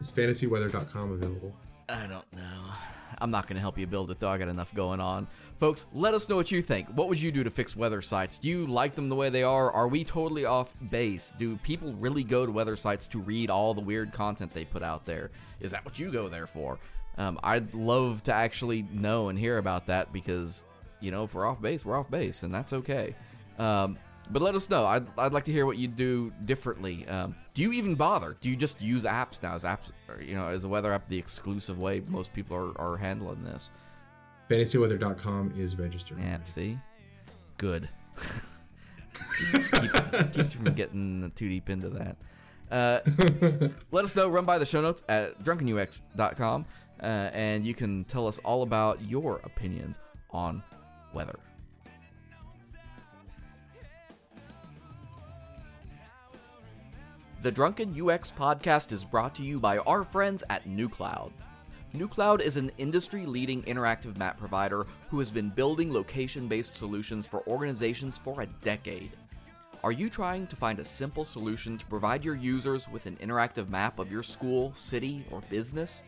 [0.00, 1.52] is fantasyweather.com available
[1.90, 2.64] I don't know.
[3.18, 4.28] I'm not going to help you build it though.
[4.28, 5.26] I got enough going on.
[5.58, 6.86] Folks, let us know what you think.
[6.88, 8.36] What would you do to fix weather sites?
[8.36, 9.72] Do you like them the way they are?
[9.72, 11.32] Are we totally off base?
[11.38, 14.82] Do people really go to weather sites to read all the weird content they put
[14.82, 15.30] out there?
[15.60, 16.78] Is that what you go there for?
[17.18, 20.64] Um, I'd love to actually know and hear about that because,
[21.00, 23.14] you know, if we're off base, we're off base, and that's okay.
[23.58, 23.98] Um,
[24.30, 24.86] but let us know.
[24.86, 27.06] I'd, I'd like to hear what you do differently.
[27.08, 28.36] Um, do you even bother?
[28.40, 29.54] Do you just use apps now?
[29.56, 29.90] Is apps,
[30.24, 33.70] you know, is a weather app the exclusive way most people are, are handling this?
[34.48, 36.18] FantasyWeather.com is registered.
[36.20, 36.78] Yeah, see?
[37.56, 37.88] Good.
[39.52, 42.16] keeps, keeps you from getting too deep into that.
[42.70, 43.00] Uh,
[43.90, 44.28] let us know.
[44.28, 46.66] Run by the show notes at drunkenux.com,
[47.02, 49.98] uh, and you can tell us all about your opinions
[50.30, 50.62] on
[51.12, 51.38] weather.
[57.40, 61.30] The Drunken UX podcast is brought to you by our friends at NuCloud.
[61.94, 67.28] NuCloud is an industry leading interactive map provider who has been building location based solutions
[67.28, 69.12] for organizations for a decade.
[69.84, 73.68] Are you trying to find a simple solution to provide your users with an interactive
[73.68, 76.02] map of your school, city, or business?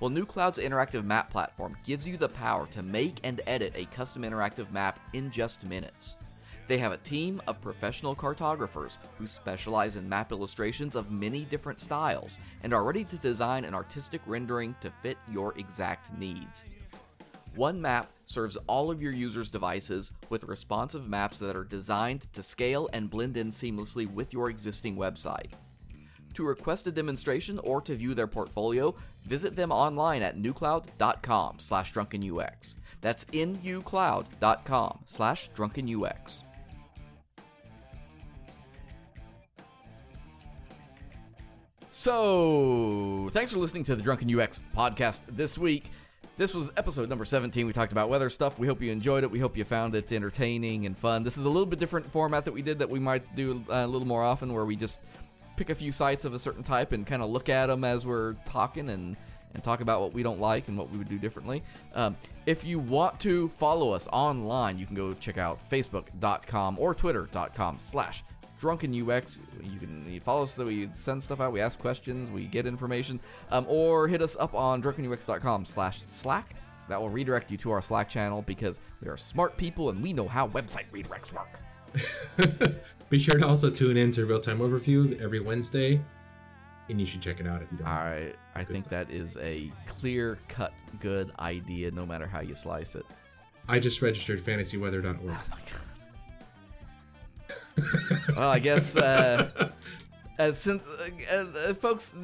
[0.00, 4.22] Well, NuCloud's interactive map platform gives you the power to make and edit a custom
[4.22, 6.16] interactive map in just minutes.
[6.66, 11.78] They have a team of professional cartographers who specialize in map illustrations of many different
[11.78, 16.64] styles and are ready to design an artistic rendering to fit your exact needs.
[17.54, 22.42] One map serves all of your users' devices with responsive maps that are designed to
[22.42, 25.52] scale and blend in seamlessly with your existing website.
[26.34, 31.92] To request a demonstration or to view their portfolio, visit them online at nucloud.com slash
[31.92, 32.74] drunkenux.
[33.00, 36.42] That's nucloud.com slash drunkenux.
[41.90, 45.92] So, thanks for listening to the Drunken UX podcast this week.
[46.36, 47.64] This was episode number 17.
[47.64, 48.58] We talked about weather stuff.
[48.58, 49.30] We hope you enjoyed it.
[49.30, 51.22] We hope you found it entertaining and fun.
[51.22, 53.74] This is a little bit different format that we did that we might do uh,
[53.74, 54.98] a little more often where we just
[55.56, 58.06] pick a few sites of a certain type and kind of look at them as
[58.06, 59.16] we're talking and
[59.54, 61.62] and talk about what we don't like and what we would do differently.
[61.94, 66.92] Um, if you want to follow us online, you can go check out facebook.com or
[66.92, 68.24] twitter.com slash
[68.60, 69.40] drunkenux.
[69.62, 73.20] You can follow us, so we send stuff out, we ask questions, we get information,
[73.50, 76.56] um, or hit us up on drunkenux.com slash slack.
[76.88, 80.12] That will redirect you to our Slack channel because we are smart people and we
[80.12, 81.58] know how website redirects work.
[83.10, 86.00] Be sure to also tune in to Real Time Overview every Wednesday,
[86.88, 87.86] and you should check it out if you don't.
[87.86, 89.06] I I think stuff.
[89.06, 93.04] that is a clear cut good idea, no matter how you slice it.
[93.68, 95.16] I just registered fantasyweather.org.
[95.22, 95.80] Oh my god.
[98.36, 99.70] Well, I guess uh,
[100.38, 100.82] uh, since
[101.32, 102.14] uh, uh, folks,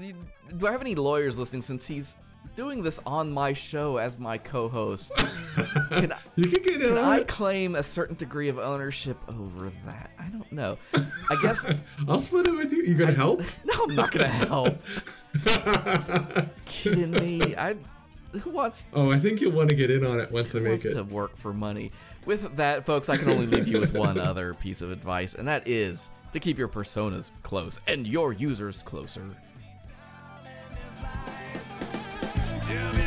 [0.57, 1.62] do I have any lawyers listening?
[1.62, 2.16] Since he's
[2.61, 7.82] doing this on my show as my co-host, can I, you can I claim a
[7.82, 10.11] certain degree of ownership over that?
[10.19, 10.77] I don't know.
[10.93, 11.65] I guess
[12.09, 12.82] I'll split it with you.
[12.82, 13.41] You gonna help?
[13.65, 14.78] no, I'm not gonna help.
[16.66, 17.57] Kidding me?
[17.57, 17.77] I
[18.32, 20.69] who wants oh, I think you'll want to get in on it once I make
[20.69, 20.93] wants it.
[20.93, 21.91] to work for money.
[22.27, 25.49] With that, folks, I can only leave you with one other piece of advice, and
[25.49, 29.35] that is to keep your personas close and your users closer.
[32.71, 32.99] To be